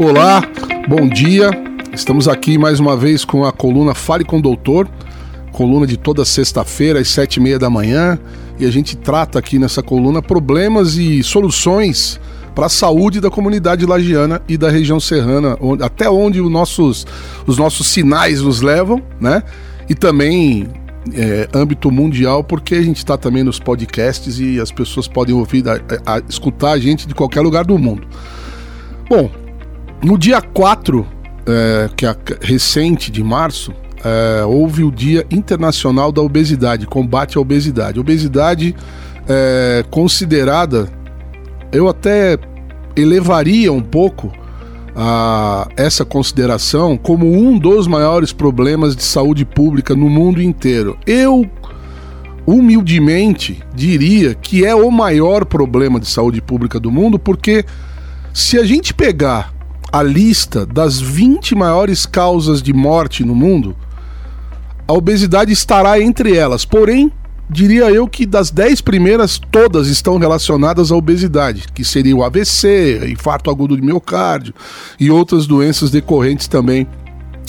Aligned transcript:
Olá, 0.00 0.42
bom 0.88 1.06
dia. 1.06 1.50
Estamos 1.92 2.26
aqui 2.26 2.56
mais 2.56 2.80
uma 2.80 2.96
vez 2.96 3.24
com 3.24 3.44
a 3.44 3.52
coluna 3.52 3.94
Fale 3.94 4.24
com 4.24 4.38
o 4.38 4.42
Doutor, 4.42 4.88
coluna 5.52 5.86
de 5.86 5.98
toda 5.98 6.24
sexta-feira 6.24 6.98
às 6.98 7.08
sete 7.08 7.36
e 7.36 7.40
meia 7.40 7.58
da 7.58 7.68
manhã. 7.68 8.18
E 8.58 8.64
a 8.64 8.70
gente 8.70 8.96
trata 8.96 9.38
aqui 9.38 9.58
nessa 9.58 9.82
coluna 9.82 10.22
problemas 10.22 10.96
e 10.96 11.22
soluções 11.22 12.18
para 12.54 12.66
a 12.66 12.68
saúde 12.70 13.20
da 13.20 13.30
comunidade 13.30 13.84
lagiana 13.84 14.40
e 14.48 14.56
da 14.56 14.70
região 14.70 14.98
serrana, 14.98 15.56
onde, 15.60 15.82
até 15.82 16.08
onde 16.08 16.40
os 16.40 16.50
nossos, 16.50 17.06
os 17.46 17.58
nossos 17.58 17.86
sinais 17.86 18.40
nos 18.40 18.62
levam, 18.62 19.02
né? 19.20 19.42
E 19.88 19.94
também 19.94 20.68
é, 21.14 21.48
âmbito 21.52 21.90
mundial, 21.90 22.42
porque 22.42 22.74
a 22.76 22.82
gente 22.82 22.98
está 22.98 23.18
também 23.18 23.42
nos 23.42 23.58
podcasts 23.58 24.38
e 24.40 24.58
as 24.58 24.72
pessoas 24.72 25.06
podem 25.06 25.34
ouvir, 25.34 25.64
a, 25.68 25.80
a, 26.06 26.22
escutar 26.28 26.72
a 26.72 26.78
gente 26.78 27.06
de 27.06 27.14
qualquer 27.14 27.42
lugar 27.42 27.64
do 27.64 27.78
mundo. 27.78 28.06
Bom, 29.08 29.30
no 30.04 30.18
dia 30.18 30.42
4, 30.42 31.06
é, 31.46 31.88
que 31.96 32.06
é 32.06 32.16
recente 32.40 33.10
de 33.10 33.22
março, 33.22 33.72
é, 34.04 34.44
houve 34.44 34.82
o 34.82 34.90
Dia 34.90 35.24
Internacional 35.30 36.10
da 36.10 36.20
Obesidade, 36.20 36.86
combate 36.86 37.38
à 37.38 37.40
obesidade. 37.40 38.00
Obesidade 38.00 38.74
é 39.28 39.84
considerada, 39.90 40.88
eu 41.70 41.88
até 41.88 42.36
elevaria 42.96 43.72
um 43.72 43.80
pouco 43.80 44.32
a 44.94 45.68
essa 45.76 46.04
consideração 46.04 46.98
como 46.98 47.32
um 47.32 47.56
dos 47.56 47.86
maiores 47.86 48.32
problemas 48.32 48.94
de 48.94 49.04
saúde 49.04 49.44
pública 49.44 49.94
no 49.94 50.10
mundo 50.10 50.42
inteiro. 50.42 50.98
Eu 51.06 51.48
humildemente 52.44 53.62
diria 53.72 54.34
que 54.34 54.64
é 54.64 54.74
o 54.74 54.90
maior 54.90 55.44
problema 55.44 56.00
de 56.00 56.08
saúde 56.08 56.42
pública 56.42 56.80
do 56.80 56.90
mundo, 56.90 57.18
porque 57.18 57.64
se 58.34 58.58
a 58.58 58.64
gente 58.64 58.92
pegar 58.92 59.52
a 59.92 60.02
lista 60.02 60.64
das 60.64 60.98
20 60.98 61.54
maiores 61.54 62.06
causas 62.06 62.62
de 62.62 62.72
morte 62.72 63.24
no 63.24 63.34
mundo, 63.34 63.76
a 64.88 64.92
obesidade 64.94 65.52
estará 65.52 66.00
entre 66.00 66.34
elas. 66.34 66.64
Porém, 66.64 67.12
diria 67.48 67.90
eu 67.90 68.08
que 68.08 68.24
das 68.24 68.50
10 68.50 68.80
primeiras, 68.80 69.38
todas 69.38 69.88
estão 69.88 70.16
relacionadas 70.16 70.90
à 70.90 70.96
obesidade, 70.96 71.66
que 71.74 71.84
seria 71.84 72.16
o 72.16 72.24
AVC, 72.24 73.10
infarto 73.10 73.50
agudo 73.50 73.76
de 73.76 73.82
miocárdio 73.82 74.54
e 74.98 75.10
outras 75.10 75.46
doenças 75.46 75.90
decorrentes 75.90 76.48
também 76.48 76.86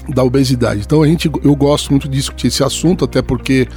da 0.10 0.22
obesidade. 0.24 0.82
Então 0.86 1.02
a 1.02 1.08
gente, 1.08 1.32
eu 1.44 1.56
gosto 1.56 1.92
muito 1.92 2.10
de 2.10 2.18
discutir 2.18 2.48
esse 2.48 2.64
assunto, 2.64 3.06
até 3.06 3.22
porque 3.22 3.70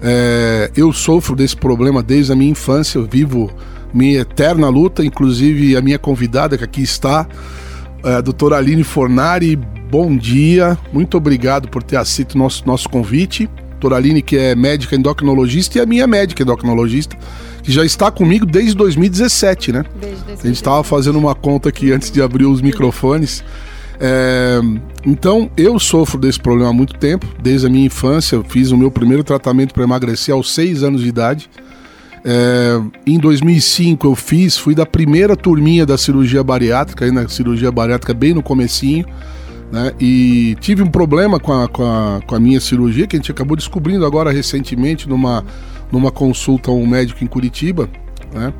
é, 0.00 0.70
eu 0.74 0.90
sofro 0.92 1.36
desse 1.36 1.56
problema 1.56 2.02
desde 2.02 2.32
a 2.32 2.36
minha 2.36 2.50
infância, 2.50 2.98
eu 2.98 3.06
vivo 3.06 3.50
minha 3.92 4.20
eterna 4.20 4.68
luta, 4.68 5.04
inclusive 5.04 5.76
a 5.76 5.82
minha 5.82 5.98
convidada 5.98 6.56
que 6.56 6.64
aqui 6.64 6.82
está, 6.82 7.28
é, 8.06 8.22
doutora 8.22 8.56
Aline 8.56 8.84
Fornari, 8.84 9.56
bom 9.90 10.16
dia, 10.16 10.78
muito 10.92 11.16
obrigado 11.16 11.68
por 11.68 11.82
ter 11.82 11.96
aceito 11.96 12.34
o 12.34 12.38
nosso, 12.38 12.66
nosso 12.66 12.88
convite. 12.88 13.48
Doutora 13.72 13.96
Aline, 13.96 14.22
que 14.22 14.36
é 14.38 14.54
médica 14.54 14.96
endocrinologista, 14.96 15.78
e 15.78 15.80
a 15.80 15.86
minha 15.86 16.06
médica 16.06 16.42
endocrinologista, 16.42 17.16
que 17.62 17.70
já 17.70 17.84
está 17.84 18.10
comigo 18.10 18.46
desde 18.46 18.74
2017, 18.74 19.72
né? 19.72 19.84
Desde 20.00 20.24
2017. 20.24 20.40
A 20.40 20.46
gente 20.46 20.56
estava 20.56 20.84
fazendo 20.84 21.18
uma 21.18 21.34
conta 21.34 21.68
aqui 21.68 21.92
antes 21.92 22.10
de 22.10 22.22
abrir 22.22 22.46
os 22.46 22.62
microfones. 22.62 23.44
É, 24.00 24.60
então, 25.04 25.50
eu 25.56 25.78
sofro 25.78 26.18
desse 26.18 26.40
problema 26.40 26.70
há 26.70 26.72
muito 26.72 26.94
tempo, 26.94 27.26
desde 27.42 27.66
a 27.66 27.70
minha 27.70 27.86
infância. 27.86 28.36
Eu 28.36 28.44
fiz 28.44 28.70
o 28.70 28.76
meu 28.76 28.90
primeiro 28.90 29.22
tratamento 29.22 29.74
para 29.74 29.82
emagrecer 29.82 30.34
aos 30.34 30.54
6 30.54 30.82
anos 30.82 31.02
de 31.02 31.08
idade. 31.08 31.50
É, 32.28 32.82
em 33.06 33.20
2005 33.20 34.04
eu 34.04 34.16
fiz, 34.16 34.58
fui 34.58 34.74
da 34.74 34.84
primeira 34.84 35.36
turminha 35.36 35.86
da 35.86 35.96
cirurgia 35.96 36.42
bariátrica, 36.42 37.04
aí 37.04 37.12
na 37.12 37.28
cirurgia 37.28 37.70
bariátrica 37.70 38.12
bem 38.12 38.34
no 38.34 38.42
comecinho, 38.42 39.06
né? 39.70 39.92
E 40.00 40.56
tive 40.58 40.82
um 40.82 40.88
problema 40.88 41.38
com 41.38 41.52
a, 41.52 41.68
com, 41.68 41.84
a, 41.84 42.20
com 42.26 42.34
a 42.34 42.40
minha 42.40 42.58
cirurgia, 42.58 43.06
que 43.06 43.14
a 43.14 43.18
gente 43.20 43.30
acabou 43.30 43.56
descobrindo 43.56 44.04
agora 44.04 44.32
recentemente 44.32 45.08
numa, 45.08 45.44
numa 45.92 46.10
consulta 46.10 46.68
a 46.68 46.74
um 46.74 46.84
médico 46.84 47.22
em 47.22 47.28
Curitiba, 47.28 47.88
né? 48.34 48.52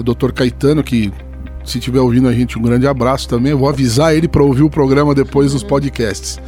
O 0.00 0.02
doutor 0.02 0.32
Caetano, 0.32 0.82
que 0.82 1.12
se 1.64 1.78
estiver 1.78 2.00
ouvindo 2.00 2.26
a 2.26 2.32
gente, 2.32 2.58
um 2.58 2.62
grande 2.62 2.88
abraço 2.88 3.28
também. 3.28 3.52
Eu 3.52 3.58
vou 3.58 3.68
avisar 3.68 4.16
ele 4.16 4.26
para 4.26 4.42
ouvir 4.42 4.64
o 4.64 4.70
programa 4.70 5.14
depois 5.14 5.52
nos 5.52 5.62
podcasts. 5.62 6.40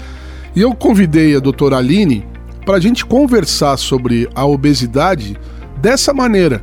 E 0.56 0.60
eu 0.60 0.74
convidei 0.74 1.36
a 1.36 1.40
doutora 1.40 1.76
Aline 1.76 2.26
para 2.66 2.78
a 2.78 2.80
gente 2.80 3.06
conversar 3.06 3.76
sobre 3.76 4.28
a 4.34 4.44
obesidade 4.44 5.36
dessa 5.80 6.12
maneira, 6.12 6.62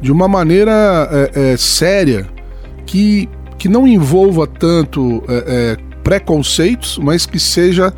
de 0.00 0.12
uma 0.12 0.28
maneira 0.28 1.08
é, 1.10 1.52
é, 1.52 1.56
séria, 1.56 2.26
que, 2.86 3.28
que 3.58 3.68
não 3.68 3.86
envolva 3.86 4.46
tanto 4.46 5.22
é, 5.28 5.76
é 5.80 5.94
preconceitos, 6.02 6.98
mas 6.98 7.24
que 7.24 7.40
seja 7.40 7.92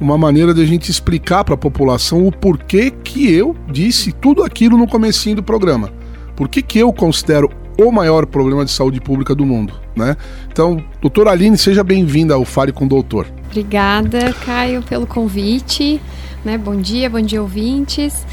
uma 0.00 0.18
maneira 0.18 0.52
de 0.52 0.60
a 0.60 0.66
gente 0.66 0.90
explicar 0.90 1.44
para 1.44 1.54
a 1.54 1.58
população 1.58 2.26
o 2.26 2.32
porquê 2.32 2.90
que 2.90 3.32
eu 3.32 3.54
disse 3.70 4.12
tudo 4.12 4.42
aquilo 4.42 4.76
no 4.76 4.88
comecinho 4.88 5.36
do 5.36 5.42
programa. 5.42 5.92
Por 6.34 6.48
que, 6.48 6.60
que 6.60 6.80
eu 6.80 6.92
considero 6.92 7.48
o 7.78 7.90
maior 7.92 8.26
problema 8.26 8.64
de 8.64 8.70
saúde 8.70 9.00
pública 9.00 9.34
do 9.34 9.46
mundo, 9.46 9.74
né? 9.96 10.16
Então, 10.50 10.82
doutora 11.00 11.30
Aline, 11.30 11.56
seja 11.56 11.82
bem-vinda 11.82 12.34
ao 12.34 12.44
Fale 12.44 12.72
com 12.72 12.84
o 12.84 12.88
Doutor. 12.88 13.26
Obrigada, 13.46 14.32
Caio, 14.44 14.82
pelo 14.82 15.06
convite. 15.06 16.00
Né? 16.44 16.58
Bom 16.58 16.76
dia, 16.76 17.08
bom 17.08 17.20
dia, 17.20 17.40
ouvintes. 17.40 18.26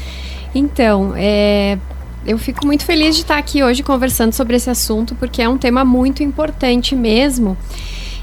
Então, 0.54 1.12
é, 1.16 1.78
eu 2.26 2.38
fico 2.38 2.66
muito 2.66 2.84
feliz 2.84 3.14
de 3.16 3.22
estar 3.22 3.38
aqui 3.38 3.62
hoje 3.62 3.82
conversando 3.82 4.32
sobre 4.32 4.56
esse 4.56 4.70
assunto, 4.70 5.14
porque 5.14 5.42
é 5.42 5.48
um 5.48 5.58
tema 5.58 5.84
muito 5.84 6.22
importante 6.22 6.94
mesmo. 6.94 7.56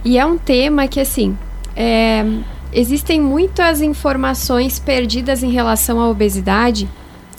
E 0.03 0.17
é 0.17 0.25
um 0.25 0.38
tema 0.38 0.88
que, 0.88 1.00
assim, 1.00 1.38
é, 1.75 2.25
existem 2.72 3.19
muitas 3.19 3.81
informações 3.81 4.79
perdidas 4.79 5.44
em 5.44 5.51
relação 5.51 6.00
à 6.00 6.07
obesidade 6.07 6.88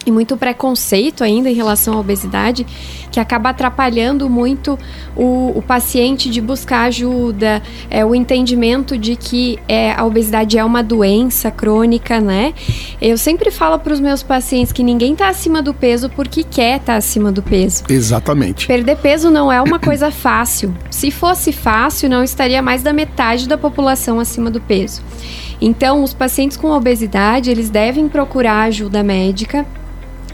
e 0.07 0.11
muito 0.11 0.37
preconceito 0.37 1.23
ainda 1.23 1.51
em 1.51 1.55
relação 1.55 1.95
à 1.95 2.01
obesidade, 2.01 2.67
que 3.11 3.21
acaba 3.21 3.51
atrapalhando 3.51 4.31
muito 4.31 4.79
o, 5.15 5.53
o 5.55 5.63
paciente 5.63 6.31
de 6.31 6.41
buscar 6.41 6.83
ajuda, 6.83 7.63
é, 7.91 8.05
o 8.05 8.15
entendimento 8.15 8.97
de 8.97 9.17
que 9.17 9.59
é, 9.69 9.93
a 9.93 10.05
obesidade 10.05 10.57
é 10.57 10.65
uma 10.65 10.83
doença 10.83 11.51
crônica, 11.51 12.21
né? 12.21 12.55
Eu 13.01 13.19
sempre 13.19 13.51
falo 13.51 13.79
para 13.79 13.93
os 13.93 14.01
meus 14.01 14.23
pacientes 14.23 14.73
que 14.73 14.83
ninguém 14.83 15.13
está 15.13 15.29
acima 15.29 15.61
do 15.61 15.75
peso 15.75 16.09
porque 16.09 16.45
quer 16.45 16.77
estar 16.77 16.93
tá 16.93 16.97
acima 16.97 17.31
do 17.31 17.43
peso. 17.43 17.85
Exatamente. 17.89 18.67
Perder 18.67 18.97
peso 18.97 19.31
não 19.31 19.53
é 19.53 19.61
uma 19.61 19.79
coisa 19.79 20.11
fácil. 20.13 20.75
Se 20.91 21.11
fosse 21.11 21.53
fácil, 21.53 22.09
não 22.09 22.25
estaria 22.25 22.63
mais 22.63 22.83
da 22.83 22.93
metade 22.93 23.49
da 23.49 23.59
população 23.59 24.19
acima 24.19 24.51
do 24.51 24.61
peso. 24.61 25.03
Então, 25.61 26.03
os 26.03 26.15
pacientes 26.15 26.57
com 26.57 26.71
obesidade, 26.71 27.51
eles 27.51 27.69
devem 27.69 28.09
procurar 28.09 28.63
ajuda 28.63 29.03
médica 29.03 29.67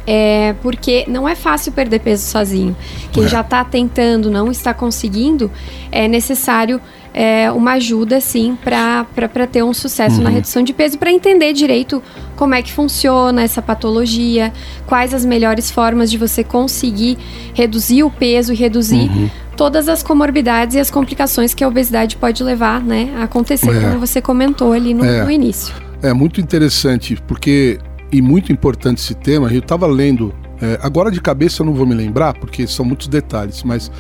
é, 0.07 0.55
porque 0.63 1.05
não 1.09 1.29
é 1.29 1.35
fácil 1.35 1.73
perder 1.73 2.01
peso 2.01 2.25
sozinho. 2.27 2.77
Quem 3.13 3.25
é. 3.25 3.29
já 3.29 3.41
está 3.41 3.65
tentando, 3.65 4.31
não 4.31 4.51
está 4.51 4.73
conseguindo, 4.73 5.51
é 5.91 6.07
necessário 6.07 6.81
é, 7.13 7.51
uma 7.51 7.73
ajuda, 7.73 8.21
sim, 8.21 8.59
para 8.63 9.47
ter 9.51 9.65
um 9.65 9.73
sucesso 9.73 10.19
uhum. 10.19 10.25
na 10.25 10.31
redução 10.31 10.63
de 10.63 10.75
peso, 10.75 10.99
para 10.99 11.11
entender 11.11 11.55
direito 11.55 12.03
como 12.37 12.55
é 12.55 12.61
que 12.61 12.71
funciona 12.71 13.43
essa 13.43 13.63
patologia, 13.63 14.53
quais 14.87 15.15
as 15.15 15.25
melhores 15.25 15.71
formas 15.71 16.11
de 16.11 16.19
você 16.19 16.45
conseguir 16.45 17.17
reduzir 17.55 18.03
o 18.03 18.11
peso 18.11 18.53
e 18.53 18.57
reduzir 18.57 19.09
uhum. 19.09 19.31
todas 19.57 19.89
as 19.89 20.03
comorbidades 20.03 20.77
e 20.77 20.79
as 20.79 20.91
complicações 20.91 21.55
que 21.55 21.65
a 21.65 21.69
obesidade 21.69 22.17
pode 22.17 22.45
levar 22.45 22.83
né, 22.83 23.15
a 23.19 23.23
acontecer, 23.23 23.75
é. 23.75 23.81
como 23.81 23.99
você 23.99 24.21
comentou 24.21 24.75
ali 24.75 24.93
no, 24.93 25.03
é. 25.03 25.25
no 25.25 25.31
início. 25.31 25.75
É 26.03 26.13
muito 26.13 26.39
interessante, 26.39 27.17
porque 27.27 27.79
e 28.13 28.23
muito 28.23 28.53
importante 28.53 28.99
esse 28.99 29.15
tema. 29.15 29.53
Eu 29.53 29.61
estava 29.61 29.87
lendo, 29.87 30.33
é, 30.61 30.79
agora 30.83 31.11
de 31.11 31.21
cabeça 31.21 31.63
eu 31.63 31.67
não 31.67 31.75
vou 31.75 31.87
me 31.87 31.95
lembrar, 31.95 32.35
porque 32.35 32.67
são 32.67 32.85
muitos 32.85 33.09
detalhes, 33.09 33.63
mas 33.63 33.91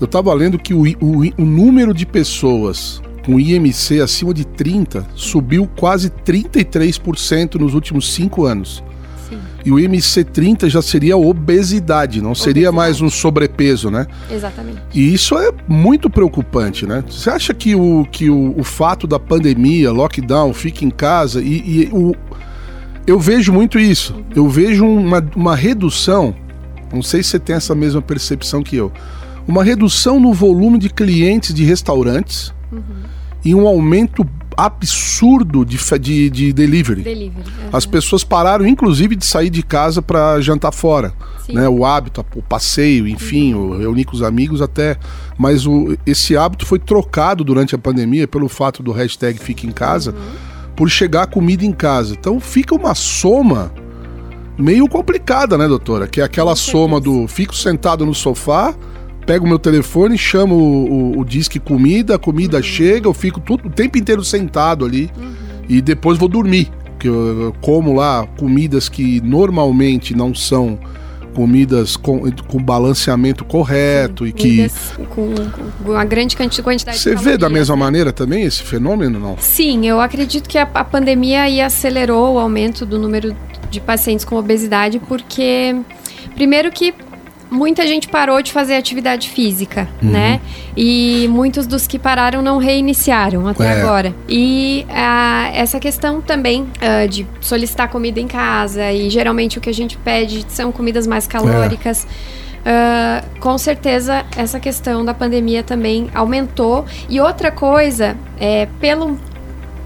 eu 0.00 0.06
estava 0.06 0.32
lendo 0.32 0.58
que 0.58 0.72
o, 0.72 0.82
o, 1.00 1.26
o, 1.38 1.44
número 1.44 1.92
de 1.92 2.06
pessoas 2.06 3.02
com 3.24 3.38
IMC 3.38 4.00
acima 4.00 4.32
de 4.32 4.46
30 4.46 5.06
subiu 5.14 5.68
quase 5.76 6.08
33% 6.08 7.56
nos 7.56 7.74
últimos 7.74 8.12
cinco 8.12 8.46
anos. 8.46 8.82
Sim. 9.28 9.38
E 9.64 9.70
o 9.70 9.78
IMC 9.78 10.24
30 10.24 10.70
já 10.70 10.80
seria 10.80 11.18
obesidade, 11.18 12.22
não 12.22 12.34
seria 12.34 12.72
mais 12.72 13.02
um 13.02 13.10
sobrepeso, 13.10 13.90
né? 13.90 14.06
Exatamente. 14.30 14.80
E 14.94 15.12
isso 15.12 15.36
é 15.38 15.52
muito 15.68 16.08
preocupante, 16.08 16.86
né? 16.86 17.04
Você 17.06 17.28
acha 17.28 17.52
que 17.52 17.74
o, 17.74 18.06
que 18.10 18.30
o, 18.30 18.58
o 18.58 18.64
fato 18.64 19.06
da 19.06 19.18
pandemia, 19.18 19.92
lockdown, 19.92 20.54
fique 20.54 20.84
em 20.86 20.90
casa 20.90 21.42
e, 21.42 21.82
e 21.82 21.90
o, 21.92 22.16
eu 23.10 23.18
vejo 23.18 23.52
muito 23.52 23.78
isso. 23.78 24.14
Eu 24.36 24.48
vejo 24.48 24.86
uma, 24.86 25.24
uma 25.34 25.56
redução. 25.56 26.32
Não 26.92 27.02
sei 27.02 27.22
se 27.22 27.30
você 27.30 27.38
tem 27.40 27.56
essa 27.56 27.74
mesma 27.74 28.00
percepção 28.00 28.62
que 28.62 28.76
eu. 28.76 28.92
Uma 29.48 29.64
redução 29.64 30.20
no 30.20 30.32
volume 30.32 30.78
de 30.78 30.88
clientes 30.88 31.52
de 31.52 31.64
restaurantes 31.64 32.54
uhum. 32.70 32.82
e 33.44 33.52
um 33.52 33.66
aumento 33.66 34.24
absurdo 34.56 35.64
de, 35.64 35.76
de, 35.98 36.30
de 36.30 36.52
delivery. 36.52 37.02
Delivery. 37.02 37.42
uhum. 37.48 37.70
As 37.72 37.84
pessoas 37.84 38.22
pararam, 38.22 38.64
inclusive, 38.64 39.16
de 39.16 39.26
sair 39.26 39.50
de 39.50 39.62
casa 39.62 40.00
para 40.00 40.40
jantar 40.40 40.72
fora. 40.72 41.12
Sim. 41.44 41.54
Né? 41.54 41.68
O 41.68 41.84
hábito, 41.84 42.24
o 42.36 42.42
passeio, 42.42 43.08
enfim, 43.08 43.54
o 43.54 43.76
reunir 43.76 44.04
com 44.04 44.14
os 44.14 44.22
amigos 44.22 44.62
até. 44.62 44.96
Mas 45.36 45.66
o, 45.66 45.96
esse 46.06 46.36
hábito 46.36 46.64
foi 46.64 46.78
trocado 46.78 47.42
durante 47.42 47.74
a 47.74 47.78
pandemia 47.78 48.28
pelo 48.28 48.48
fato 48.48 48.84
do 48.84 48.92
hashtag 48.92 49.40
Fique 49.40 49.66
em 49.66 49.72
Casa, 49.72 50.14
por 50.80 50.88
chegar 50.88 51.26
comida 51.26 51.62
em 51.62 51.72
casa. 51.72 52.16
Então 52.18 52.40
fica 52.40 52.74
uma 52.74 52.94
soma 52.94 53.70
meio 54.56 54.88
complicada, 54.88 55.58
né, 55.58 55.68
doutora? 55.68 56.08
Que 56.08 56.22
é 56.22 56.24
aquela 56.24 56.56
soma 56.56 56.98
do 56.98 57.28
fico 57.28 57.54
sentado 57.54 58.06
no 58.06 58.14
sofá, 58.14 58.74
pego 59.26 59.44
o 59.44 59.48
meu 59.48 59.58
telefone, 59.58 60.16
chamo 60.16 60.54
o, 60.54 61.18
o, 61.18 61.20
o 61.20 61.24
disque 61.26 61.60
comida, 61.60 62.14
a 62.14 62.18
comida 62.18 62.62
chega, 62.62 63.06
eu 63.06 63.12
fico 63.12 63.40
tudo, 63.40 63.68
o 63.68 63.70
tempo 63.70 63.98
inteiro 63.98 64.24
sentado 64.24 64.86
ali 64.86 65.10
e 65.68 65.82
depois 65.82 66.16
vou 66.16 66.30
dormir. 66.30 66.70
Porque 66.92 67.10
eu, 67.10 67.42
eu 67.42 67.54
como 67.60 67.92
lá 67.92 68.26
comidas 68.38 68.88
que 68.88 69.20
normalmente 69.20 70.16
não 70.16 70.34
são 70.34 70.78
comidas 71.30 71.96
com, 71.96 72.30
com 72.48 72.62
balanceamento 72.62 73.44
correto 73.44 74.26
e 74.26 74.32
que. 74.32 74.70
Com, 75.14 75.34
com 75.34 75.90
uma 75.92 76.04
grande 76.04 76.36
quanti- 76.36 76.62
quantidade 76.62 76.98
Você 76.98 77.14
de 77.14 77.22
vê 77.22 77.38
da 77.38 77.48
mesma 77.48 77.74
né? 77.76 77.80
maneira 77.80 78.12
também 78.12 78.42
esse 78.44 78.62
fenômeno, 78.62 79.18
não? 79.18 79.36
Sim, 79.38 79.86
eu 79.86 80.00
acredito 80.00 80.48
que 80.48 80.58
a, 80.58 80.68
a 80.74 80.84
pandemia 80.84 81.42
aí 81.42 81.60
acelerou 81.60 82.34
o 82.34 82.38
aumento 82.38 82.84
do 82.84 82.98
número 82.98 83.34
de 83.70 83.80
pacientes 83.80 84.24
com 84.24 84.36
obesidade, 84.36 84.98
porque, 85.08 85.76
primeiro 86.34 86.70
que 86.70 86.92
muita 87.50 87.86
gente 87.86 88.08
parou 88.08 88.40
de 88.42 88.52
fazer 88.52 88.76
atividade 88.76 89.28
física, 89.28 89.88
Uhum. 90.02 90.10
né? 90.10 90.40
E 90.76 91.26
muitos 91.30 91.66
dos 91.66 91.86
que 91.86 91.98
pararam 91.98 92.40
não 92.42 92.58
reiniciaram 92.58 93.46
até 93.48 93.64
É. 93.64 93.82
agora. 93.82 94.14
E 94.28 94.86
essa 95.54 95.80
questão 95.80 96.20
também 96.20 96.68
ah, 96.80 97.06
de 97.06 97.26
solicitar 97.40 97.88
comida 97.88 98.20
em 98.20 98.28
casa, 98.28 98.92
e 98.92 99.10
geralmente 99.10 99.58
o 99.58 99.60
que 99.60 99.68
a 99.68 99.74
gente 99.74 99.96
pede 99.98 100.44
são 100.48 100.70
comidas 100.70 101.06
mais 101.06 101.26
calóricas. 101.26 102.06
Ah, 102.64 103.24
com 103.40 103.56
certeza 103.58 104.24
essa 104.36 104.60
questão 104.60 105.04
da 105.04 105.12
pandemia 105.14 105.62
também 105.62 106.08
aumentou. 106.14 106.84
E 107.08 107.18
outra 107.20 107.50
coisa, 107.50 108.16
é, 108.38 108.68
pelo, 108.80 109.18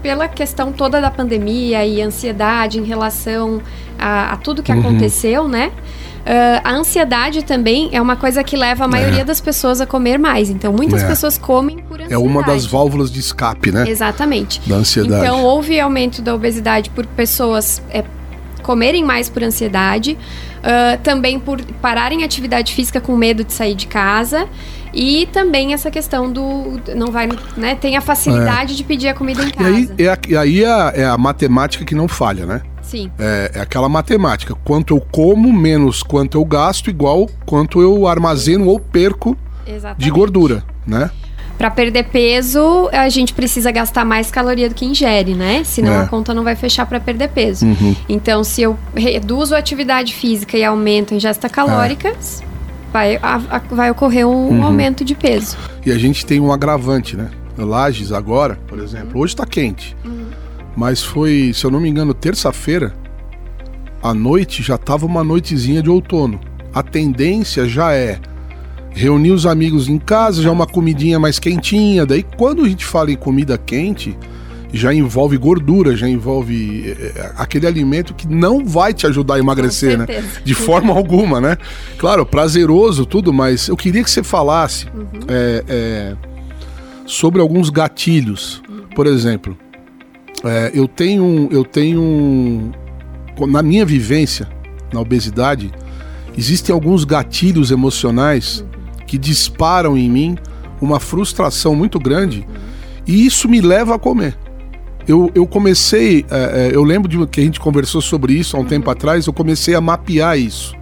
pela 0.03 0.27
questão 0.27 0.71
toda 0.71 0.99
da 1.01 1.09
pandemia 1.09 1.85
e 1.85 2.01
ansiedade 2.01 2.77
em 2.79 2.83
relação 2.83 3.61
a, 3.97 4.33
a 4.33 4.37
tudo 4.37 4.61
que 4.61 4.71
Uhum. 4.71 4.79
aconteceu, 4.81 5.47
né? 5.47 5.71
Ah, 6.25 6.61
a 6.63 6.71
ansiedade 6.73 7.43
também 7.43 7.89
é 7.91 8.01
uma 8.01 8.15
coisa 8.15 8.43
que 8.43 8.57
leva 8.57 8.85
a 8.85 8.87
maioria 8.87 9.23
das 9.23 9.39
pessoas 9.39 9.79
a 9.79 9.85
comer 9.85 10.17
mais. 10.17 10.49
Então, 10.49 10.73
muitas 10.73 11.03
É. 11.03 11.07
pessoas 11.07 11.37
comem 11.37 11.77
por 11.77 12.01
ansiedade. 12.01 12.13
É 12.13 12.17
uma 12.17 12.41
das 12.41 12.65
válvulas 12.65 13.11
de 13.11 13.19
escape, 13.19 13.71
né? 13.71 13.85
Exatamente. 13.87 14.59
Da 14.67 14.75
ansiedade. 14.77 15.23
Então, 15.23 15.43
houve 15.43 15.79
aumento 15.79 16.21
da 16.21 16.33
obesidade 16.33 16.89
por 16.89 17.05
pessoas 17.05 17.81
é, 17.91 18.03
comerem 18.63 19.03
mais 19.03 19.29
por 19.29 19.43
ansiedade, 19.43 20.17
ah, 20.63 20.97
também 21.03 21.39
por 21.39 21.61
pararem 21.81 22.23
a 22.23 22.25
atividade 22.25 22.73
física 22.73 22.99
com 22.99 23.15
medo 23.15 23.43
de 23.43 23.53
sair 23.53 23.75
de 23.75 23.85
casa. 23.85 24.47
E 24.97 25.27
também 25.33 25.73
essa 25.73 25.91
questão 25.91 26.31
do. 26.31 26.79
Não 26.95 27.11
vai. 27.11 27.27
Né, 27.57 27.75
tem 27.75 27.97
a 27.97 28.01
facilidade 28.01 28.77
de 28.77 28.83
pedir 28.83 29.09
a 29.09 29.13
comida 29.13 29.43
em 29.43 29.47
É. 29.47 29.49
E 29.49 29.51
casa. 29.51 29.67
aí, 29.69 29.89
é 29.99 30.07
a, 30.09 30.17
e 30.29 30.37
aí 30.37 30.63
é 30.63 30.67
a, 30.71 30.93
é 30.95 31.05
a 31.05 31.17
matemática 31.17 31.83
que 31.83 31.93
não 31.93 32.07
falha, 32.07 32.45
né? 32.45 32.61
Sim, 32.85 33.09
É, 33.19 33.51
é 33.55 33.59
aquela 33.61 33.89
matemática. 33.89 34.53
Quanto 34.63 34.95
eu 34.95 35.01
como, 35.01 35.51
menos 35.51 36.03
quanto 36.03 36.37
eu 36.37 36.45
gasto, 36.45 36.89
igual 36.89 37.27
quanto 37.45 37.81
eu 37.81 38.07
armazeno 38.07 38.67
ou 38.67 38.79
perco 38.79 39.35
exatamente. 39.65 40.03
de 40.03 40.09
gordura, 40.11 40.63
né? 40.85 41.09
Para 41.57 41.71
perder 41.71 42.03
peso, 42.09 42.89
a 42.91 43.07
gente 43.07 43.33
precisa 43.33 43.71
gastar 43.71 44.03
mais 44.03 44.29
caloria 44.29 44.67
do 44.67 44.75
que 44.75 44.85
ingere, 44.85 45.33
né? 45.33 45.63
Senão 45.63 45.93
É. 45.93 45.97
a 46.03 46.07
conta 46.07 46.33
não 46.33 46.43
vai 46.43 46.55
fechar 46.55 46.85
para 46.85 46.99
perder 46.99 47.29
peso. 47.29 47.65
Uhum. 47.65 47.95
Então, 48.09 48.43
se 48.43 48.61
eu 48.61 48.77
reduzo 48.93 49.55
a 49.55 49.57
atividade 49.57 50.13
física 50.13 50.57
e 50.57 50.63
aumento 50.65 51.13
a 51.13 51.17
ingesta 51.17 51.47
calórica, 51.47 52.13
vai, 52.91 53.15
a- 53.23 53.41
a- 53.49 53.61
vai 53.73 53.89
ocorrer 53.89 54.27
um 54.27 54.49
Uhum. 54.49 54.63
aumento 54.65 55.05
de 55.05 55.15
peso. 55.15 55.57
E 55.85 55.91
a 55.91 55.97
gente 55.97 56.25
tem 56.25 56.41
um 56.41 56.51
agravante, 56.51 57.15
né? 57.15 57.29
Lages 57.57 58.11
agora, 58.11 58.59
por 58.67 58.77
exemplo, 58.79 59.21
hoje 59.21 59.33
tá 59.33 59.45
quente. 59.45 59.95
Mas 60.75 61.01
foi, 61.01 61.51
se 61.53 61.65
eu 61.65 61.71
não 61.71 61.79
me 61.79 61.89
engano, 61.89 62.13
terça-feira, 62.13 62.93
à 64.03 64.13
noite 64.13 64.61
já 64.61 64.77
tava 64.77 65.05
uma 65.05 65.23
noitezinha 65.23 65.81
de 65.81 65.89
outono. 65.89 66.39
A 66.73 66.83
tendência 66.83 67.67
já 67.67 67.93
é 67.93 68.19
reunir 68.91 69.31
os 69.31 69.45
amigos 69.45 69.89
em 69.89 69.97
casa, 69.97 70.41
já 70.41 70.51
uma 70.51 70.65
comidinha 70.65 71.19
mais 71.19 71.39
quentinha. 71.39 72.05
Daí, 72.05 72.23
quando 72.23 72.63
a 72.63 72.69
gente 72.69 72.85
fala 72.85 73.11
em 73.11 73.15
comida 73.15 73.57
quente, 73.57 74.17
já 74.73 74.93
envolve 74.93 75.37
gordura, 75.37 75.95
já 75.95 76.07
envolve 76.07 76.91
eh, 76.97 77.31
aquele 77.37 77.65
alimento 77.65 78.13
que 78.13 78.27
não 78.27 78.65
vai 78.65 78.93
te 78.93 79.07
ajudar 79.07 79.35
a 79.35 79.39
emagrecer, 79.39 79.97
né? 79.97 80.05
De 80.43 80.53
forma 80.53 80.91
alguma, 80.95 81.39
né? 81.39 81.57
Claro, 81.97 82.25
prazeroso 82.25 83.05
tudo, 83.05 83.33
mas 83.33 83.67
eu 83.67 83.77
queria 83.77 84.03
que 84.03 84.11
você 84.11 84.23
falasse 84.23 84.87
é, 85.27 85.63
é, 85.67 86.15
sobre 87.05 87.41
alguns 87.41 87.69
gatilhos. 87.69 88.61
Por 88.95 89.07
exemplo, 89.07 89.57
é, 90.43 90.71
eu 90.73 90.87
tenho, 90.87 91.47
eu 91.51 91.63
tenho 91.63 92.71
na 93.47 93.61
minha 93.61 93.85
vivência 93.85 94.47
na 94.93 94.99
obesidade 94.99 95.71
existem 96.37 96.73
alguns 96.73 97.03
gatilhos 97.03 97.71
emocionais 97.71 98.63
que 99.07 99.17
disparam 99.17 99.97
em 99.97 100.09
mim 100.09 100.37
uma 100.81 100.99
frustração 100.99 101.75
muito 101.75 101.99
grande 101.99 102.47
e 103.07 103.25
isso 103.25 103.47
me 103.47 103.61
leva 103.61 103.95
a 103.95 103.99
comer. 103.99 104.37
Eu, 105.07 105.31
eu 105.35 105.45
comecei, 105.45 106.25
é, 106.31 106.69
é, 106.71 106.75
eu 106.75 106.83
lembro 106.83 107.07
de 107.07 107.27
que 107.27 107.39
a 107.39 107.43
gente 107.43 107.59
conversou 107.59 108.01
sobre 108.01 108.33
isso 108.33 108.57
há 108.57 108.59
um 108.59 108.65
tempo 108.65 108.89
atrás, 108.89 109.27
eu 109.27 109.33
comecei 109.33 109.75
a 109.75 109.81
mapear 109.81 110.37
isso. 110.37 110.73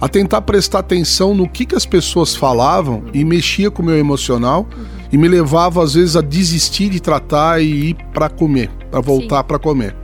A 0.00 0.08
tentar 0.08 0.42
prestar 0.42 0.78
atenção 0.78 1.34
no 1.34 1.48
que, 1.48 1.66
que 1.66 1.74
as 1.74 1.84
pessoas 1.84 2.36
falavam 2.36 3.02
e 3.12 3.24
mexia 3.24 3.68
com 3.68 3.82
o 3.82 3.84
meu 3.84 3.96
emocional 3.96 4.68
e 5.10 5.18
me 5.18 5.26
levava 5.26 5.82
às 5.82 5.94
vezes 5.94 6.14
a 6.14 6.20
desistir 6.20 6.88
de 6.88 7.00
tratar 7.00 7.60
e 7.60 7.90
ir 7.90 7.96
para 8.14 8.28
comer, 8.28 8.70
para 8.90 9.00
voltar 9.00 9.44
para 9.44 9.58
comer. 9.58 9.94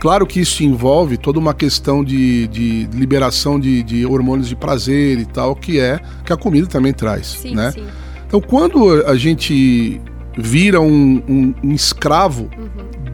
Claro 0.00 0.26
que 0.26 0.40
isso 0.40 0.62
envolve 0.62 1.16
toda 1.16 1.38
uma 1.38 1.54
questão 1.54 2.04
de, 2.04 2.46
de 2.48 2.88
liberação 2.92 3.58
de, 3.58 3.82
de 3.82 4.04
hormônios 4.04 4.48
de 4.48 4.56
prazer 4.56 5.18
e 5.18 5.24
tal, 5.24 5.56
que 5.56 5.78
é 5.80 5.98
que 6.24 6.32
a 6.32 6.36
comida 6.36 6.66
também 6.66 6.92
traz, 6.92 7.26
Sim, 7.40 7.54
né? 7.54 7.70
sim. 7.72 7.84
Então, 8.26 8.40
quando 8.40 8.90
a 9.06 9.14
gente 9.16 10.00
vira 10.36 10.80
um, 10.80 11.22
um- 11.28 11.54
um 11.62 11.72
escravo 11.72 12.50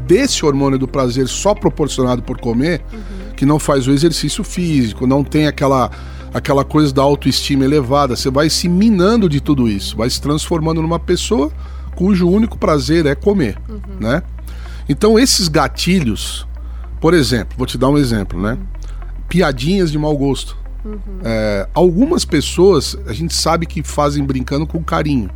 desse 0.07 0.45
hormônio 0.45 0.79
do 0.79 0.89
prazer 0.89 1.29
só 1.29 1.55
proporcionado 1.55 2.23
por 2.23 2.41
comer, 2.41 2.81
que 3.37 3.47
não 3.47 3.59
faz 3.59 3.87
o 3.87 3.93
exercício 3.93 4.43
físico, 4.43 5.07
não 5.07 5.23
tem 5.23 5.47
aquela, 5.47 5.91
aquela 6.35 6.65
coisa 6.65 6.93
da 6.93 7.03
autoestima 7.03 7.65
elevada, 7.65 8.17
você 8.17 8.31
vai 8.31 8.51
se 8.51 8.69
minando 8.69 9.29
de 9.29 9.41
tudo 9.41 9.69
isso, 9.69 9.97
vai 9.97 10.11
se 10.11 10.21
transformando 10.21 10.83
numa 10.83 10.99
pessoa 10.99 11.53
cujo 11.95 12.29
único 12.29 12.59
prazer 12.59 13.05
é 13.07 13.15
comer, 13.15 13.57
né? 14.01 14.23
Então, 14.91 15.17
esses 15.17 15.47
gatilhos, 15.47 16.45
por 17.01 17.15
exemplo, 17.15 17.57
vou 17.57 17.65
te 17.65 17.79
dar 17.79 17.89
um 17.89 17.97
exemplo, 17.97 18.43
né? 18.43 18.59
Piadinhas 19.29 19.93
de 19.93 19.97
mau 19.97 20.17
gosto. 20.19 20.59
É, 21.23 21.69
algumas 21.73 22.25
pessoas 22.25 22.99
a 23.07 23.13
gente 23.13 23.33
sabe 23.33 23.67
que 23.67 23.85
fazem 23.85 24.25
brincando 24.25 24.67
com 24.67 24.83
carinho, 24.83 25.31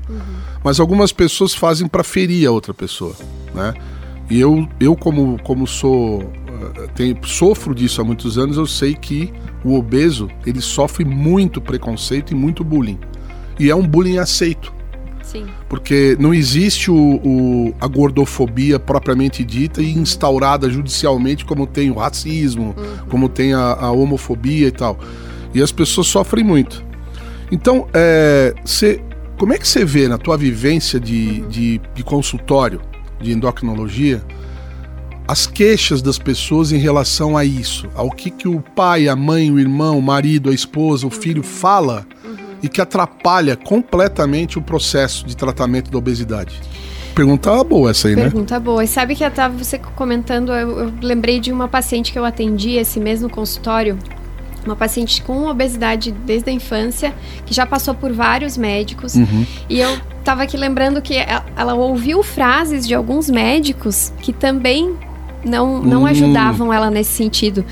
mas 0.65 0.81
algumas 0.81 1.13
pessoas 1.13 1.55
fazem 1.55 1.87
para 1.87 2.03
ferir 2.03 2.49
a 2.49 2.51
outra 2.51 2.75
pessoa, 2.75 3.15
né? 3.55 3.73
E 4.29 4.41
eu, 4.41 4.69
eu 4.81 4.97
como, 4.97 5.41
como 5.45 5.69
sou 5.69 6.23
eh, 6.23 6.89
tenho, 6.97 7.17
sofro 7.25 7.77
disso 7.77 8.01
há 8.01 8.05
muitos 8.05 8.37
anos, 8.37 8.57
eu 8.57 8.67
sei 8.67 8.95
que 8.95 9.33
o 9.63 9.75
obeso 9.79 10.29
ele 10.45 10.61
sofre 10.61 11.05
muito 11.05 11.61
preconceito 11.61 12.33
e 12.33 12.35
muito 12.35 12.65
bullying. 12.65 12.99
E 13.61 13.71
é 13.71 13.77
um 13.77 13.87
bullying 13.87 14.19
aceito, 14.19 14.73
Sim. 15.35 15.47
porque 15.69 16.17
não 16.21 16.33
existe 16.33 16.91
o, 16.91 16.95
o- 17.25 17.75
a 17.81 17.89
gordofobia 17.89 18.79
propriamente 18.79 19.43
dita 19.43 19.83
e 19.83 19.91
instaurada 19.91 20.71
judicialmente 20.71 21.45
como 21.45 21.67
tem 21.67 21.91
o 21.91 21.95
racismo, 21.95 22.75
como 23.11 23.29
tem 23.29 23.53
a, 23.53 23.73
a 23.73 23.91
homofobia 23.91 24.69
e 24.69 24.71
tal. 24.71 24.97
E 25.53 25.61
as 25.61 25.73
pessoas 25.73 26.07
sofrem 26.07 26.45
muito. 26.45 26.85
Então, 27.51 27.87
é, 27.93 28.55
cê- 28.65 29.01
como 29.37 29.53
é 29.53 29.59
que 29.59 29.67
você 29.67 29.85
vê 29.85 30.07
na 30.07 30.19
tua 30.19 30.37
vivência 30.37 31.01
de, 31.01 31.41
de, 31.49 31.81
de 31.95 32.03
consultório, 32.05 32.81
de 33.21 33.33
endocrinologia, 33.33 34.23
as 35.27 35.47
queixas 35.47 36.03
das 36.03 36.19
pessoas 36.19 36.71
em 36.73 36.79
relação 36.79 37.37
a 37.37 37.45
isso? 37.45 37.89
Ao 37.95 38.11
que, 38.11 38.31
que 38.31 38.47
o 38.47 38.61
pai, 38.61 39.09
a 39.09 39.17
mãe, 39.17 39.51
o 39.51 39.59
irmão, 39.59 39.99
o 39.99 40.03
marido, 40.03 40.51
a 40.51 40.55
esposa, 40.55 41.07
o 41.07 41.11
filho 41.11 41.43
fala 41.43 42.07
e 42.65 42.69
que 42.69 42.81
atrapalha 42.81 43.57
completamente 43.57 44.59
o 44.59 44.63
processo 44.63 45.27
de 45.27 45.37
tratamento 45.37 45.91
da 45.91 45.99
obesidade? 45.99 46.59
Pergunta 47.15 47.63
boa 47.63 47.91
essa 47.91 48.09
aí, 48.09 48.17
né? 48.17 48.23
Pergunta 48.23 48.59
boa. 48.59 48.83
E 48.83 48.87
sabe 48.89 49.15
que 49.15 49.23
eu 49.23 49.31
tava 49.31 49.63
você 49.63 49.79
comentando, 49.79 50.51
eu, 50.51 50.79
eu 50.79 50.93
lembrei 51.03 51.39
de 51.41 51.53
uma 51.53 51.69
paciente 51.69 52.11
que 52.11 52.19
eu 52.19 52.25
atendi 52.25 52.71
esse 52.71 52.99
mês 52.99 53.21
no 53.21 53.29
consultório. 53.29 53.99
Uma 54.65 54.75
paciente 54.75 55.23
com 55.23 55.47
obesidade 55.47 56.11
desde 56.11 56.49
a 56.49 56.53
infância, 56.55 57.15
que 57.45 57.53
já 57.53 57.67
passou 57.67 57.95
por 57.95 58.11
vários 58.15 58.57
médicos. 58.57 59.15
Uhum. 59.15 59.45
E 59.69 59.79
eu 59.79 59.99
tava 60.25 60.45
aqui 60.45 60.57
lembrando 60.57 61.03
que 61.03 61.19
ela, 61.19 61.45
ela 61.55 61.75
ouviu 61.75 62.23
frases 62.23 62.89
de 62.89 62.95
alguns 62.95 63.29
médicos 63.29 64.11
que 64.23 64.33
também 64.33 64.97
não, 65.45 65.83
não 65.83 66.05
Hum. 66.05 66.07
ajudavam 66.07 66.73
ela 66.73 66.91
nesse 66.91 67.13
sentido. 67.13 67.63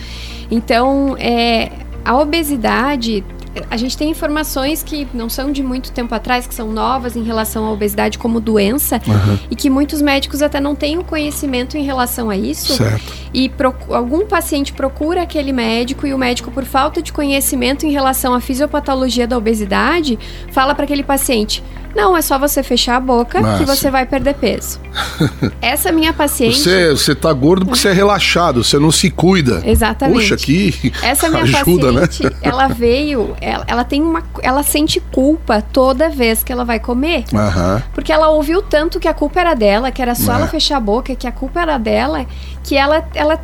Então, 0.50 1.16
é, 1.18 1.72
a 2.04 2.14
obesidade, 2.18 3.24
a 3.70 3.76
gente 3.76 3.96
tem 3.96 4.10
informações 4.10 4.82
que 4.82 5.06
não 5.12 5.28
são 5.28 5.52
de 5.52 5.62
muito 5.62 5.92
tempo 5.92 6.14
atrás, 6.14 6.46
que 6.46 6.54
são 6.54 6.72
novas 6.72 7.16
em 7.16 7.22
relação 7.22 7.66
à 7.66 7.72
obesidade 7.72 8.18
como 8.18 8.40
doença, 8.40 8.96
Aham, 8.96 9.38
e 9.50 9.56
que 9.56 9.68
muitos 9.68 10.00
médicos 10.00 10.42
até 10.42 10.60
não 10.60 10.74
têm 10.74 10.98
o 10.98 11.04
conhecimento 11.04 11.76
em 11.76 11.84
relação 11.84 12.30
a 12.30 12.36
isso. 12.36 12.74
certo. 12.74 13.12
E 13.34 13.50
algum 13.88 14.26
paciente 14.26 14.72
procura 14.72 15.22
aquele 15.22 15.52
médico 15.52 16.06
e 16.06 16.12
o 16.12 16.18
médico, 16.18 16.50
por 16.50 16.64
falta 16.64 17.00
de 17.00 17.12
conhecimento 17.12 17.86
em 17.86 17.90
relação 17.90 18.34
à 18.34 18.40
fisiopatologia 18.40 19.26
da 19.26 19.36
obesidade, 19.38 20.18
fala 20.50 20.74
para 20.74 20.84
aquele 20.84 21.02
paciente: 21.02 21.62
não, 21.94 22.16
é 22.16 22.22
só 22.22 22.38
você 22.38 22.62
fechar 22.62 22.96
a 22.96 23.00
boca 23.00 23.38
Ah, 23.38 23.58
que 23.58 23.64
você 23.64 23.90
vai 23.90 24.06
perder 24.06 24.34
peso. 24.34 24.80
Essa 25.60 25.92
minha 25.92 26.12
paciente. 26.12 26.58
Você, 26.58 26.90
você 26.90 27.14
tá 27.14 27.32
gordo 27.32 27.66
porque 27.66 27.78
você 27.78 27.88
é 27.88 27.92
relaxado, 27.92 28.62
você 28.64 28.78
não 28.78 28.90
se 28.90 29.10
cuida. 29.10 29.62
Exatamente. 29.64 30.20
Puxa, 30.20 30.36
que 30.36 30.92
Essa 31.02 31.28
minha 31.28 31.42
ajuda, 31.60 31.92
né? 31.92 32.06
paciente, 32.06 32.36
ela 32.42 32.68
veio, 32.68 33.36
ela, 33.40 33.64
ela 33.66 33.84
tem 33.84 34.02
uma. 34.02 34.22
Ela 34.42 34.62
sente 34.62 35.00
culpa 35.00 35.60
toda 35.62 36.08
vez 36.08 36.42
que 36.42 36.52
ela 36.52 36.64
vai 36.64 36.78
comer. 36.80 37.24
Aham, 37.34 37.82
Porque 37.94 38.12
ela 38.12 38.28
ouviu 38.30 38.62
tanto 38.62 38.98
que 39.00 39.08
a 39.08 39.14
culpa 39.14 39.40
era 39.40 39.54
dela, 39.54 39.90
que 39.90 40.00
era 40.02 40.14
só 40.14 40.32
É. 40.32 40.36
ela 40.36 40.46
fechar 40.48 40.76
a 40.76 40.80
boca, 40.80 41.14
que 41.14 41.26
a 41.26 41.32
culpa 41.32 41.60
era 41.60 41.78
dela, 41.78 42.26
que 42.64 42.76
ela, 42.76 43.06
ela 43.14 43.40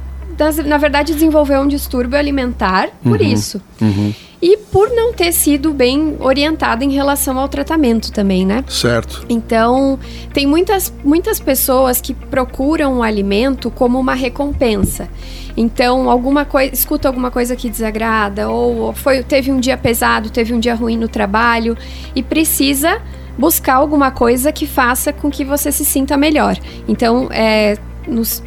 na 0.66 0.78
verdade, 0.78 1.12
desenvolveu 1.14 1.60
um 1.60 1.66
distúrbio 1.66 2.16
alimentar 2.16 2.88
por 3.02 3.20
isso. 3.20 3.60
uhum, 3.80 4.14
E 4.40 4.56
por 4.56 4.90
não 4.90 5.12
ter 5.12 5.32
sido 5.32 5.72
bem 5.72 6.16
orientada 6.20 6.84
em 6.84 6.92
relação 6.92 7.38
ao 7.38 7.48
tratamento 7.48 8.12
também, 8.12 8.46
né? 8.46 8.64
certo. 8.68 9.26
Então, 9.28 9.98
tem 10.32 10.46
muitas, 10.46 10.92
muitas 11.04 11.40
pessoas 11.40 12.00
que 12.00 12.14
procuram 12.14 12.98
o 12.98 13.02
alimento 13.02 13.70
como 13.70 13.98
uma 13.98 14.14
recompensa. 14.14 15.08
Então, 15.56 16.08
alguma 16.08 16.44
coisa, 16.44 16.72
escuta 16.72 17.08
alguma 17.08 17.32
coisa 17.32 17.56
que 17.56 17.68
desagrada, 17.68 18.48
ou 18.48 18.92
foi, 18.92 19.24
teve 19.24 19.50
um 19.50 19.58
dia 19.58 19.76
pesado, 19.76 20.30
teve 20.30 20.54
um 20.54 20.60
dia 20.60 20.74
ruim 20.74 20.96
no 20.96 21.08
trabalho, 21.08 21.76
e 22.14 22.22
precisa 22.22 23.02
buscar 23.36 23.74
alguma 23.74 24.12
coisa 24.12 24.52
que 24.52 24.66
faça 24.66 25.12
com 25.12 25.28
que 25.28 25.44
você 25.44 25.72
se 25.72 25.84
sinta 25.84 26.16
melhor. 26.16 26.56
Então, 26.86 27.28
é, 27.32 27.76
nos, 28.06 28.42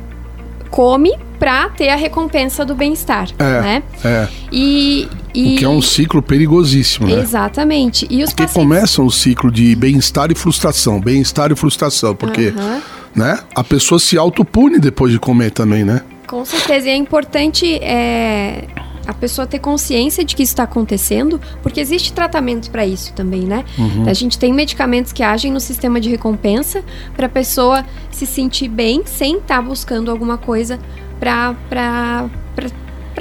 come 0.71 1.13
pra 1.37 1.69
ter 1.69 1.89
a 1.89 1.95
recompensa 1.95 2.63
do 2.65 2.73
bem-estar, 2.73 3.27
É. 3.37 3.61
né? 3.61 3.83
É, 4.03 4.27
E, 4.51 5.07
e 5.33 5.55
o 5.55 5.57
que 5.57 5.65
é 5.65 5.69
um 5.69 5.81
ciclo 5.81 6.21
perigosíssimo, 6.21 7.07
né? 7.07 7.19
exatamente. 7.19 8.07
E 8.09 8.23
os 8.23 8.29
Porque 8.29 8.43
pacientes 8.43 8.53
começa 8.53 9.01
um 9.01 9.09
ciclo 9.09 9.51
de 9.51 9.75
bem-estar 9.75 10.31
e 10.31 10.35
frustração, 10.35 10.99
bem-estar 10.99 11.51
e 11.51 11.55
frustração, 11.55 12.15
porque, 12.15 12.53
Aham. 12.57 12.81
né, 13.15 13.39
a 13.53 13.63
pessoa 13.63 13.99
se 13.99 14.17
autopune 14.17 14.79
depois 14.79 15.11
de 15.11 15.19
comer 15.19 15.51
também, 15.51 15.83
né? 15.83 16.01
Com 16.27 16.45
certeza. 16.45 16.87
E 16.87 16.91
é 16.91 16.95
importante 16.95 17.75
é, 17.81 18.65
a 19.07 19.13
pessoa 19.13 19.47
ter 19.47 19.59
consciência 19.59 20.23
de 20.23 20.35
que 20.35 20.43
isso 20.43 20.51
está 20.53 20.63
acontecendo, 20.63 21.39
porque 21.61 21.79
existe 21.79 22.13
tratamento 22.13 22.69
para 22.69 22.85
isso 22.85 23.13
também, 23.13 23.41
né? 23.41 23.65
Uhum. 23.77 24.07
A 24.07 24.13
gente 24.13 24.37
tem 24.37 24.53
medicamentos 24.53 25.11
que 25.11 25.23
agem 25.23 25.51
no 25.51 25.59
sistema 25.59 25.99
de 25.99 26.09
recompensa 26.09 26.83
para 27.15 27.25
a 27.25 27.29
pessoa 27.29 27.83
se 28.11 28.25
sentir 28.25 28.67
bem 28.67 29.03
sem 29.05 29.37
estar 29.37 29.61
buscando 29.61 30.11
alguma 30.11 30.37
coisa 30.37 30.79
para 31.19 32.29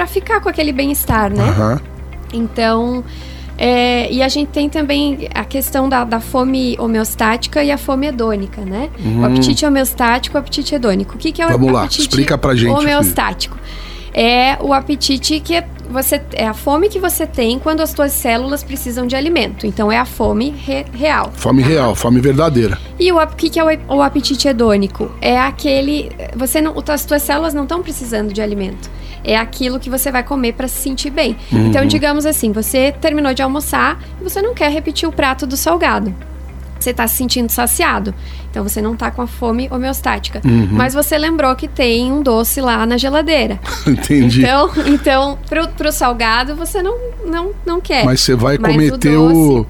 ficar 0.07 0.41
com 0.41 0.49
aquele 0.49 0.73
bem-estar, 0.73 1.33
né? 1.33 1.49
Aham, 1.49 1.81
Então, 2.33 3.05
é, 3.59 4.11
e 4.11 4.23
a 4.23 4.29
gente 4.29 4.49
tem 4.49 4.69
também 4.71 5.29
a 5.35 5.45
questão 5.45 5.89
da, 5.89 6.05
da 6.05 6.21
fome 6.21 6.77
homeostática 6.79 7.63
e 7.63 7.71
a 7.71 7.77
fome 7.77 8.07
hedônica, 8.07 8.63
né? 8.63 8.89
O 9.21 9.25
apetite 9.25 9.67
homeostático 9.67 10.37
e 10.37 10.39
o 10.39 10.41
apetite 10.41 10.75
hedônico. 10.75 11.17
O 11.17 11.19
que, 11.19 11.31
que 11.31 11.43
é 11.43 11.47
o 11.47 11.49
Hum. 11.51 11.53
Vamos 11.53 11.73
lá, 11.73 11.81
apetite 11.81 12.03
explica 12.03 12.39
pra 12.39 12.55
gente. 12.55 12.71
homeostático? 12.71 13.59
É 14.13 14.57
o 14.61 14.73
apetite 14.73 15.39
que 15.41 15.63
você 15.89 16.21
é 16.33 16.47
a 16.47 16.55
fome 16.55 16.89
que 16.89 16.99
você 17.01 17.27
tem 17.27 17.59
quando 17.59 17.81
as 17.81 17.91
suas 17.91 18.13
células 18.13 18.63
precisam 18.63 19.07
de 19.07 19.17
alimento. 19.17 19.67
Então 19.67 19.91
é 19.91 19.99
a 19.99 20.05
fome 20.05 20.51
re- 20.51 20.87
real. 20.93 21.31
Fome 21.35 21.63
real, 21.63 21.95
fome 21.95 22.21
verdadeira. 22.21 22.79
E 22.99 23.11
o 23.13 23.27
que, 23.29 23.51
que 23.51 23.59
é 23.59 23.65
o, 23.65 23.97
o 23.97 24.03
apetite 24.03 24.47
hedônico? 24.49 25.11
É 25.21 25.39
aquele. 25.39 26.11
Você 26.37 26.61
não, 26.61 26.75
as 26.89 27.05
tuas 27.05 27.23
células 27.23 27.55
não 27.55 27.65
estão 27.65 27.83
precisando 27.83 28.33
de 28.33 28.41
alimento. 28.41 28.91
É 29.23 29.37
aquilo 29.37 29.79
que 29.79 29.91
você 29.91 30.11
vai 30.11 30.23
comer 30.23 30.55
para 30.55 30.67
se 30.67 30.77
sentir 30.83 31.11
bem. 31.11 31.37
Então, 31.53 31.85
digamos 31.85 32.25
assim, 32.25 32.53
você 32.53 32.91
terminou 33.01 33.35
de 33.35 33.43
almoçar 33.43 34.01
e 34.19 34.25
você 34.25 34.41
não 34.41 34.55
quer 34.55 34.71
repetir 34.71 35.07
o 35.09 35.13
prato 35.13 35.47
do 35.47 35.57
salgado. 35.59 36.15
Você 36.81 36.91
está 36.91 37.07
se 37.07 37.17
sentindo 37.17 37.51
saciado. 37.51 38.15
Então 38.51 38.65
você 38.65 38.81
não 38.81 38.95
está 38.95 39.11
com 39.11 39.23
a 39.23 39.27
fome 39.27 39.69
homeostática. 39.71 40.41
Mas 40.71 40.95
você 40.95 41.17
lembrou 41.19 41.55
que 41.55 41.69
tem 41.69 42.11
um 42.11 42.23
doce 42.23 42.61
lá 42.61 42.85
na 42.87 42.97
geladeira. 42.97 43.61
Entendi. 43.87 44.41
Então, 44.41 44.71
então 44.87 45.39
pro, 45.49 45.69
pro 45.69 45.93
salgado 45.93 46.57
você 46.57 46.83
não, 46.83 46.97
não, 47.25 47.51
não 47.65 47.81
quer. 47.81 48.05
Mas 48.05 48.21
você 48.21 48.35
vai 48.35 48.59
Mas 48.59 48.71
o 48.71 48.75
cometer 48.75 49.17
o, 49.17 49.67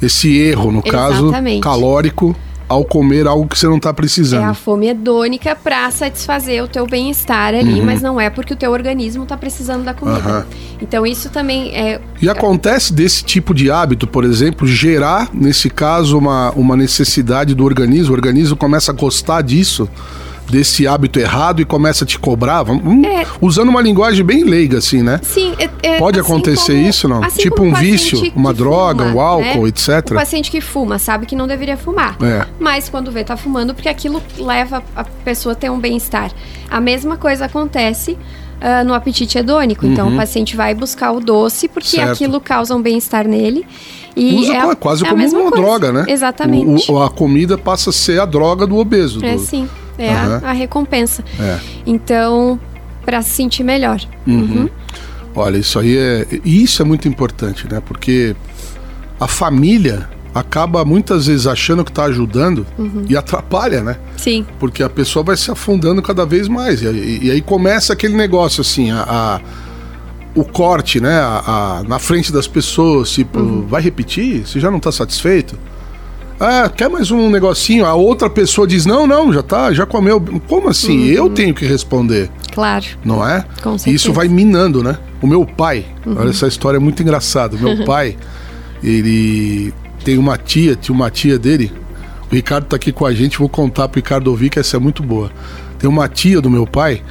esse 0.00 0.36
erro, 0.38 0.72
no 0.72 0.82
caso, 0.82 1.28
Exatamente. 1.28 1.62
calórico, 1.62 2.34
ao 2.68 2.84
comer 2.84 3.26
algo 3.26 3.46
que 3.48 3.58
você 3.58 3.66
não 3.66 3.78
tá 3.78 3.88
É 3.88 3.92
a 3.92 3.94
precisando. 3.94 4.54
fome 4.54 4.88
hedônica 4.88 5.54
para 5.54 5.90
satisfazer 5.90 6.62
o 6.62 6.68
teu 6.68 6.86
bem-estar 6.86 7.54
ali, 7.54 7.80
mas 7.80 8.02
não 8.02 8.20
é 8.20 8.28
porque 8.28 8.54
o 8.54 8.56
teu 8.56 8.72
organismo 8.72 9.24
tá 9.24 9.36
precisando 9.36 9.84
da 9.84 9.94
comida. 9.94 10.38
Uhum. 10.38 10.44
Então 10.82 11.06
isso 11.06 11.30
também 11.30 11.74
é 11.74 12.00
E 12.20 12.28
acontece 12.28 12.92
desse 12.92 13.24
tipo 13.24 13.54
de 13.54 13.70
hábito, 13.70 14.06
por 14.06 14.24
exemplo, 14.24 14.66
gerar, 14.66 15.30
nesse 15.32 15.70
caso, 15.70 16.18
uma, 16.18 16.50
uma 16.52 16.76
necessidade 16.76 17.54
do 17.54 17.64
organismo, 17.64 18.12
o 18.12 18.16
organismo 18.16 18.56
começa 18.56 18.90
a 18.90 18.94
gostar 18.94 19.42
disso, 19.42 19.88
desse 20.48 20.86
hábito 20.86 21.18
errado 21.18 21.60
e 21.60 21.64
começa 21.64 22.04
a 22.04 22.06
te 22.06 22.18
cobrar, 22.18 22.62
vamos- 22.62 22.82
vamos- 22.84 23.06
É. 23.06 23.26
usando 23.40 23.68
uma 23.68 23.80
linguagem 23.82 24.24
bem 24.24 24.44
leiga, 24.44 24.78
assim, 24.78 25.02
né? 25.02 25.20
sim, 25.22 25.54
é- 25.58 25.68
é 25.82 25.98
Pode 25.98 26.18
assim 26.20 26.28
acontecer 26.30 26.74
como- 26.76 26.88
isso, 26.88 27.08
não? 27.08 27.24
assim 27.24 27.42
tipo 27.42 27.62
um 27.62 27.74
vício, 27.74 28.32
uma 28.34 28.52
droga, 28.54 29.04
fuma, 29.04 29.16
um 29.16 29.20
álcool, 29.20 29.62
né? 29.62 29.68
etc. 29.68 30.10
O 30.12 30.14
paciente 30.14 30.50
que 30.50 30.60
fuma 30.60 30.98
sabe 30.98 31.26
que 31.26 31.34
não 31.36 31.46
deveria 31.46 31.76
fumar. 31.76 32.16
É. 32.22 32.46
Mas 32.60 32.88
quando 32.88 33.10
vê, 33.10 33.24
tá 33.24 33.36
fumando 33.36 33.74
porque 33.74 33.88
aquilo 33.88 34.22
leva 34.38 34.82
a 34.94 35.04
pessoa 35.04 35.52
a 35.52 35.56
ter 35.56 35.70
um 35.70 35.78
bem-estar. 35.78 36.30
A 36.70 36.80
mesma 36.80 37.16
coisa 37.16 37.44
acontece 37.46 38.16
ah, 38.58 38.82
no 38.82 38.94
apetite 38.94 39.36
hedônico. 39.36 39.84
Então 39.86 40.08
o 40.08 40.16
paciente 40.16 40.56
vai 40.56 40.74
buscar 40.74 41.12
o 41.12 41.20
doce 41.20 41.68
porque 41.68 41.98
Uhum. 41.98 42.02
Certo. 42.04 42.12
aquilo 42.14 42.40
causa 42.40 42.74
um 42.74 42.80
bem-estar 42.80 43.28
nele. 43.28 43.66
E 44.16 44.34
Usa 44.36 44.54
é, 44.54 44.58
a- 44.60 44.74
quase 44.74 45.04
é 45.04 45.10
como 45.10 45.22
uma 45.22 45.30
coisa. 45.50 45.56
droga, 45.56 45.92
né? 45.92 46.06
Exatamente. 46.08 46.90
O- 46.90 46.94
o- 46.94 47.02
a 47.02 47.10
comida 47.10 47.58
passa 47.58 47.90
a 47.90 47.92
ser 47.92 48.18
a 48.18 48.24
droga 48.24 48.66
do 48.66 48.78
obeso. 48.78 49.22
É 49.22 49.34
do- 49.34 49.38
sim, 49.40 49.68
é 49.98 50.12
Aham. 50.12 50.40
a, 50.44 50.50
a 50.50 50.52
recompensa. 50.52 51.24
É. 51.38 51.58
Então, 51.86 52.58
para 53.04 53.22
se 53.22 53.30
sentir 53.30 53.62
melhor. 53.64 54.00
Uhum. 54.26 54.68
Olha, 55.34 55.58
isso 55.58 55.78
aí 55.78 55.96
é. 55.96 56.26
Isso 56.44 56.80
é 56.82 56.84
muito 56.84 57.06
importante, 57.08 57.66
né? 57.70 57.80
Porque 57.84 58.34
a 59.20 59.28
família 59.28 60.08
acaba 60.34 60.84
muitas 60.84 61.26
vezes 61.26 61.46
achando 61.46 61.82
que 61.84 61.90
tá 61.92 62.04
ajudando 62.04 62.66
Uhum. 62.78 63.04
e 63.08 63.16
atrapalha, 63.16 63.82
né? 63.82 63.96
Sim, 64.18 64.44
Porque 64.58 64.82
a 64.82 64.88
pessoa 64.90 65.22
vai 65.24 65.36
se 65.36 65.50
afundando 65.50 66.02
cada 66.02 66.26
vez 66.26 66.46
mais. 66.48 66.82
E, 66.82 66.86
aí- 66.88 67.18
e 67.22 67.30
aí 67.30 67.40
começa 67.40 67.92
aquele 67.92 68.14
negócio 68.14 68.60
assim, 68.60 68.90
a. 68.90 69.02
a- 69.02 69.40
o 70.34 70.44
corte, 70.44 71.00
né? 71.00 71.18
A, 71.18 71.78
a- 71.80 71.82
na 71.88 71.98
frente 71.98 72.30
das 72.30 72.46
pessoas, 72.46 73.10
tipo, 73.10 73.38
Uhum. 73.38 73.66
vai 73.66 73.80
repetir? 73.80 74.46
Você 74.46 74.60
já 74.60 74.70
não 74.70 74.78
tá 74.78 74.92
satisfeito? 74.92 75.58
Ah, 76.38 76.68
quer 76.68 76.90
mais 76.90 77.10
um 77.10 77.30
negocinho? 77.30 77.86
A 77.86 77.94
outra 77.94 78.28
pessoa 78.28 78.66
diz: 78.66 78.84
não, 78.84 79.06
não, 79.06 79.32
já 79.32 79.42
tá, 79.42 79.72
já 79.72 79.86
comeu. 79.86 80.22
Como 80.46 80.68
assim? 80.68 80.98
Uhum. 80.98 81.06
Eu 81.06 81.30
tenho 81.30 81.54
que 81.54 81.64
responder 81.64 82.30
claro. 82.52 82.84
não 83.04 83.26
é? 83.26 83.44
Com 83.62 83.74
Isso 83.74 83.84
certeza. 83.84 84.08
Uhum. 84.08 84.14
vai 84.14 84.28
minando, 84.28 84.82
né? 84.82 84.98
O 85.22 85.26
meu 85.26 85.46
pai, 85.46 85.86
olha 86.06 86.30
essa 86.30 86.46
história 86.46 86.76
é 86.76 86.80
muito 86.80 87.02
engraçada. 87.02 87.56
Meu 87.56 87.84
pai, 87.84 88.16
ele 88.82 89.72
tem 90.04 90.18
uma 90.18 90.36
tia, 90.36 90.76
tinha 90.76 90.94
uma 90.94 91.10
tia 91.10 91.38
dele. 91.38 91.72
O 92.30 92.34
Ricardo 92.34 92.66
tá 92.66 92.76
aqui 92.76 92.92
com 92.92 93.06
a 93.06 93.14
gente, 93.14 93.38
vou 93.38 93.48
contar 93.48 93.88
pro 93.88 93.98
Ricardo 93.98 94.28
ouvir 94.28 94.50
que 94.50 94.58
essa 94.58 94.76
é 94.76 94.80
muito 94.80 95.02
boa. 95.02 95.30
Tem 95.78 95.88
uma 95.88 96.08
tia 96.08 96.40
do 96.40 96.50
meu 96.50 96.66
pai 96.66 97.02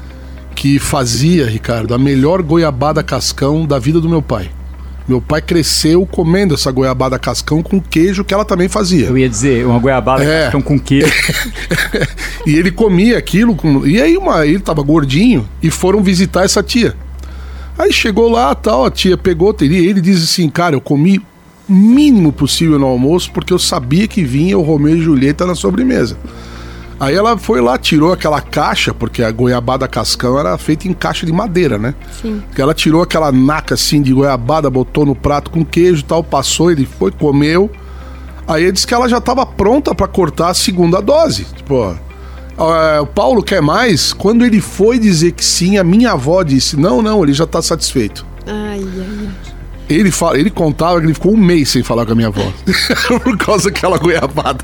que 0.53 0.77
fazia, 0.79 1.45
Ricardo, 1.45 1.93
a 1.93 1.97
melhor 1.97 2.41
goiabada 2.41 3.01
cascão 3.03 3.65
da 3.65 3.79
vida 3.79 3.99
do 3.99 4.09
meu 4.09 4.21
pai. 4.21 4.49
Meu 5.07 5.21
pai 5.21 5.41
cresceu 5.41 6.05
comendo 6.05 6.55
essa 6.55 6.71
goiabada 6.71 7.19
cascão 7.19 7.61
com 7.61 7.79
queijo 7.79 8.23
que 8.23 8.33
ela 8.33 8.43
também 8.43 8.67
fazia. 8.67 9.05
Eu 9.05 9.17
ia 9.17 9.29
dizer, 9.29 9.65
uma 9.65 9.77
goiabada 9.77 10.23
É. 10.23 10.49
com 10.51 10.61
com 10.61 10.79
queijo. 10.79 11.11
E 12.45 12.55
ele 12.55 12.71
comia 12.71 13.17
aquilo. 13.17 13.55
Com... 13.55 13.85
E 13.85 14.01
aí 14.01 14.15
uma, 14.17 14.45
ele 14.45 14.59
tava 14.59 14.81
gordinho 14.83 15.47
e 15.61 15.69
foram 15.71 16.01
visitar 16.03 16.43
essa 16.45 16.61
tia. 16.61 16.95
Aí 17.77 17.91
chegou 17.91 18.29
lá, 18.29 18.53
tal, 18.55 18.85
a 18.85 18.91
tia 18.91 19.17
pegou, 19.17 19.53
teria, 19.53 19.79
ele 19.89 19.99
diz 19.99 20.23
assim, 20.23 20.47
cara, 20.49 20.75
eu 20.75 20.81
comi 20.81 21.19
o 21.67 21.73
mínimo 21.73 22.31
possível 22.31 22.79
no 22.79 22.85
almoço 22.85 23.31
porque 23.31 23.51
eu 23.51 23.59
sabia 23.59 24.07
que 24.07 24.23
vinha 24.23 24.57
o 24.57 24.61
Romeu 24.61 24.95
e 24.95 25.01
Julieta 25.01 25.45
na 25.45 25.55
sobremesa. 25.55 26.17
Aí 26.99 27.13
ela 27.13 27.37
foi 27.37 27.59
lá, 27.59 27.77
tirou 27.77 28.13
aquela 28.13 28.39
caixa, 28.39 28.93
porque 28.93 29.21
a 29.21 29.29
goiabada 29.29 29.87
cascão 29.87 30.39
era 30.39 30.57
feita 30.57 30.87
em 30.87 30.93
caixa 30.93 31.25
de 31.25 31.33
madeira, 31.33 31.77
né? 31.77 31.93
Sim. 32.21 32.41
Que 32.53 32.61
ela 32.61 32.73
tirou 32.73 33.01
aquela 33.01 33.31
naca 33.31 33.73
assim 33.73 34.01
de 34.01 34.13
goiabada, 34.13 34.69
botou 34.69 35.05
no 35.05 35.13
prato 35.13 35.51
com 35.51 35.65
queijo 35.65 36.01
e 36.01 36.05
tal, 36.05 36.23
passou, 36.23 36.71
ele 36.71 36.85
foi, 36.85 37.11
comeu. 37.11 37.69
Aí 38.47 38.63
ele 38.63 38.71
disse 38.71 38.87
que 38.87 38.93
ela 38.93 39.09
já 39.09 39.17
estava 39.17 39.45
pronta 39.45 39.93
para 39.93 40.07
cortar 40.07 40.49
a 40.49 40.53
segunda 40.53 41.01
dose. 41.01 41.45
Tipo, 41.55 41.97
ó, 42.57 42.75
é, 42.75 43.01
o 43.01 43.07
Paulo 43.07 43.43
quer 43.43 43.61
mais? 43.61 44.13
Quando 44.13 44.45
ele 44.45 44.61
foi 44.61 44.97
dizer 44.97 45.33
que 45.33 45.43
sim, 45.43 45.77
a 45.77 45.83
minha 45.83 46.13
avó 46.13 46.43
disse: 46.43 46.77
não, 46.77 47.01
não, 47.01 47.23
ele 47.23 47.33
já 47.33 47.45
tá 47.45 47.61
satisfeito. 47.61 48.25
Ai, 48.47 48.81
ai. 48.81 49.24
Ele, 49.89 50.11
fala, 50.11 50.39
ele 50.39 50.49
contava 50.49 50.99
que 50.99 51.05
ele 51.05 51.13
ficou 51.13 51.33
um 51.33 51.37
mês 51.37 51.69
sem 51.69 51.83
falar 51.83 52.05
com 52.05 52.13
a 52.13 52.15
minha 52.15 52.27
avó. 52.27 52.51
por 53.23 53.37
causa 53.37 53.69
daquela 53.69 53.97
goiabada. 53.97 54.63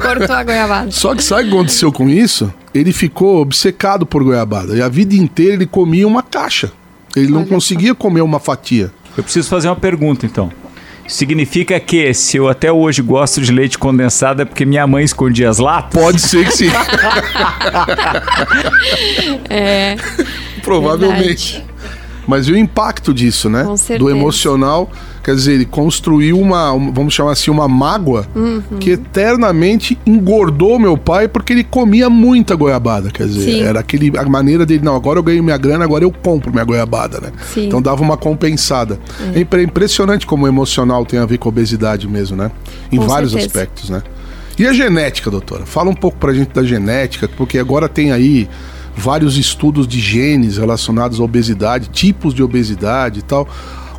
Cortou 0.00 0.36
a 0.36 0.44
goiabada. 0.44 0.90
Só 0.90 1.14
que 1.14 1.22
sabe 1.22 1.42
o 1.42 1.48
que 1.48 1.54
aconteceu 1.54 1.92
com 1.92 2.08
isso? 2.08 2.52
Ele 2.72 2.92
ficou 2.92 3.40
obcecado 3.40 4.06
por 4.06 4.24
goiabada. 4.24 4.76
E 4.76 4.82
a 4.82 4.88
vida 4.88 5.14
inteira 5.14 5.54
ele 5.54 5.66
comia 5.66 6.06
uma 6.06 6.22
caixa. 6.22 6.72
Ele 7.14 7.28
não 7.28 7.40
Olha 7.40 7.48
conseguia 7.48 7.90
só. 7.90 7.96
comer 7.96 8.22
uma 8.22 8.38
fatia. 8.38 8.92
Eu 9.16 9.22
preciso 9.22 9.48
fazer 9.48 9.68
uma 9.68 9.76
pergunta 9.76 10.24
então. 10.24 10.50
Significa 11.06 11.78
que 11.80 12.14
se 12.14 12.36
eu 12.36 12.48
até 12.48 12.70
hoje 12.70 13.02
gosto 13.02 13.40
de 13.40 13.50
leite 13.50 13.76
condensado 13.76 14.42
é 14.42 14.44
porque 14.44 14.64
minha 14.64 14.86
mãe 14.86 15.04
escondia 15.04 15.50
as 15.50 15.58
latas? 15.58 16.00
Pode 16.00 16.20
ser 16.20 16.46
que 16.46 16.52
sim. 16.52 16.70
é. 19.50 19.96
Provavelmente. 20.62 21.54
Verdade. 21.54 21.69
Mas 22.30 22.46
e 22.46 22.52
o 22.52 22.56
impacto 22.56 23.12
disso, 23.12 23.50
né? 23.50 23.64
Com 23.64 23.76
certeza. 23.76 23.98
Do 23.98 24.08
emocional. 24.08 24.88
Quer 25.22 25.34
dizer, 25.34 25.54
ele 25.54 25.66
construiu 25.66 26.38
uma, 26.38 26.70
vamos 26.92 27.12
chamar 27.12 27.32
assim, 27.32 27.50
uma 27.50 27.68
mágoa 27.68 28.26
uhum. 28.34 28.78
que 28.78 28.92
eternamente 28.92 29.98
engordou 30.06 30.78
meu 30.78 30.96
pai 30.96 31.28
porque 31.28 31.52
ele 31.52 31.64
comia 31.64 32.08
muita 32.08 32.54
goiabada. 32.54 33.10
Quer 33.10 33.26
dizer, 33.26 33.52
Sim. 33.52 33.62
era 33.62 33.80
aquele, 33.80 34.16
a 34.16 34.24
maneira 34.24 34.64
dele, 34.64 34.82
não, 34.82 34.94
agora 34.94 35.18
eu 35.18 35.22
ganho 35.22 35.42
minha 35.42 35.58
grana, 35.58 35.84
agora 35.84 36.04
eu 36.04 36.12
compro 36.12 36.52
minha 36.52 36.64
goiabada, 36.64 37.20
né? 37.20 37.32
Sim. 37.52 37.66
Então 37.66 37.82
dava 37.82 38.00
uma 38.00 38.16
compensada. 38.16 38.98
É. 39.34 39.40
é 39.40 39.62
impressionante 39.62 40.24
como 40.24 40.44
o 40.44 40.48
emocional 40.48 41.04
tem 41.04 41.18
a 41.18 41.26
ver 41.26 41.36
com 41.36 41.48
a 41.48 41.50
obesidade 41.50 42.08
mesmo, 42.08 42.36
né? 42.36 42.50
Em 42.92 42.96
com 42.96 43.08
vários 43.08 43.32
certeza. 43.32 43.48
aspectos, 43.48 43.90
né? 43.90 44.02
E 44.58 44.66
a 44.66 44.72
genética, 44.72 45.30
doutora? 45.30 45.66
Fala 45.66 45.90
um 45.90 45.94
pouco 45.94 46.18
pra 46.18 46.32
gente 46.32 46.52
da 46.52 46.62
genética, 46.62 47.28
porque 47.28 47.58
agora 47.58 47.88
tem 47.88 48.12
aí 48.12 48.48
vários 49.00 49.36
estudos 49.36 49.88
de 49.88 49.98
genes 49.98 50.58
relacionados 50.58 51.18
à 51.18 51.24
obesidade, 51.24 51.88
tipos 51.88 52.34
de 52.34 52.42
obesidade 52.42 53.20
e 53.20 53.22
tal. 53.22 53.48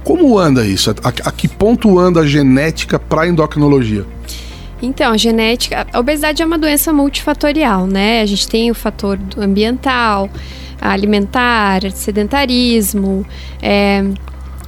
Como 0.04 0.38
anda 0.38 0.66
isso? 0.66 0.92
A, 0.92 1.10
a 1.10 1.32
que 1.32 1.48
ponto 1.48 2.00
anda 2.00 2.22
a 2.22 2.28
genética 2.28 3.00
para 3.00 3.24
a 3.24 3.28
endocrinologia? 3.28 4.06
Então, 4.82 5.12
a 5.12 5.18
genética, 5.18 5.86
a 5.92 6.00
obesidade 6.00 6.42
é 6.42 6.46
uma 6.46 6.58
doença 6.58 6.92
multifatorial, 6.92 7.86
né? 7.86 8.22
A 8.22 8.26
gente 8.26 8.48
tem 8.48 8.72
o 8.72 8.74
fator 8.74 9.20
ambiental, 9.38 10.28
alimentar, 10.82 11.92
sedentarismo, 11.92 13.24
é, 13.62 14.04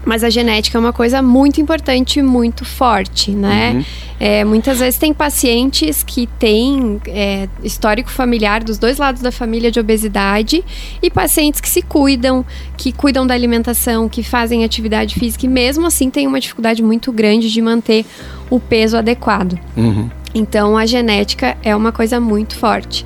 mas 0.05 0.23
a 0.23 0.29
genética 0.29 0.77
é 0.77 0.79
uma 0.79 0.93
coisa 0.93 1.21
muito 1.21 1.59
importante, 1.59 2.21
muito 2.21 2.63
forte, 2.63 3.31
né? 3.31 3.73
Uhum. 3.73 3.85
É, 4.25 4.46
muitas 4.46 4.80
vezes 4.80 4.98
tem 4.98 5.13
pacientes 5.13 6.01
que 6.01 6.27
têm 6.39 7.01
é, 7.08 7.50
histórico 7.62 8.10
familiar 8.10 8.63
dos 8.63 8.77
dois 8.77 8.98
lados 8.98 9.22
da 9.22 9.34
família 9.34 9.70
de 9.70 9.82
obesidade 9.82 10.63
e 11.01 11.12
pacientes 11.12 11.60
que 11.60 11.68
se 11.68 11.82
cuidam, 11.82 12.46
que 12.77 12.94
cuidam 12.94 13.27
da 13.27 13.34
alimentação, 13.34 14.08
que 14.08 14.24
fazem 14.24 14.63
atividade 14.63 15.15
física 15.15 15.46
e 15.46 15.50
mesmo 15.50 15.86
assim 15.86 16.10
tem 16.10 16.25
uma 16.25 16.39
dificuldade 16.39 16.82
muito 16.82 17.12
grande 17.12 17.51
de 17.51 17.62
manter 17.62 18.06
o 18.50 18.62
peso 18.62 18.96
adequado. 18.96 19.60
Uhum. 19.75 20.10
Então 20.34 20.77
a 20.77 20.86
genética 20.86 21.58
é 21.62 21.75
uma 21.75 21.92
coisa 21.92 22.18
muito 22.18 22.56
forte. 22.56 23.06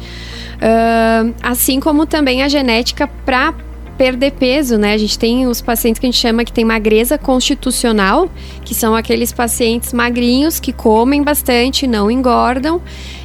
Uh, 0.57 1.33
assim 1.41 1.79
como 1.79 2.05
também 2.05 2.43
a 2.43 2.47
genética 2.47 3.07
para 3.07 3.55
perder 3.97 4.31
peso, 4.33 4.77
né? 4.77 4.93
A 4.93 4.97
gente 4.97 5.17
tem 5.17 5.47
os 5.47 5.61
pacientes 5.61 5.99
que 5.99 6.05
a 6.05 6.09
gente 6.09 6.19
chama 6.19 6.45
que 6.45 6.51
tem 6.51 6.63
magreza 6.63 7.17
constitucional, 7.17 8.29
que 8.63 8.75
são 8.75 8.95
aqueles 8.95 9.33
pacientes 9.33 9.91
magrinhos 9.91 10.59
que 10.59 10.71
comem 10.71 11.23
bastante, 11.23 11.87
não 11.87 12.09
engordam. 12.11 12.81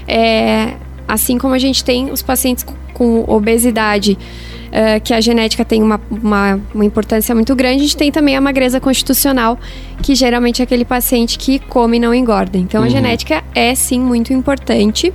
É, 0.09 0.75
assim 1.07 1.39
como 1.39 1.55
a 1.55 1.59
gente 1.59 1.85
tem 1.85 2.11
os 2.11 2.23
pacientes 2.23 2.65
com 2.95 3.25
obesidade, 3.29 4.17
uh, 4.73 5.01
que 5.03 5.13
a 5.13 5.21
genética 5.21 5.65
tem 5.65 5.83
uma, 5.83 6.01
uma, 6.11 6.61
uma, 6.75 6.85
importância 6.85 7.35
muito 7.35 7.55
grande, 7.55 7.77
a 7.77 7.83
gente 7.83 7.97
tem 7.97 8.11
também 8.11 8.37
a 8.37 8.41
magreza 8.41 8.81
constitucional, 8.81 9.59
que 10.03 10.15
geralmente 10.15 10.63
é 10.63 10.65
aquele 10.65 10.85
paciente 10.85 11.39
que 11.39 11.59
come 11.59 11.99
e 11.99 12.01
não 12.01 12.15
engorda. 12.15 12.57
Então 12.59 12.81
uhum. 12.81 12.87
a 12.87 12.91
genética 12.91 13.45
é 13.55 13.75
sim 13.75 14.01
muito 14.01 14.33
importante. 14.33 15.13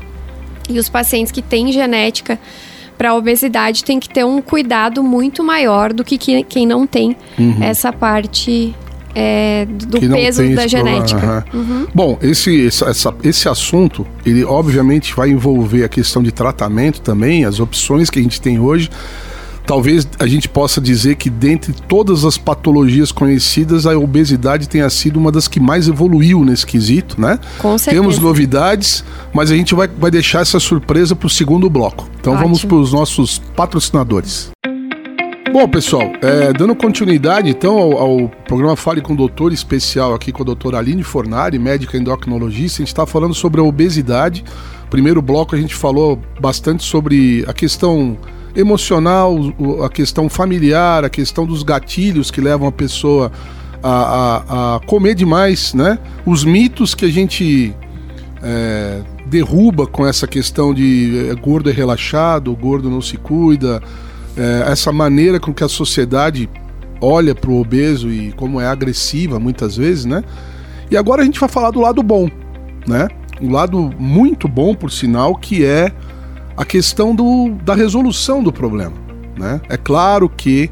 E 0.69 0.77
os 0.79 0.89
pacientes 0.89 1.31
que 1.31 1.41
têm 1.41 1.71
genética 1.71 2.37
para 2.97 3.11
a 3.11 3.15
obesidade 3.15 3.83
tem 3.83 3.99
que 3.99 4.09
ter 4.09 4.25
um 4.25 4.41
cuidado 4.41 5.03
muito 5.03 5.43
maior 5.43 5.93
do 5.93 6.03
que, 6.03 6.17
que 6.17 6.43
quem 6.43 6.65
não 6.65 6.87
tem 6.87 7.15
uhum. 7.37 7.57
essa 7.61 7.93
parte 7.93 8.75
é, 9.13 9.65
do 9.65 9.99
peso 9.99 10.47
da 10.53 10.67
genética. 10.67 11.45
Uhum. 11.53 11.59
Uhum. 11.59 11.87
Bom, 11.93 12.19
esse, 12.21 12.67
essa, 12.67 13.15
esse 13.23 13.49
assunto, 13.49 14.05
ele 14.25 14.43
obviamente 14.43 15.15
vai 15.15 15.29
envolver 15.29 15.83
a 15.83 15.89
questão 15.89 16.21
de 16.21 16.31
tratamento 16.31 17.01
também, 17.01 17.43
as 17.43 17.59
opções 17.59 18.09
que 18.09 18.19
a 18.19 18.21
gente 18.21 18.39
tem 18.39 18.59
hoje. 18.59 18.89
Talvez 19.67 20.07
a 20.17 20.25
gente 20.25 20.47
possa 20.47 20.79
dizer 20.79 21.17
que 21.17 21.29
dentre 21.29 21.73
todas 21.73 22.23
as 22.23 22.37
patologias 22.37 23.11
conhecidas, 23.11 23.85
a 23.85 23.97
obesidade 23.97 24.69
tenha 24.69 24.89
sido 24.89 25.19
uma 25.19 25.29
das 25.29 25.45
que 25.45 25.59
mais 25.59 25.89
evoluiu 25.89 26.45
nesse 26.45 26.65
quesito, 26.65 27.19
né? 27.19 27.37
Com 27.59 27.77
certeza. 27.77 28.01
Temos 28.01 28.17
novidades, 28.17 29.03
mas 29.33 29.51
a 29.51 29.55
gente 29.57 29.75
vai, 29.75 29.89
vai 29.89 30.09
deixar 30.09 30.39
essa 30.39 30.57
surpresa 30.57 31.17
para 31.17 31.27
o 31.27 31.29
segundo 31.29 31.69
bloco. 31.69 32.07
Então 32.17 32.31
Ótimo. 32.31 32.45
vamos 32.45 32.63
para 32.63 32.77
os 32.77 32.93
nossos 32.93 33.39
patrocinadores. 33.57 34.51
Bom, 35.51 35.67
pessoal, 35.67 36.13
é, 36.21 36.53
dando 36.53 36.73
continuidade 36.73 37.49
então 37.49 37.77
ao, 37.77 37.97
ao, 37.97 38.29
programa 38.47 38.77
Fale 38.77 39.01
com 39.01 39.13
o 39.13 39.17
Doutor 39.17 39.51
especial 39.51 40.13
aqui 40.13 40.31
com 40.31 40.43
a 40.43 40.45
doutora 40.45 40.77
Aline 40.77 41.03
Fornari, 41.03 41.59
médica 41.59 41.97
endocrinologista, 41.97 42.77
a 42.77 42.85
gente 42.85 42.93
está 42.93 43.05
falando 43.05 43.33
sobre 43.33 43.59
a 43.59 43.63
obesidade. 43.65 44.45
Primeiro 44.89 45.21
bloco 45.21 45.55
a 45.55 45.59
gente 45.59 45.75
falou 45.75 46.17
bastante 46.39 46.85
sobre 46.85 47.43
a 47.47 47.53
questão 47.53 48.17
emocional, 48.57 49.37
a 49.85 49.89
questão 49.89 50.27
familiar, 50.27 51.05
a 51.05 51.09
questão 51.09 51.45
dos 51.45 51.61
gatilhos 51.61 52.31
que 52.31 52.41
levam 52.41 52.67
a 52.67 52.71
pessoa 52.71 53.31
a, 53.83 53.91
a, 53.91 54.75
a 54.75 54.79
comer 54.79 55.13
demais, 55.13 55.75
né? 55.75 55.99
Os 56.25 56.43
mitos 56.43 56.95
que 56.95 57.05
a 57.05 57.09
gente 57.09 57.71
é, 58.41 59.01
derruba 59.27 59.85
com 59.85 60.07
essa 60.07 60.25
questão 60.25 60.73
de 60.73 61.29
é, 61.29 61.35
gordo 61.35 61.69
é 61.69 61.73
relaxado, 61.73 62.53
gordo 62.55 62.89
não 62.89 63.01
se 63.01 63.15
cuida, 63.15 63.79
é, 64.35 64.71
essa 64.71 64.91
maneira 64.91 65.39
com 65.39 65.53
que 65.53 65.63
a 65.63 65.69
sociedade 65.69 66.49
olha 66.99 67.35
para 67.35 67.51
o 67.51 67.61
obeso 67.61 68.09
e 68.09 68.31
como 68.31 68.59
é 68.59 68.67
agressiva 68.67 69.39
muitas 69.39 69.77
vezes, 69.77 70.05
né? 70.05 70.23
E 70.89 70.97
agora 70.97 71.21
a 71.21 71.25
gente 71.25 71.39
vai 71.39 71.47
falar 71.47 71.69
do 71.69 71.79
lado 71.79 72.01
bom, 72.01 72.27
né? 72.87 73.07
Um 73.39 73.51
lado 73.51 73.93
muito 73.99 74.47
bom, 74.47 74.73
por 74.73 74.91
sinal, 74.91 75.35
que 75.35 75.63
é 75.63 75.91
a 76.57 76.65
questão 76.65 77.15
do, 77.15 77.51
da 77.63 77.75
resolução 77.75 78.43
do 78.43 78.51
problema. 78.51 78.93
Né? 79.37 79.61
É 79.69 79.77
claro 79.77 80.27
que 80.27 80.69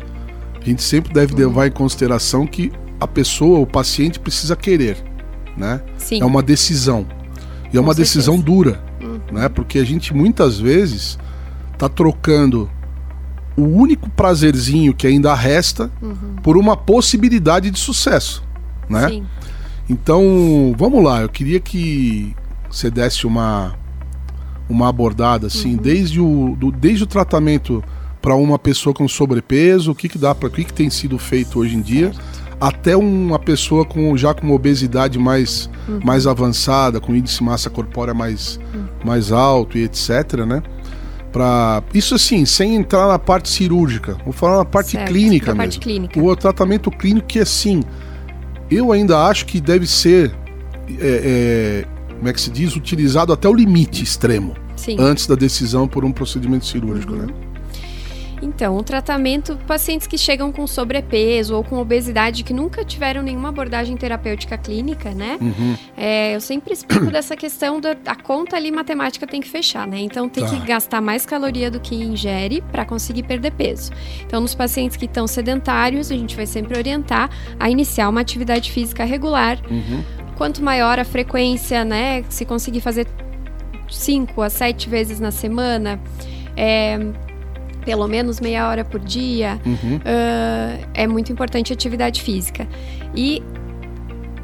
a 0.60 0.66
gente 0.66 0.82
sempre 0.82 1.14
deve 1.14 1.36
levar 1.36 1.68
em 1.68 1.72
consideração 1.72 2.48
que 2.48 2.72
a 3.00 3.08
pessoa, 3.08 3.60
o 3.60 3.68
paciente, 3.68 4.20
precisa 4.20 4.56
querer. 4.56 4.98
Né? 5.56 5.80
Sim. 5.98 6.22
É 6.22 6.26
uma 6.26 6.42
decisão. 6.42 7.06
E 7.72 7.78
é 7.78 7.80
uma 7.80 7.94
decisão 7.94 8.40
dura. 8.40 8.84
Uhum. 9.00 9.20
Né? 9.32 9.48
Porque 9.48 9.78
a 9.78 9.84
gente 9.84 10.14
muitas 10.14 10.60
vezes 10.60 11.20
está 11.72 11.88
trocando 11.88 12.68
o 13.56 13.64
único 13.64 14.10
prazerzinho 14.10 14.94
que 14.94 15.06
ainda 15.06 15.34
resta 15.36 15.92
Uhum. 16.02 16.36
por 16.42 16.58
uma 16.58 16.76
possibilidade 16.76 17.70
de 17.70 17.80
sucesso. 17.80 18.44
Né? 18.90 19.08
Sim. 19.08 19.26
Então, 19.88 20.74
vamos 20.76 21.04
lá, 21.04 21.22
eu 21.22 21.30
queria 21.30 21.60
que 21.60 22.36
você 22.70 22.90
desse 22.90 23.28
uma, 23.28 23.76
uma 24.70 24.90
abordada 24.90 25.48
assim, 25.48 25.72
Uhum. 25.76 25.78
desde, 25.82 26.20
o, 26.20 26.56
do, 26.58 26.72
desde 26.72 27.04
o 27.04 27.08
tratamento 27.08 27.84
para 28.22 28.36
uma 28.36 28.58
pessoa 28.58 28.94
com 28.94 29.08
sobrepeso, 29.08 29.92
o 29.92 29.96
que, 29.96 30.10
que 30.10 30.18
dá 30.18 30.34
para 30.34 30.48
o 30.48 30.52
que, 30.52 30.64
que 30.64 30.74
tem 30.74 30.90
sido 30.90 31.18
feito 31.20 31.60
hoje 31.60 31.76
em 31.76 31.82
dia, 31.82 32.12
até 32.60 32.96
uma 32.98 33.38
pessoa 33.38 33.86
com 33.86 34.16
já 34.18 34.34
com 34.34 34.50
obesidade 34.52 35.20
mais, 35.20 35.70
Uhum. 35.88 36.00
mais 36.04 36.26
avançada, 36.26 37.00
com 37.00 37.14
índice 37.16 37.38
de 37.38 37.44
massa 37.44 37.70
corpórea 37.70 38.14
mais, 38.14 38.60
mais 39.04 39.32
alto 39.32 39.78
e 39.78 39.84
etc, 39.84 40.44
né? 40.48 40.64
Pra, 41.32 41.84
isso 41.94 42.16
assim, 42.16 42.46
sem 42.46 42.76
entrar 42.76 43.08
na 43.10 43.20
parte 43.20 43.50
cirúrgica, 43.50 44.18
vou 44.24 44.32
falar 44.34 44.58
na 44.60 44.66
parte 44.66 44.92
Certo, 44.92 45.10
clínica 45.10 45.48
mesmo. 45.48 45.58
parte 45.58 45.80
clínica. 45.80 46.20
O 46.20 46.36
tratamento 46.36 46.90
clínico 46.90 47.28
que 47.28 47.40
assim, 47.40 47.84
eu 48.72 48.92
ainda 48.94 49.26
acho 49.28 49.46
que 49.46 49.60
deve 49.60 49.86
ser, 49.86 50.32
é, 51.00 51.84
é, 51.84 51.86
como 52.26 52.32
é 52.32 52.34
que 52.34 52.42
se 52.42 52.50
diz, 52.50 52.76
utilizado 52.76 53.32
até 53.32 53.48
o 53.48 53.54
limite 53.54 54.04
extremo 54.04 54.56
Sim. 54.76 54.98
antes 55.00 55.28
da 55.28 55.36
decisão 55.36 55.88
por 55.88 56.04
um 56.04 56.12
procedimento 56.12 56.66
cirúrgico, 56.66 57.14
Uhum. 57.14 57.28
né? 57.28 57.34
Então, 58.42 58.78
o 58.78 58.84
tratamento, 58.84 59.58
pacientes 59.66 60.06
que 60.08 60.18
chegam 60.18 60.52
com 60.52 60.68
sobrepeso 60.68 61.56
ou 61.56 61.64
com 61.64 61.78
obesidade 61.80 62.44
que 62.44 62.54
nunca 62.54 62.84
tiveram 62.84 63.24
nenhuma 63.24 63.50
abordagem 63.50 63.96
terapêutica 63.96 64.58
clínica, 64.58 65.12
né? 65.12 65.38
Uhum. 65.42 65.76
É, 65.96 66.36
eu 66.36 66.42
sempre 66.42 66.74
explico 66.74 67.06
dessa 67.10 67.36
questão 67.36 67.80
da 67.80 67.96
a 68.06 68.16
conta 68.16 68.56
ali 68.58 68.72
matemática 68.72 69.26
tem 69.26 69.40
que 69.42 69.48
fechar, 69.48 69.88
né? 69.88 70.00
Então 70.00 70.28
tem 70.28 70.44
Tá. 70.44 70.50
que 70.50 70.60
gastar 70.68 71.02
mais 71.02 71.26
caloria 71.26 71.72
do 71.72 71.80
que 71.80 71.96
ingere 71.96 72.62
para 72.72 72.84
conseguir 72.86 73.24
perder 73.24 73.52
peso. 73.52 73.92
Então, 74.28 74.42
nos 74.42 74.54
pacientes 74.54 74.98
que 74.98 75.06
estão 75.06 75.26
sedentários, 75.28 76.12
a 76.12 76.16
gente 76.16 76.36
vai 76.36 76.46
sempre 76.46 76.78
orientar 76.78 77.30
a 77.60 77.70
iniciar 77.70 78.10
uma 78.10 78.22
atividade 78.22 78.70
física 78.70 79.06
regular 79.06 79.58
Uhum. 79.72 80.04
Quanto 80.36 80.62
maior 80.64 81.00
a 81.00 81.06
frequência, 81.06 81.84
né? 81.86 82.24
Se 82.30 82.46
conseguir 82.46 82.82
fazer 82.82 83.08
5 83.90 84.42
a 84.42 84.50
7 84.50 84.90
vezes 84.90 85.20
na 85.20 85.32
semana, 85.32 86.00
é, 86.58 86.98
pelo 87.84 88.08
menos 88.08 88.40
meia 88.40 88.68
hora 88.68 88.84
por 88.84 89.00
dia, 89.00 89.60
Uhum. 89.66 89.98
uh, 89.98 90.88
é 90.94 91.06
muito 91.08 91.32
importante 91.32 91.72
a 91.72 91.76
atividade 91.76 92.22
física. 92.22 92.68
E 93.16 93.44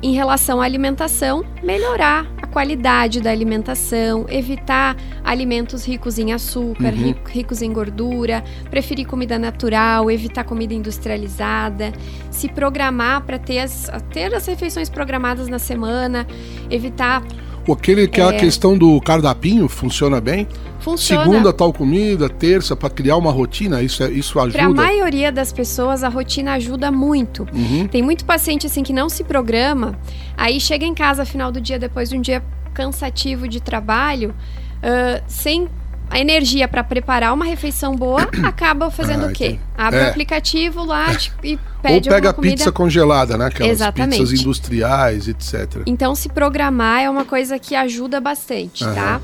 em 0.04 0.14
relação 0.14 0.62
à 0.62 0.66
alimentação, 0.66 1.44
melhorar 1.64 2.26
qualidade 2.52 3.22
da 3.22 3.32
alimentação, 3.32 4.26
evitar 4.30 4.96
alimentos 5.24 5.86
ricos 5.86 6.20
em 6.20 6.34
açúcar, 6.34 6.94
Uhum. 6.94 7.04
ri- 7.08 7.16
ricos 7.30 7.62
em 7.62 7.72
gordura, 7.72 8.44
preferir 8.70 9.08
comida 9.08 9.40
natural, 9.40 10.12
evitar 10.12 10.44
comida 10.44 10.74
industrializada, 10.74 11.92
se 12.30 12.48
programar 12.50 13.22
para 13.24 13.40
ter 13.40 13.60
as, 13.60 13.90
ter 14.12 14.34
as 14.36 14.46
refeições 14.46 14.90
programadas 14.90 15.48
na 15.48 15.60
semana, 15.60 16.28
evitar. 16.70 17.24
Aquele, 17.72 18.04
aquela 18.04 18.34
É. 18.34 18.38
questão 18.38 18.78
do 18.78 19.00
cardapinho 19.02 19.68
funciona 19.70 20.20
bem? 20.20 20.48
Funciona. 20.82 21.24
Segunda 21.24 21.54
tal 21.54 21.72
comida, 21.72 22.28
terça 22.28 22.76
para 22.76 22.90
criar 22.90 23.16
uma 23.18 23.32
rotina, 23.32 23.82
isso, 23.82 24.04
é- 24.04 24.12
isso 24.12 24.34
Para 24.34 24.44
a 24.44 24.46
ajuda? 24.66 24.82
maioria 24.82 25.32
das 25.32 25.54
pessoas, 25.54 26.04
a 26.04 26.10
rotina 26.10 26.54
ajuda 26.54 26.92
muito. 26.92 27.48
Uhum. 27.54 27.88
Tem 27.88 28.02
muito 28.02 28.26
paciente 28.26 28.66
assim 28.68 28.84
que 28.84 28.92
não 28.94 29.08
se 29.10 29.24
programa, 29.24 29.98
aí 30.36 30.60
chega 30.60 30.86
em 30.86 30.94
casa 30.94 31.24
final 31.26 31.52
do 31.52 31.62
dia, 31.62 31.78
depois 31.80 32.10
de 32.10 32.18
um 32.18 32.22
dia 32.22 32.44
cansativo 32.74 33.48
de 33.48 33.62
trabalho, 33.62 34.34
ah, 34.82 35.22
sem 35.28 35.68
a 36.10 36.20
energia 36.20 36.68
para 36.68 36.84
preparar 36.84 37.34
uma 37.34 37.46
refeição 37.46 37.96
boa, 37.96 38.24
acaba 38.44 38.92
fazendo 38.92 39.26
Ah, 39.26 39.30
o 39.30 39.32
quê? 39.32 39.46
entendi. 39.46 39.62
Abre 39.78 40.00
É. 40.00 40.04
o 40.06 40.10
aplicativo 40.10 40.84
lá 40.84 41.14
de- 41.14 41.32
e 41.42 41.54
Ou 41.54 41.60
pede 41.82 42.10
pega 42.10 42.16
alguma 42.30 42.34
comida. 42.34 42.56
pizza 42.58 42.72
congelada, 42.72 43.38
né? 43.38 43.46
Aquelas 43.46 43.72
Exatamente. 43.72 44.20
pizzas 44.20 44.42
industriais, 44.42 45.28
etc. 45.30 45.84
Então, 45.86 46.14
se 46.14 46.28
programar 46.28 47.02
é 47.02 47.10
uma 47.10 47.24
coisa 47.24 47.58
que 47.58 47.76
ajuda 47.76 48.20
bastante, 48.20 48.84
tá? 48.84 49.22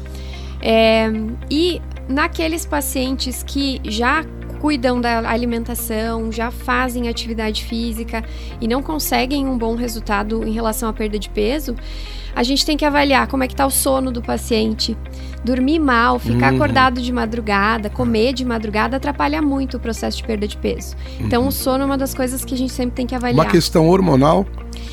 É, 0.69 1.09
e 1.49 1.81
naqueles 2.09 2.65
pacientes 2.65 3.41
que 3.41 3.79
já 3.85 4.25
cuidam 4.59 4.99
da 4.99 5.19
alimentação, 5.29 6.29
já 6.29 6.51
fazem 6.51 7.07
atividade 7.07 7.63
física 7.63 8.21
e 8.59 8.67
não 8.67 8.83
conseguem 8.83 9.47
um 9.47 9.57
bom 9.57 9.75
resultado 9.75 10.45
em 10.45 10.51
relação 10.51 10.89
à 10.89 10.93
perda 10.93 11.17
de 11.17 11.29
peso, 11.29 11.73
a 12.35 12.43
gente 12.43 12.65
tem 12.65 12.75
que 12.75 12.83
avaliar 12.83 13.27
como 13.27 13.43
é 13.43 13.47
que 13.47 13.55
tá 13.55 13.65
o 13.65 13.69
sono 13.69 14.11
do 14.11 14.21
paciente. 14.21 14.97
Dormir 15.41 15.79
mal, 15.79 16.19
ficar 16.19 16.49
Uhum. 16.51 16.57
acordado 16.57 17.01
de 17.01 17.13
madrugada, 17.13 17.89
comer 17.89 18.33
de 18.33 18.43
madrugada 18.43 18.97
atrapalha 18.97 19.41
muito 19.41 19.77
o 19.77 19.79
processo 19.79 20.17
de 20.17 20.23
perda 20.23 20.45
de 20.47 20.57
peso. 20.57 20.97
Então, 21.17 21.47
o 21.47 21.51
sono 21.51 21.83
é 21.83 21.85
uma 21.85 21.97
das 21.97 22.13
coisas 22.13 22.43
que 22.43 22.53
a 22.53 22.57
gente 22.57 22.73
sempre 22.73 22.95
tem 22.95 23.07
que 23.07 23.15
avaliar. 23.15 23.45
Uma 23.45 23.51
questão 23.51 23.87
hormonal, 23.87 24.45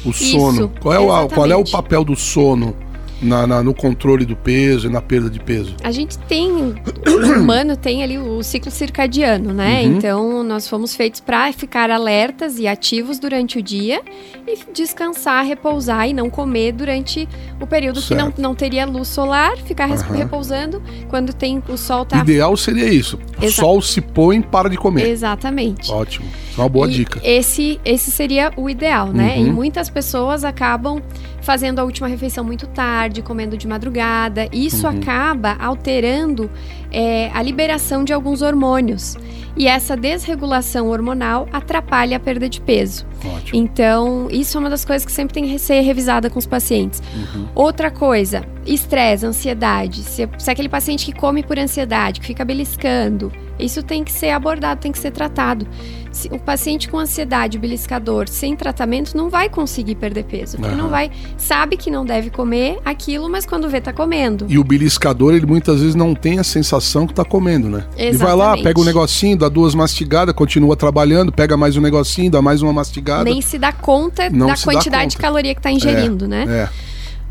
o 0.05 0.13
sono. 0.13 0.71
Qual 0.81 0.95
é, 0.95 0.99
o, 0.99 1.29
qual 1.29 1.51
é 1.51 1.57
o 1.57 1.65
papel 1.69 2.05
do 2.05 2.15
sono 2.15 2.84
na, 3.23 3.47
na- 3.47 3.63
no 3.63 3.73
controle 3.75 4.25
do 4.25 4.37
peso 4.37 4.87
e 4.89 4.91
na 4.91 5.01
perda 5.01 5.31
de 5.31 5.41
peso? 5.41 5.75
A 5.83 5.91
gente 5.91 6.19
tem, 6.19 6.51
o 6.53 7.33
humano 7.39 7.77
tem 7.77 8.03
ali 8.03 8.19
o 8.19 8.43
ciclo 8.43 8.71
circadiano, 8.71 9.53
né? 9.53 9.83
Uhum. 9.83 9.97
Então, 9.97 10.45
nós 10.45 10.69
fomos 10.69 10.95
feitos 10.95 11.21
para 11.21 11.53
ficar 11.53 11.91
alertas 11.91 12.59
e 12.59 12.67
ativos 12.67 13.19
durante 13.19 13.59
o 13.59 13.63
dia 13.63 14.03
e 14.47 14.59
descansar, 14.73 15.45
repousar 15.45 16.09
e 16.09 16.13
não 16.13 16.29
comer 16.29 16.73
durante 16.73 17.29
o 17.61 17.67
período 17.67 18.01
que 18.03 18.15
não, 18.15 18.27
Certo. 18.27 18.41
não 18.43 18.55
teria 18.55 18.85
luz 18.85 19.09
solar, 19.09 19.57
ficar 19.59 19.91
Aham. 19.91 20.15
repousando 20.15 20.83
quando 21.09 21.33
tem 21.33 21.63
o 21.69 21.77
sol 21.77 22.03
O 22.03 22.05
tá 22.05 22.19
ideal 22.19 22.57
seria 22.57 22.89
isso. 22.93 23.19
O 23.41 23.45
Exa- 23.45 23.63
sol 23.63 23.81
se 23.81 24.01
põe, 24.01 24.41
para 24.43 24.69
de 24.69 24.77
comer. 24.77 25.09
exatamente. 25.09 25.91
Ótimo. 25.91 26.27
É 26.57 26.61
uma 26.61 26.69
boa 26.69 26.87
E 26.89 26.91
dica. 26.93 27.21
Esse, 27.25 27.81
esse 27.85 28.11
seria 28.11 28.53
o 28.57 28.69
ideal, 28.69 29.09
né? 29.09 29.37
Uhum. 29.39 29.47
E 29.47 29.51
muitas 29.51 29.89
pessoas 29.89 30.45
acabam 30.45 31.01
fazendo 31.45 31.79
a 31.79 31.85
última 31.85 32.09
refeição 32.09 32.43
muito 32.43 32.67
tarde, 32.67 33.23
comendo 33.23 33.57
de 33.57 33.69
madrugada. 33.69 34.49
Isso 34.51 34.89
Uhum. 34.89 34.99
acaba 34.99 35.57
alterando 35.61 36.51
é, 36.95 37.31
a 37.35 37.43
liberação 37.43 38.05
de 38.05 38.13
alguns 38.13 38.41
hormônios. 38.41 39.17
E 39.57 39.69
essa 39.69 39.97
desregulação 39.97 40.89
hormonal 40.89 41.49
atrapalha 41.53 42.17
a 42.17 42.21
perda 42.21 42.49
de 42.49 42.61
peso. 42.61 43.07
Ótimo. 43.25 43.61
Então, 43.61 44.29
isso 44.31 44.57
é 44.57 44.61
uma 44.61 44.71
das 44.71 44.85
coisas 44.85 45.07
que 45.07 45.13
sempre 45.13 45.35
tem 45.35 45.45
que 45.45 45.59
ser 45.59 45.81
revisada 45.81 46.29
com 46.29 46.39
os 46.39 46.47
pacientes. 46.47 47.01
Uhum. 47.15 47.47
Outra 47.55 47.91
coisa, 47.91 48.45
estresse, 48.67 49.25
ansiedade. 49.25 50.03
Se, 50.03 50.29
se 50.39 50.51
é 50.51 50.53
aquele 50.53 50.69
paciente 50.69 51.05
que 51.05 51.13
come 51.13 51.43
por 51.43 51.59
ansiedade, 51.59 52.21
que 52.21 52.27
fica 52.27 52.45
beliscando, 52.45 53.33
isso 53.59 53.83
tem 53.83 54.03
que 54.03 54.11
ser 54.11 54.31
abordado, 54.31 54.81
tem 54.81 54.91
que 54.91 54.99
ser 54.99 55.13
tratado. 55.13 55.67
Se 56.11 56.29
o 56.29 56.39
paciente 56.39 56.89
com 56.89 56.99
ansiedade, 56.99 57.59
beliscador, 57.59 58.29
sem 58.29 58.57
tratamento, 58.57 59.17
não 59.17 59.29
vai 59.29 59.49
conseguir 59.49 59.95
perder 59.95 60.25
peso. 60.25 60.57
Porque 60.57 60.75
não 60.75 60.89
vai, 60.89 61.11
sabe 61.37 61.77
que 61.77 61.91
não 61.91 62.05
deve 62.05 62.31
comer 62.31 62.79
aquilo, 62.85 63.29
mas 63.29 63.47
quando 63.47 63.69
vê, 63.69 63.81
tá 63.81 63.93
comendo. 63.93 64.47
E 64.49 64.59
o 64.59 64.65
beliscador, 64.65 65.35
ele 65.35 65.47
muitas 65.47 65.81
vezes 65.81 65.95
não 65.95 66.15
tem 66.15 66.39
a 66.39 66.45
sensação 66.45 66.84
que 67.07 67.15
tá 67.15 67.25
comendo, 67.25 67.69
né? 67.69 67.85
Ele 67.97 68.17
vai 68.17 68.29
lá, 68.35 68.45
Exatamente. 68.45 68.63
pega 68.65 68.81
um 68.81 68.85
negocinho, 68.85 69.37
dá 69.39 69.49
duas 69.49 69.75
mastigadas, 69.75 70.35
continua 70.35 70.77
trabalhando, 70.77 71.33
pega 71.33 71.57
mais 71.57 71.77
um 71.77 71.81
negocinho, 71.81 72.31
dá 72.31 72.41
mais 72.43 72.63
uma 72.63 72.73
mastigada. 72.73 73.25
Nem 73.25 73.41
se 73.41 73.59
dá 73.59 73.73
conta 73.73 74.29
Não 74.31 74.47
da 74.47 74.57
quantidade 74.57 75.11
de 75.11 75.17
conta. 75.17 75.27
caloria 75.29 75.55
que 75.55 75.61
tá 75.61 75.71
ingerindo, 75.71 76.29
né? 76.29 76.45
É. 76.49 76.69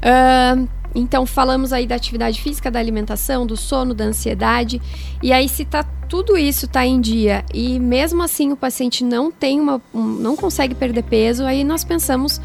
Ahn, 0.10 0.68
então, 0.96 1.26
falamos 1.26 1.74
aí 1.74 1.88
da 1.88 1.96
atividade 1.96 2.40
física, 2.42 2.70
da 2.70 2.80
alimentação, 2.80 3.48
do 3.48 3.58
sono, 3.58 3.94
da 3.94 4.04
ansiedade. 4.06 4.82
E 5.22 5.32
aí, 5.32 5.48
se 5.50 5.66
tá 5.66 5.84
tudo 6.10 6.38
isso 6.38 6.68
tá 6.68 6.86
em 6.86 7.02
dia 7.02 7.44
e 7.52 7.80
mesmo 7.80 8.22
assim 8.22 8.52
o 8.52 8.56
paciente 8.56 9.04
não 9.04 9.32
tem 9.32 9.60
uma. 9.60 9.82
um- 9.94 10.04
não 10.04 10.36
consegue 10.36 10.76
perder 10.76 11.02
peso, 11.04 11.44
aí 11.44 11.64
nós 11.64 11.84
pensamos 11.84 12.40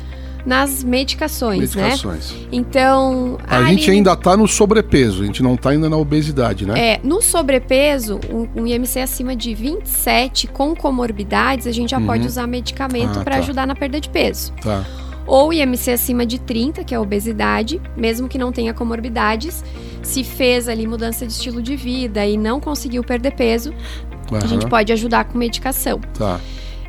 nas 0.47 0.83
medicações, 0.83 1.75
né? 1.75 1.83
Medicações. 1.85 2.35
Então. 2.51 3.39
A 3.47 3.63
gente 3.65 3.83
alime- 3.85 3.91
ainda 3.99 4.17
tá 4.17 4.37
no 4.37 4.47
sobrepeso, 4.49 5.23
a 5.23 5.27
gente 5.27 5.43
não 5.43 5.57
tá 5.57 5.71
ainda 5.71 5.89
na 5.89 5.97
obesidade, 5.97 6.65
né? 6.67 6.79
É, 6.95 7.01
no 7.03 7.21
sobrepeso, 7.21 8.19
um, 8.33 8.63
um 8.63 8.67
IMC 8.67 9.01
acima 9.01 9.35
de 9.37 9.55
27 9.55 10.47
com 10.47 10.75
comorbidades, 10.75 11.67
a 11.67 11.73
gente 11.73 11.91
já 11.91 11.99
Uhum. 11.99 12.07
pode 12.07 12.27
usar 12.27 12.47
medicamento 12.47 13.19
Ah, 13.21 13.25
para 13.25 13.35
tá. 13.35 13.39
ajudar 13.41 13.67
na 13.67 13.75
perda 13.75 14.01
de 14.01 14.09
peso. 14.09 14.53
Tá. 14.63 14.85
ou 15.31 15.53
IMC 15.53 15.91
acima 15.91 16.25
de 16.25 16.39
30, 16.41 16.83
que 16.83 16.95
é 16.95 16.97
a 16.97 17.01
obesidade, 17.03 17.79
mesmo 17.95 18.29
que 18.29 18.39
não 18.39 18.51
tenha 18.51 18.73
comorbidades, 18.73 19.63
se 20.03 20.25
fez 20.25 20.67
ali 20.71 20.87
mudança 20.87 21.27
de 21.27 21.33
estilo 21.35 21.61
de 21.61 21.77
vida 21.77 22.25
e 22.25 22.39
não 22.39 22.59
conseguiu 22.59 23.05
perder 23.05 23.33
peso, 23.35 23.75
a 24.33 24.47
gente 24.47 24.67
pode 24.67 24.91
ajudar 24.91 25.25
com 25.25 25.37
medicação. 25.37 26.01
Tá. 26.17 26.41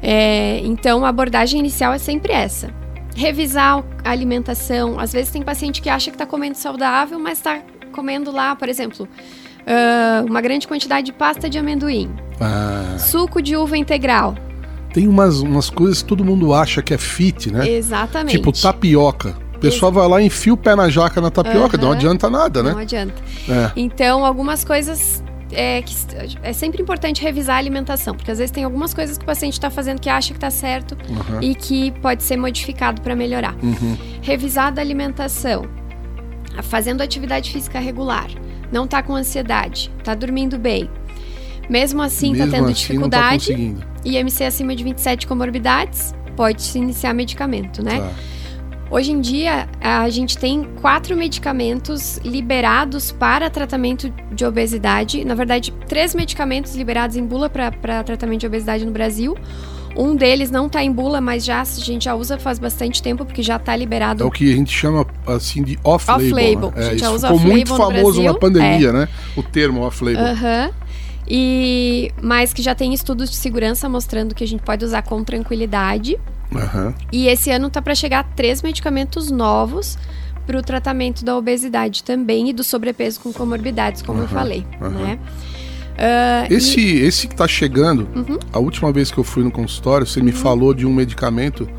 É, 0.02 0.62
então, 0.64 1.04
a 1.04 1.10
abordagem 1.10 1.60
inicial 1.60 1.92
é 1.92 1.98
sempre 1.98 2.32
essa. 2.32 2.70
Revisar 3.16 3.84
a 4.04 4.10
alimentação. 4.12 5.00
Às 5.00 5.12
vezes 5.14 5.32
tem 5.32 5.42
paciente 5.42 5.82
que 5.82 5.90
acha 5.90 6.10
que 6.10 6.16
está 6.16 6.26
comendo 6.26 6.56
saudável, 6.58 7.20
mas 7.20 7.38
está 7.40 7.62
comendo 7.92 8.32
lá, 8.32 8.56
por 8.56 8.70
exemplo, 8.70 9.08
ah, 9.68 10.24
uma 10.28 10.42
grande 10.42 10.68
quantidade 10.68 11.08
de 11.08 11.14
pasta 11.14 11.50
de 11.50 11.58
amendoim, 11.58 12.10
Ah, 12.40 12.98
suco 13.00 13.42
de 13.42 13.58
uva 13.58 13.78
integral. 13.78 14.36
tem 14.94 15.08
umas, 15.08 15.40
umas 15.42 15.70
coisas 15.70 16.02
que 16.02 16.08
todo 16.08 16.24
mundo 16.24 16.54
acha 16.54 16.82
que 16.82 16.94
é 16.94 16.98
fit, 16.98 17.52
né? 17.52 17.68
Exatamente. 17.70 18.38
Tipo 18.38 18.52
tapioca. 18.52 19.36
O 19.56 19.60
pessoal 19.60 19.92
vai 19.92 20.08
lá 20.08 20.22
e 20.22 20.28
enfia 20.28 20.54
o 20.54 20.58
pé 20.58 20.74
na 20.74 20.88
jaca 20.90 21.20
na 21.20 21.30
tapioca, 21.30 21.78
não 21.78 21.90
Aham. 21.90 21.96
adianta 21.98 22.30
nada, 22.30 22.64
né? 22.64 22.72
Não 22.72 22.80
adianta. 22.80 23.14
É. 23.50 23.72
Então, 23.76 24.24
algumas 24.26 24.64
coisas. 24.64 25.22
É, 25.52 25.82
que, 25.82 25.96
é 26.44 26.54
sempre 26.54 26.82
importante 26.82 27.22
revisar 27.22 27.56
a 27.56 27.60
alimentação, 27.60 28.16
porque 28.16 28.30
às 28.30 28.38
vezes 28.38 28.52
tem 28.52 28.64
algumas 28.64 28.94
coisas 28.94 29.18
que 29.18 29.24
o 29.24 29.26
paciente 29.26 29.54
está 29.54 29.70
fazendo 29.70 30.00
que 30.00 30.10
acha 30.10 30.30
que 30.30 30.38
está 30.38 30.52
certo 30.52 30.96
Aham. 31.10 31.40
e 31.42 31.56
que 31.56 31.92
pode 32.02 32.24
ser 32.24 32.38
modificado 32.38 33.02
para 33.02 33.16
melhorar. 33.16 33.56
Uhum. 33.64 33.98
Revisar 34.22 34.72
da 34.72 34.82
alimentação, 34.82 35.66
fazendo 36.64 37.02
atividade 37.02 37.52
física 37.52 37.80
regular, 37.80 38.28
não 38.72 38.88
tá 38.88 39.02
com 39.02 39.16
ansiedade, 39.16 39.92
tá 40.04 40.14
dormindo 40.14 40.60
bem. 40.60 40.90
Mesmo 41.70 42.02
assim, 42.02 42.32
Mesmo 42.32 42.46
tá 42.46 42.58
tendo 42.58 42.66
assim, 42.66 42.74
dificuldade, 42.74 43.58
Não 43.58 43.76
tá. 43.76 43.88
IMC 44.06 44.44
acima 44.44 44.76
de 44.76 44.84
27 44.84 45.28
comorbidades, 45.28 46.14
pode 46.36 46.62
se 46.62 46.78
iniciar 46.78 47.14
medicamento, 47.14 47.84
né? 47.84 48.00
Tá. 48.00 48.14
Hoje 48.92 49.12
em 49.12 49.22
dia, 49.22 49.68
a 49.80 50.10
gente 50.10 50.36
tem 50.38 50.64
quatro 50.82 51.16
medicamentos 51.16 52.18
liberados 52.26 53.12
para 53.12 53.48
tratamento 53.50 54.12
de 54.32 54.44
obesidade. 54.44 55.24
Na 55.24 55.36
verdade, 55.36 55.72
três 55.88 56.16
medicamentos 56.16 56.76
liberados 56.76 57.16
em 57.16 57.24
bula 57.24 57.50
para 57.50 58.04
tratamento 58.04 58.40
de 58.42 58.48
obesidade 58.48 58.84
no 58.86 58.92
Brasil. 58.92 59.38
Um 59.96 60.16
deles 60.16 60.50
não 60.50 60.66
está 60.68 60.84
em 60.84 60.92
bula, 60.92 61.22
mas 61.22 61.46
já 61.46 61.62
a 61.62 61.66
gente 61.66 62.06
já 62.06 62.16
usa 62.16 62.40
faz 62.40 62.58
bastante 62.58 63.02
tempo, 63.02 63.26
porque 63.26 63.44
já 63.44 63.58
está 63.58 63.76
liberado 63.76 64.24
É 64.24 64.26
o 64.26 64.32
que 64.32 64.52
a 64.52 64.56
gente 64.56 64.72
chama 64.72 65.06
assim 65.28 65.62
de 65.64 65.78
off-label. 65.84 66.26
Off-label. 66.28 66.72
né? 66.72 66.74
A 66.76 66.80
É, 66.80 66.90
gente 66.92 67.00
já 67.00 67.12
isso 67.16 67.20
ficou 67.28 67.40
muito 67.40 67.76
famoso 67.76 68.24
na 68.24 68.34
pandemia, 68.34 68.92
né? 68.92 69.08
O 69.36 69.44
termo 69.44 69.82
off-label. 69.82 70.26
Aham. 70.26 70.72
E 71.28 72.12
mas 72.22 72.54
que 72.54 72.62
já 72.64 72.74
tem 72.74 72.92
estudos 72.94 73.30
de 73.30 73.36
segurança 73.36 73.88
mostrando 73.88 74.34
que 74.34 74.44
a 74.44 74.48
gente 74.48 74.64
pode 74.64 74.84
usar 74.84 75.04
com 75.04 75.24
tranquilidade. 75.24 76.18
Aham. 76.56 76.94
E 77.12 77.28
esse 77.28 77.52
ano 77.52 77.70
tá 77.70 77.82
para 77.82 77.94
chegar 77.96 78.24
três 78.36 78.62
medicamentos 78.62 79.30
novos 79.32 79.98
para 80.48 80.58
o 80.58 80.62
tratamento 80.64 81.24
da 81.24 81.38
obesidade 81.38 82.04
também 82.04 82.50
e 82.50 82.54
do 82.54 82.64
sobrepeso 82.64 83.20
com 83.20 83.32
comorbidades, 83.32 84.02
como 84.02 84.20
eu 84.20 84.26
Aham, 84.26 84.34
falei, 84.34 84.66
né? 84.82 85.20
Ah, 85.98 86.48
Esse, 86.50 86.80
esse 86.82 87.28
que 87.28 87.36
tá 87.36 87.48
chegando, 87.48 88.08
Uhum. 88.16 88.40
a 88.54 88.58
última 88.60 88.92
vez 88.92 89.12
que 89.12 89.18
eu 89.18 89.24
fui 89.24 89.44
no 89.44 89.52
consultório, 89.52 90.08
você 90.08 90.22
me 90.22 90.32
falou 90.32 90.74
de 90.74 90.86
um 90.88 90.94
medicamento 90.94 91.70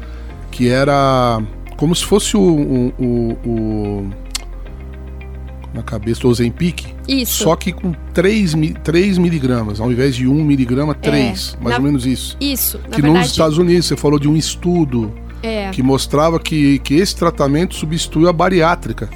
que 0.50 0.68
era 0.68 1.40
como 1.76 1.94
se 1.94 2.04
fosse 2.04 2.36
o, 2.36 2.92
o, 2.98 3.38
o 3.48 4.10
na 5.72 5.82
cabeça 5.82 6.20
do 6.22 6.28
Ozempic, 6.28 6.84
Isso. 7.06 7.44
só 7.44 7.54
que 7.56 7.72
com 7.72 7.92
3, 8.12 8.54
mi- 8.54 8.74
3 8.74 9.18
miligramas, 9.18 9.80
ao 9.80 9.90
invés 9.92 10.14
de 10.16 10.26
1 10.26 10.44
miligrama, 10.44 10.94
3, 10.94 11.56
mais 11.60 11.66
É, 11.66 11.68
na- 11.70 11.76
ou 11.78 11.82
menos 11.82 12.06
isso. 12.06 12.36
Isso, 12.40 12.78
que 12.78 13.00
verdade. 13.02 13.18
nos 13.18 13.26
Estados 13.30 13.58
Unidos, 13.58 13.86
você 13.86 13.96
falou 13.96 14.18
de 14.18 14.28
um 14.28 14.36
estudo 14.36 15.12
é. 15.42 15.70
que 15.70 15.82
mostrava 15.82 16.38
que, 16.40 16.78
que 16.80 16.94
esse 16.94 17.14
tratamento 17.16 17.74
substitui 17.74 18.28
a 18.28 18.32
bariátrica. 18.32 19.08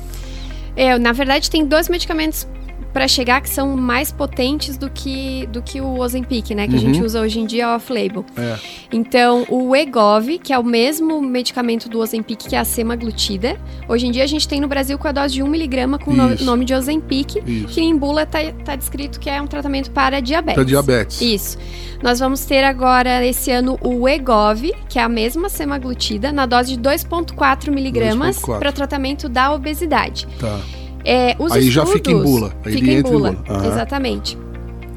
É, 0.77 0.99
na 0.99 1.13
verdade, 1.13 1.51
tem 1.51 1.65
dois 1.67 1.89
medicamentos 1.89 2.47
para 2.95 3.07
chegar 3.09 3.41
que 3.43 3.51
são 3.51 3.77
mais 3.77 4.13
potentes 4.13 4.77
do 4.77 4.89
que, 4.89 5.47
do 5.53 5.61
que 5.61 5.81
o 5.81 5.99
Ozempic, 5.99 6.51
né? 6.55 6.69
Que 6.69 6.77
a 6.77 6.79
gente 6.79 7.01
Uhum. 7.01 7.05
usa 7.05 7.21
hoje 7.21 7.41
em 7.41 7.45
dia 7.45 7.75
off-label. 7.75 8.25
É. 8.37 8.57
Então, 8.93 9.45
o 9.51 9.75
Egov, 9.75 10.39
que 10.39 10.53
é 10.53 10.59
o 10.59 10.63
mesmo 10.65 11.21
medicamento 11.21 11.89
do 11.89 11.99
Ozempic, 11.99 12.39
que 12.49 12.55
é 12.55 12.59
a 12.61 12.65
semaglutida. 12.65 13.59
Hoje 13.89 14.07
em 14.07 14.13
dia, 14.13 14.23
a 14.23 14.27
gente 14.29 14.47
tem 14.47 14.61
no 14.61 14.69
Brasil 14.69 14.97
com 14.97 15.09
a 15.09 15.13
dose 15.13 15.35
de 15.35 15.43
1mg 15.43 15.99
com 15.99 16.13
o 16.13 16.45
nome 16.45 16.65
de 16.65 16.73
Ozempic. 16.73 17.43
Que 17.69 17.81
em 17.81 17.97
bula 17.99 18.25
tá, 18.25 18.39
tá 18.65 18.77
descrito 18.77 19.19
que 19.19 19.29
é 19.29 19.43
um 19.43 19.47
tratamento 19.49 19.91
para 19.91 20.21
diabetes. 20.21 20.55
Para 20.55 20.65
diabetes. 20.65 21.21
Isso. 21.21 21.59
Nós 22.01 22.21
vamos 22.21 22.45
ter 22.45 22.63
agora, 22.63 23.27
esse 23.27 23.51
ano, 23.51 23.77
o 23.83 24.09
Egov, 24.09 24.71
que 24.89 25.01
é 25.01 25.03
a 25.03 25.09
mesma 25.09 25.49
semaglutida, 25.49 26.31
na 26.31 26.47
dose 26.47 26.77
de 26.77 26.81
2,4 26.81 27.71
miligramas 27.73 28.37
2,4. 28.37 28.59
para 28.61 28.71
tratamento 28.71 29.29
da 29.29 29.53
obesidade. 29.53 30.29
Tá. 30.39 30.61
É, 31.05 31.37
os 31.39 31.53
Aí 31.53 31.71
já 31.71 31.83
estudos, 31.83 31.93
fica 31.93 32.11
em 32.11 32.23
bula. 32.23 32.53
Aí 32.65 32.73
fica 32.73 32.91
em 32.91 32.95
entra 32.97 33.13
em 33.13 33.17
bula. 33.19 33.33
bula. 33.33 33.67
Exatamente. 33.67 34.39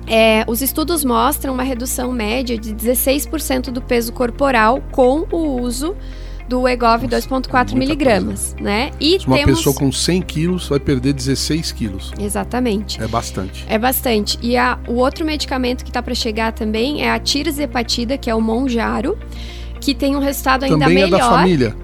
É, 0.08 0.46
os 0.48 0.62
estudos 0.62 1.04
mostram 1.04 1.54
uma 1.54 1.64
redução 1.64 2.12
média 2.14 2.58
de 2.58 2.74
16% 2.74 3.72
do 3.72 3.82
peso 3.82 4.14
corporal 4.14 4.82
com 4.92 5.28
o 5.32 5.60
uso 5.62 5.96
do 6.48 6.66
Egov 6.66 7.04
Nossa, 7.04 7.28
2,4 7.28 7.52
muita 7.52 7.76
miligramas, 7.76 8.56
né? 8.58 8.92
E 9.02 9.18
Uma 9.28 9.36
temos... 9.36 9.58
pessoa 9.58 9.76
com 9.76 9.92
100 9.92 10.22
quilos 10.22 10.70
vai 10.70 10.80
perder 10.80 11.12
16 11.12 11.74
quilos. 11.74 12.14
Exatamente. 12.18 13.04
É 13.04 13.08
bastante. 13.08 13.66
É 13.68 13.78
bastante. 13.78 14.40
E 14.42 14.56
a- 14.56 14.80
o 14.88 14.94
outro 14.94 15.26
medicamento 15.26 15.84
que 15.84 15.92
tá 15.92 16.02
para 16.02 16.16
chegar 16.16 16.54
também 16.54 17.02
é 17.04 17.12
a 17.12 17.20
tirzepatida, 17.20 18.18
que 18.18 18.30
é 18.30 18.34
o 18.36 18.40
Monjaro, 18.40 19.18
que 19.82 19.94
tem 19.94 20.16
um 20.16 20.20
resultado 20.20 20.64
ainda 20.64 20.80
Também 20.86 21.04
é 21.04 21.06
melhor. 21.06 21.20
da 21.20 21.30
família 21.30 21.76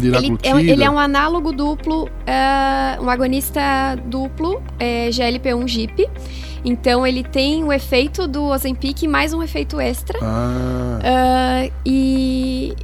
da 0.00 0.06
Ele 0.06 0.16
liraglutida. 0.16 0.60
é, 0.60 0.62
ele 0.62 0.84
é 0.84 0.90
um 0.90 0.98
análogo 0.98 1.52
duplo, 1.52 2.08
ah, 2.26 2.98
um 3.00 3.08
agonista 3.10 3.60
duplo, 4.06 4.62
é, 4.78 5.08
GLP-1 5.10 5.66
GIP. 5.68 6.08
Então 6.64 7.06
ele 7.06 7.22
tem 7.22 7.62
o 7.62 7.72
efeito 7.72 8.26
do 8.26 8.44
Ozempic 8.44 9.02
mais 9.06 9.32
um 9.34 9.42
efeito 9.42 9.78
extra. 9.80 10.18
Ah, 10.22 10.98
Ah, 11.04 11.70
e, 11.84 12.74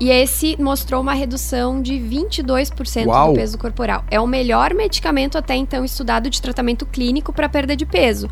e 0.00 0.10
esse 0.10 0.56
mostrou 0.60 1.00
uma 1.00 1.12
redução 1.14 1.80
de 1.80 1.94
22% 1.94 3.06
Uau! 3.06 3.28
do 3.28 3.34
peso 3.34 3.56
corporal. 3.56 4.04
É 4.10 4.18
o 4.18 4.26
melhor 4.26 4.74
medicamento 4.74 5.38
até 5.38 5.54
então 5.54 5.84
estudado 5.84 6.28
de 6.28 6.42
tratamento 6.42 6.84
clínico 6.86 7.32
para 7.32 7.48
perda 7.48 7.76
de 7.76 7.86
peso. 7.86 8.28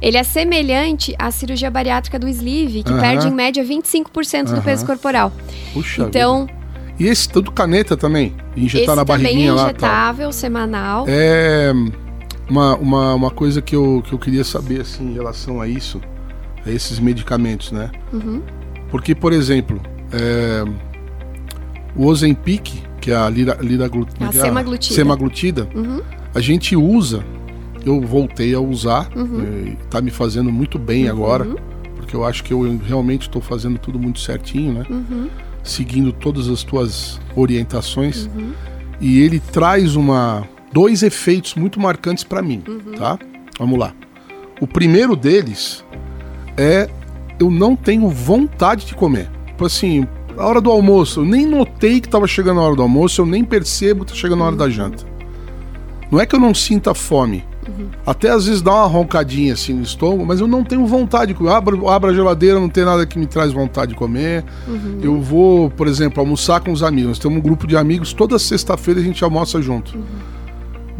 Ele 0.00 0.16
é 0.18 0.22
semelhante 0.22 1.14
à 1.18 1.30
cirurgia 1.30 1.70
bariátrica 1.70 2.18
do 2.18 2.28
sleeve, 2.28 2.82
que 2.82 2.92
Aham. 2.92 3.00
perde 3.00 3.28
em 3.28 3.32
média 3.32 3.64
25% 3.64 4.44
do 4.44 4.52
Aham. 4.56 4.62
peso 4.62 4.84
corporal. 4.86 5.32
puxa 5.72 6.02
Então, 6.02 6.46
vida. 6.46 6.59
E 7.00 7.06
esse 7.06 7.26
tudo 7.28 7.50
caneta 7.50 7.96
também? 7.96 8.34
Injetar 8.56 8.88
esse 8.88 8.96
na 8.96 9.04
também 9.04 9.14
é 9.14 9.28
barriguinha 9.28 9.52
lá 9.54 9.62
tal. 9.64 9.70
injetável, 9.70 10.32
semanal. 10.32 11.04
É 11.08 11.72
uma, 12.48 12.76
uma, 12.76 13.14
uma 13.14 13.30
coisa 13.30 13.62
que 13.62 13.74
eu, 13.74 14.02
que 14.06 14.12
eu 14.12 14.18
queria 14.18 14.44
saber 14.44 14.82
assim, 14.82 15.10
em 15.10 15.14
relação 15.14 15.60
a 15.62 15.66
isso, 15.66 15.98
a 16.66 16.70
esses 16.70 16.98
medicamentos, 16.98 17.72
né? 17.72 17.90
Uhum. 18.12 18.42
Porque, 18.90 19.14
por 19.14 19.32
exemplo, 19.32 19.80
é, 20.12 20.62
o 21.96 22.06
Ozempic, 22.06 22.82
que 23.00 23.10
é 23.10 23.16
a 23.16 23.30
lira, 23.30 23.56
liraglu- 23.62 24.06
A 24.20 24.28
que 24.28 24.38
é 24.38 24.42
semaglutida. 24.42 24.94
semaglutida, 24.94 25.68
Uhum. 25.74 26.02
a 26.34 26.40
gente 26.40 26.76
usa, 26.76 27.24
eu 27.86 27.98
voltei 28.02 28.54
a 28.54 28.60
usar, 28.60 29.08
Uhum. 29.16 29.74
tá 29.88 30.02
me 30.02 30.10
fazendo 30.10 30.52
muito 30.52 30.78
bem 30.78 31.08
agora, 31.08 31.44
Uhum. 31.46 31.56
porque 31.96 32.14
eu 32.14 32.24
acho 32.26 32.44
que 32.44 32.52
eu 32.52 32.78
realmente 32.86 33.22
estou 33.22 33.40
fazendo 33.40 33.78
tudo 33.78 33.98
muito 33.98 34.20
certinho, 34.20 34.74
né? 34.74 34.84
Uhum. 34.90 35.28
Seguindo 35.62 36.12
todas 36.12 36.48
as 36.48 36.62
tuas 36.62 37.20
orientações. 37.36 38.26
Uhum. 38.26 38.52
E 39.00 39.20
ele 39.20 39.38
traz 39.40 39.96
uma 39.96 40.46
dois 40.72 41.02
efeitos 41.02 41.54
muito 41.54 41.80
marcantes 41.80 42.24
para 42.24 42.42
mim, 42.42 42.62
Uhum. 42.66 42.92
tá? 42.96 43.18
Vamos 43.58 43.78
lá. 43.78 43.92
O 44.60 44.66
primeiro 44.66 45.16
deles 45.16 45.84
é 46.56 46.88
eu 47.38 47.50
não 47.50 47.74
tenho 47.74 48.08
vontade 48.08 48.84
de 48.86 48.94
comer. 48.94 49.28
Tipo 49.46 49.64
assim, 49.66 50.06
a 50.36 50.46
hora 50.46 50.60
do 50.60 50.70
almoço, 50.70 51.20
eu 51.20 51.24
nem 51.24 51.46
notei 51.46 52.00
que 52.00 52.08
tava 52.08 52.26
chegando 52.26 52.60
a 52.60 52.64
hora 52.64 52.76
do 52.76 52.82
almoço, 52.82 53.20
eu 53.22 53.26
nem 53.26 53.42
percebo 53.44 54.04
que 54.04 54.12
tá 54.12 54.18
chegando 54.18 54.42
a 54.42 54.46
hora 54.46 54.56
da 54.56 54.68
janta. 54.68 55.04
Não 56.10 56.20
é 56.20 56.26
que 56.26 56.34
eu 56.34 56.40
não 56.40 56.52
sinta 56.54 56.92
fome. 56.94 57.44
Até 58.06 58.30
às 58.30 58.46
vezes 58.46 58.62
dá 58.62 58.72
uma 58.72 58.86
roncadinha 58.86 59.52
assim 59.52 59.74
no 59.74 59.82
estômago, 59.82 60.24
mas 60.26 60.40
eu 60.40 60.46
não 60.46 60.64
tenho 60.64 60.86
vontade 60.86 61.32
de 61.32 61.34
comer. 61.34 61.50
Eu 61.50 61.54
Abro, 61.54 61.88
abro 61.88 62.10
a 62.10 62.14
geladeira, 62.14 62.58
não 62.58 62.68
tem 62.68 62.84
nada 62.84 63.04
que 63.06 63.18
me 63.18 63.26
traz 63.26 63.52
vontade 63.52 63.90
de 63.92 63.96
comer. 63.96 64.44
Eu 65.02 65.20
vou, 65.20 65.70
por 65.70 65.86
exemplo, 65.86 66.20
almoçar 66.20 66.60
com 66.60 66.72
os 66.72 66.82
amigos. 66.82 67.08
Nós 67.08 67.18
temos 67.18 67.38
um 67.38 67.40
grupo 67.40 67.66
de 67.66 67.76
amigos, 67.76 68.12
toda 68.12 68.38
sexta-feira 68.38 69.00
a 69.00 69.02
gente 69.02 69.22
almoça 69.22 69.60
junto. 69.60 69.96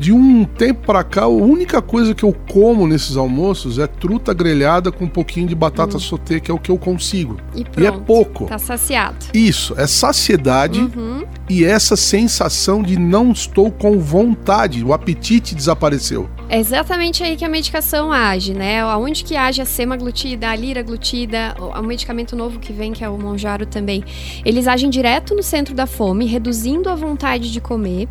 De 0.01 0.13
um 0.15 0.47
tempo 0.47 0.87
pra 0.87 1.05
cá, 1.05 1.25
a 1.25 1.29
única 1.29 1.83
coisa 1.83 2.15
que 2.15 2.23
eu 2.25 2.35
como 2.51 2.87
nesses 2.89 3.19
almoços 3.19 3.79
é 3.79 3.87
truta 3.87 4.33
grelhada 4.33 4.91
com 4.91 5.05
um 5.05 5.09
pouquinho 5.09 5.47
de 5.47 5.55
batata 5.55 5.99
sauté, 5.99 6.41
que 6.41 6.51
é 6.51 6.55
o 6.55 6.59
que 6.59 6.71
eu 6.71 6.79
consigo. 6.79 7.37
E 7.55 7.61
E 7.61 7.65
pronto. 7.65 7.87
é 7.87 7.91
pouco. 7.93 8.45
Tá 8.47 8.57
saciado. 8.59 9.19
Isso, 9.35 9.75
é 9.77 9.87
saciedade 9.87 10.81
Uhum. 10.81 11.27
e 11.51 11.67
essa 11.67 11.97
sensação 11.97 12.83
de 12.83 12.99
não 12.99 13.31
estou 13.31 13.71
com 13.71 13.99
vontade, 14.01 14.83
o 14.83 14.95
apetite 14.95 15.55
desapareceu. 15.55 16.31
É 16.49 16.59
exatamente 16.59 17.23
aí 17.23 17.37
que 17.37 17.45
a 17.45 17.49
medicação 17.51 18.11
age, 18.11 18.55
né? 18.55 18.81
Aonde 18.81 19.23
que 19.23 19.37
age 19.37 19.61
a 19.61 19.67
semaglutida, 19.67 20.49
a 20.49 20.57
liraglutida, 20.57 21.55
o 21.61 21.79
o 21.79 21.83
medicamento 21.83 22.35
novo 22.35 22.59
que 22.59 22.73
vem, 22.73 22.93
que 22.93 23.05
é 23.05 23.09
o 23.09 23.19
Monjaro 23.19 23.67
também. 23.67 24.03
Eles 24.47 24.67
agem 24.67 24.89
direto 24.89 25.35
no 25.35 25.43
centro 25.43 25.75
da 25.75 25.87
fome, 25.87 26.25
reduzindo 26.27 26.89
a 26.89 26.95
vontade 26.95 27.53
de 27.53 27.61
comer. 27.61 28.09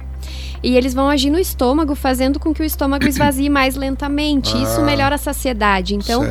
E 0.63 0.75
eles 0.75 0.93
vão 0.93 1.09
agir 1.09 1.29
no 1.29 1.39
estômago, 1.39 1.95
fazendo 1.95 2.39
com 2.39 2.53
que 2.53 2.61
o 2.61 2.65
estômago 2.65 3.05
esvazie 3.09 3.49
mais 3.49 3.75
lentamente. 3.75 4.55
Isso 4.61 4.81
Ah, 4.81 4.83
melhora 4.83 5.15
a 5.15 5.17
saciedade. 5.17 5.95
Então, 5.95 6.23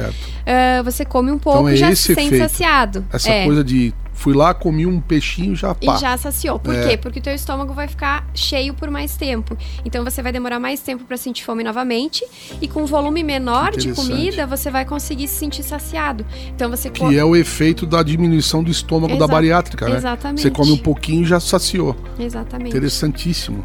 ah, 0.47 0.83
você 0.83 1.05
come 1.05 1.31
um 1.31 1.39
pouco 1.39 1.59
Então 1.61 1.69
é 1.69 1.75
e 1.75 1.77
já 1.77 1.95
se 1.95 2.15
sente 2.15 2.35
efeito. 2.35 2.43
saciado. 2.43 3.05
Essa 3.13 3.31
é. 3.31 3.45
coisa 3.45 3.63
de 3.65 3.93
fui 4.19 4.35
lá, 4.35 4.53
comi 4.53 4.85
um 4.85 5.01
peixinho, 5.01 5.55
já 5.55 5.73
pá. 5.73 5.95
E 5.95 6.01
já 6.01 6.17
saciou. 6.17 6.59
Por 6.59 6.75
É. 6.75 6.89
quê? 6.89 6.97
Porque 6.97 7.21
o 7.21 7.23
teu 7.23 7.33
estômago 7.33 7.73
vai 7.73 7.87
ficar 7.87 8.27
cheio 8.35 8.75
por 8.75 8.91
mais 8.91 9.17
tempo. 9.17 9.57
Então 9.85 10.03
você 10.03 10.21
vai 10.21 10.33
demorar 10.33 10.59
mais 10.59 10.81
tempo 10.81 11.05
para 11.05 11.17
sentir 11.17 11.45
fome 11.45 11.63
novamente 11.63 12.25
e 12.61 12.67
com 12.67 12.83
um 12.83 12.87
volume 12.87 13.23
menor 13.23 13.77
de 13.77 13.93
comida 13.93 14.45
você 14.45 14.73
vai 14.73 14.85
conseguir 14.85 15.29
se 15.29 15.37
sentir 15.37 15.63
saciado. 15.63 16.27
Então 16.49 16.69
você 16.69 16.91
Que 16.91 17.17
é 17.17 17.25
o 17.25 17.37
efeito 17.37 17.87
da 17.87 18.03
diminuição 18.03 18.61
do 18.63 18.73
estômago 18.73 19.17
da 19.17 19.27
bariátrica, 19.29 19.89
né? 19.89 19.97
Exatamente. 19.97 20.43
Você 20.43 20.51
come 20.51 20.73
um 20.73 20.79
pouquinho 20.79 21.23
e 21.23 21.25
já 21.25 21.39
saciou. 21.39 21.95
Exatamente. 22.19 22.71
Interessantíssimo. 22.71 23.65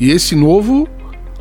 E 0.00 0.10
esse 0.10 0.34
novo, 0.36 0.88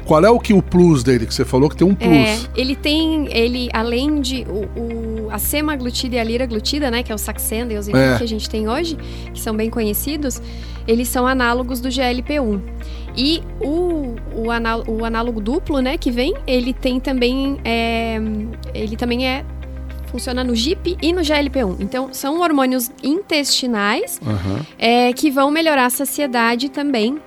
qual 0.05 0.23
é 0.25 0.29
o 0.29 0.39
que 0.39 0.53
o 0.53 0.61
plus 0.61 1.03
dele? 1.03 1.25
Que 1.25 1.33
você 1.33 1.45
falou 1.45 1.69
que 1.69 1.75
tem 1.75 1.87
um 1.87 1.95
É, 1.99 2.05
plus. 2.35 2.49
ele 2.55 2.75
tem, 2.75 3.27
ele 3.31 3.69
além 3.73 4.19
de 4.21 4.45
o, 4.49 4.79
o- 4.79 5.27
a 5.31 5.37
semaglutida 5.37 6.15
e 6.15 6.19
a 6.19 6.23
liraglutida, 6.23 6.89
né, 6.89 7.03
que 7.03 7.11
é 7.11 7.15
o 7.15 7.17
Saxenda 7.17 7.73
e 7.73 7.77
os 7.77 7.87
É. 7.89 8.17
que 8.17 8.23
a 8.23 8.27
gente 8.27 8.49
tem 8.49 8.67
hoje, 8.69 8.97
que 9.33 9.39
são 9.39 9.55
bem 9.55 9.69
conhecidos, 9.69 10.41
eles 10.87 11.07
são 11.09 11.27
análogos 11.27 11.81
do 11.81 11.89
GLP-1. 11.89 12.61
E 13.15 13.41
o, 13.59 14.15
o, 14.33 14.49
anál- 14.51 14.83
o 14.87 15.03
análogo 15.03 15.41
duplo, 15.41 15.79
né, 15.81 15.97
que 15.97 16.09
vem, 16.09 16.33
ele 16.47 16.71
tem 16.73 16.99
também, 16.99 17.57
é, 17.65 18.17
ele 18.73 18.95
também 18.95 19.27
é 19.27 19.43
funciona 20.09 20.41
no 20.41 20.55
GIP 20.55 20.95
e 21.01 21.11
no 21.11 21.19
GLP-1. 21.21 21.75
Então, 21.81 22.09
são 22.13 22.39
hormônios 22.39 22.89
intestinais 23.03 24.21
Aham, 24.25 24.65
é, 24.79 25.11
que 25.11 25.29
vão 25.29 25.51
melhorar 25.51 25.87
a 25.87 25.89
saciedade 25.89 26.69
também. 26.69 27.19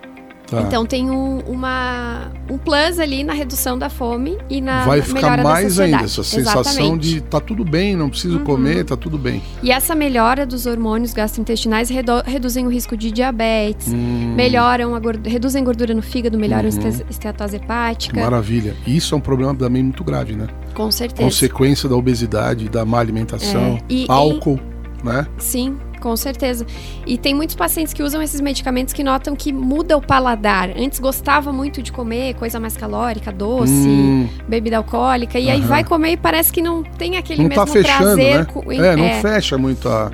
Tá. 0.50 0.60
Então 0.62 0.84
tem 0.84 1.10
um, 1.10 1.38
uma, 1.46 2.30
um 2.50 2.58
plus 2.58 2.98
ali 2.98 3.22
na 3.24 3.32
redução 3.32 3.78
da 3.78 3.88
fome 3.88 4.36
e 4.48 4.60
na 4.60 4.84
Vai 4.84 5.00
ficar 5.02 5.42
mais 5.42 5.78
ainda 5.78 5.98
essa 6.04 6.22
sensação 6.24 6.60
Exatamente. 6.62 7.08
de 7.14 7.20
tá 7.20 7.40
tudo 7.40 7.64
bem, 7.64 7.94
não 7.96 8.08
preciso 8.10 8.38
Uhum. 8.38 8.44
comer, 8.44 8.84
tá 8.84 8.96
tudo 8.96 9.16
bem. 9.16 9.42
E 9.62 9.70
essa 9.70 9.94
melhora 9.94 10.44
dos 10.44 10.66
hormônios 10.66 11.12
gastrointestinais 11.12 11.88
redo- 11.88 12.22
reduzem 12.26 12.66
o 12.66 12.70
risco 12.70 12.96
de 12.96 13.10
diabetes, 13.10 13.88
Hum, 13.88 14.34
melhoram 14.36 14.94
a 14.94 14.98
gordu- 14.98 15.28
reduzem 15.28 15.62
gordura 15.62 15.94
no 15.94 16.02
fígado, 16.02 16.38
melhoram 16.38 16.68
a 16.68 16.72
Uhum. 16.72 16.88
este- 16.88 17.06
esteatose 17.08 17.56
hepática. 17.56 18.20
Maravilha. 18.20 18.74
Isso 18.86 19.14
é 19.14 19.18
um 19.18 19.20
problema 19.20 19.54
também 19.54 19.82
muito 19.82 20.02
grave, 20.04 20.34
né? 20.34 20.46
Com 20.74 20.90
certeza. 20.90 21.22
Consequência 21.22 21.88
da 21.88 21.96
obesidade, 21.96 22.68
da 22.68 22.84
má 22.84 22.98
alimentação, 23.00 23.78
É, 23.78 23.82
e- 23.88 24.06
álcool, 24.08 24.58
né? 25.04 25.26
Sim, 25.38 25.76
com 26.00 26.16
certeza. 26.16 26.66
E 27.06 27.16
tem 27.18 27.34
muitos 27.34 27.54
pacientes 27.54 27.92
que 27.92 28.02
usam 28.02 28.20
esses 28.22 28.40
medicamentos 28.40 28.92
que 28.92 29.04
notam 29.04 29.36
que 29.36 29.52
muda 29.52 29.96
o 29.96 30.00
paladar. 30.02 30.70
Antes 30.76 30.98
gostava 30.98 31.52
muito 31.52 31.82
de 31.82 31.92
comer 31.92 32.34
coisa 32.34 32.58
mais 32.58 32.76
calórica, 32.76 33.30
doce, 33.30 33.72
Hum, 33.72 34.28
bebida 34.48 34.78
alcoólica, 34.78 35.38
e 35.38 35.48
aí 35.50 35.60
Aham. 35.60 35.68
vai 35.68 35.84
comer 35.84 36.12
e 36.12 36.16
parece 36.16 36.52
que 36.52 36.60
não 36.62 36.82
tem 36.82 37.16
aquele 37.16 37.42
não 37.42 37.48
mesmo 37.48 37.64
tá 37.64 37.70
fechando, 37.70 37.98
prazer. 38.04 38.38
né? 38.38 38.44
com- 38.46 38.72
É, 38.72 38.96
não 38.96 39.04
é, 39.04 39.20
fecha 39.20 39.56
muito 39.58 39.88
a. 39.88 40.10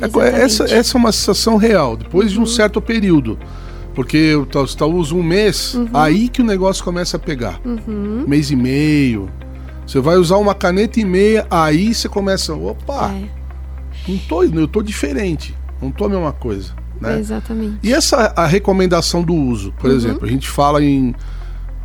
É 0.00 0.06
Exatamente. 0.06 0.36
essa, 0.42 0.64
essa 0.64 0.96
é 0.96 0.98
uma 0.98 1.12
sensação 1.12 1.56
real, 1.58 1.94
depois 1.96 2.32
de 2.32 2.38
um 2.38 2.42
Uhum. 2.42 2.46
certo 2.46 2.80
período. 2.80 3.38
Porque 3.94 4.34
você 4.50 4.76
tá, 4.76 4.86
usa 4.86 5.14
um 5.14 5.22
mês, 5.22 5.74
Uhum. 5.74 5.88
aí 5.92 6.28
que 6.28 6.40
o 6.40 6.44
negócio 6.44 6.82
começa 6.82 7.16
a 7.16 7.20
pegar. 7.20 7.60
Mês 8.26 8.50
e 8.50 8.56
meio. 8.56 9.28
Você 9.86 9.98
vai 10.00 10.16
usar 10.16 10.36
uma 10.36 10.54
caneta 10.54 11.00
e 11.00 11.04
meia, 11.04 11.46
aí 11.50 11.92
você 11.92 12.08
começa. 12.08 12.54
Opa, 12.54 13.12
É, 13.12 13.39
não 14.08 14.18
tô, 14.18 14.42
eu 14.42 14.68
tô 14.68 14.82
diferente. 14.82 15.54
Não 15.80 15.90
tô 15.90 16.04
a 16.04 16.08
mesma 16.08 16.32
coisa. 16.32 16.72
Né? 17.00 17.18
Exatamente. 17.18 17.78
E 17.82 17.92
essa 17.92 18.32
a 18.36 18.46
recomendação 18.46 19.22
do 19.22 19.34
uso, 19.34 19.68
Uhum. 19.68 19.74
por 19.78 19.90
exemplo, 19.90 20.26
a 20.26 20.30
gente 20.30 20.48
fala 20.48 20.82
em 20.82 21.14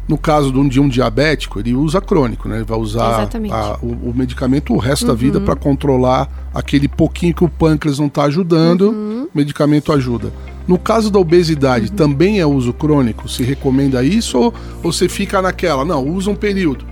no 0.08 0.19
caso 0.19 0.51
de 0.51 0.60
um, 0.60 0.67
de 0.67 0.80
um 0.80 0.88
diabético, 0.88 1.60
ele 1.60 1.73
usa 1.73 1.99
crônico, 1.99 2.47
né? 2.47 2.58
Ele 2.58 2.63
vai 2.63 2.78
usar 2.78 3.28
a- 3.51 3.80
o, 3.82 4.10
o 4.10 4.13
medicamento 4.15 4.71
o 4.71 4.78
resto 4.78 5.08
da 5.08 5.15
vida 5.15 5.39
Uhum. 5.39 5.45
para 5.45 5.56
controlar 5.56 6.30
aquele 6.54 6.88
pouquinho 6.88 7.34
que 7.34 7.43
o 7.43 7.49
pâncreas 7.49 7.97
não 7.97 8.06
está 8.06 8.23
ajudando, 8.25 8.89
Uhum. 8.91 9.23
o 9.23 9.30
medicamento 9.38 9.91
ajuda. 9.91 10.32
No 10.67 10.78
caso 10.78 11.10
da 11.10 11.17
obesidade, 11.17 11.91
também 11.91 12.39
é 12.39 12.45
uso 12.45 12.71
crônico? 12.71 13.28
Se 13.28 13.41
recomenda 13.43 14.04
isso 14.04 14.38
ou, 14.38 14.54
ou 14.84 14.91
você 14.93 15.10
fica 15.10 15.41
naquela? 15.41 15.84
Não, 15.84 16.06
usa 16.08 16.30
um 16.30 16.36
período. 16.36 16.86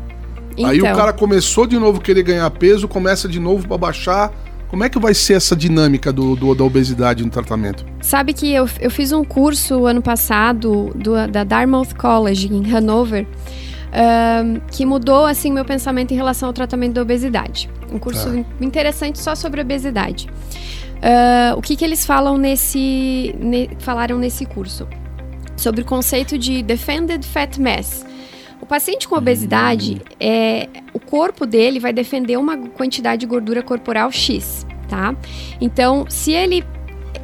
Aí 0.57 0.79
o 0.81 0.85
Então, 0.85 0.95
cara 0.95 1.13
começou 1.13 1.67
de 1.67 1.77
novo 1.77 1.99
a 1.99 2.01
querer 2.01 2.23
ganhar 2.23 2.49
peso, 2.51 2.87
começa 2.87 3.27
de 3.27 3.39
novo 3.39 3.67
para 3.67 3.77
baixar. 3.77 4.31
Como 4.73 4.83
é 4.83 4.89
que 4.89 4.97
vai 4.97 5.13
ser 5.13 5.33
essa 5.35 5.55
dinâmica 5.55 6.11
do, 6.11 6.35
do- 6.35 6.55
da 6.55 6.63
obesidade 6.63 7.23
no 7.23 7.29
tratamento? 7.29 7.85
Sabe 8.01 8.33
que 8.33 8.51
eu, 8.51 8.67
eu 8.79 8.89
fiz 8.89 9.11
um 9.11 9.23
curso 9.23 9.85
ano 9.85 10.01
passado 10.01 10.89
do- 10.95 11.27
da 11.27 11.43
Dartmouth 11.43 11.93
College 11.95 12.51
em 12.51 12.73
Hanover 12.75 13.27
ahn, 13.91 14.59
que 14.71 14.83
mudou 14.83 15.27
assim 15.27 15.51
meu 15.51 15.63
pensamento 15.63 16.11
em 16.11 16.15
relação 16.15 16.49
ao 16.49 16.53
tratamento 16.53 16.93
da 16.93 17.03
obesidade. 17.03 17.69
Um 17.91 17.99
curso 17.99 18.27
Tá. 18.27 18.35
in- 18.35 18.45
interessante 18.61 19.19
só 19.19 19.35
sobre 19.35 19.61
obesidade. 19.61 20.27
Ah, 21.03 21.53
o 21.55 21.61
que, 21.61 21.75
que 21.75 21.85
eles 21.85 22.03
falam 22.03 22.35
nesse 22.35 23.35
ne- 23.39 23.69
falaram 23.77 24.17
nesse 24.17 24.43
curso 24.43 24.87
sobre 25.55 25.81
o 25.81 25.85
conceito 25.85 26.35
de 26.35 26.63
defended 26.63 27.23
fat 27.23 27.59
mass. 27.61 28.03
O 28.63 28.65
paciente 28.65 29.09
com 29.09 29.15
obesidade, 29.17 30.01
é, 30.17 30.69
o 30.93 30.99
corpo 30.99 31.45
dele 31.45 31.81
vai 31.81 31.91
defender 31.91 32.37
uma 32.37 32.57
quantidade 32.57 33.19
de 33.19 33.25
gordura 33.25 33.61
corporal 33.61 34.09
X, 34.09 34.65
tá? 34.87 35.13
Então, 35.59 36.05
se 36.07 36.31
ele 36.31 36.63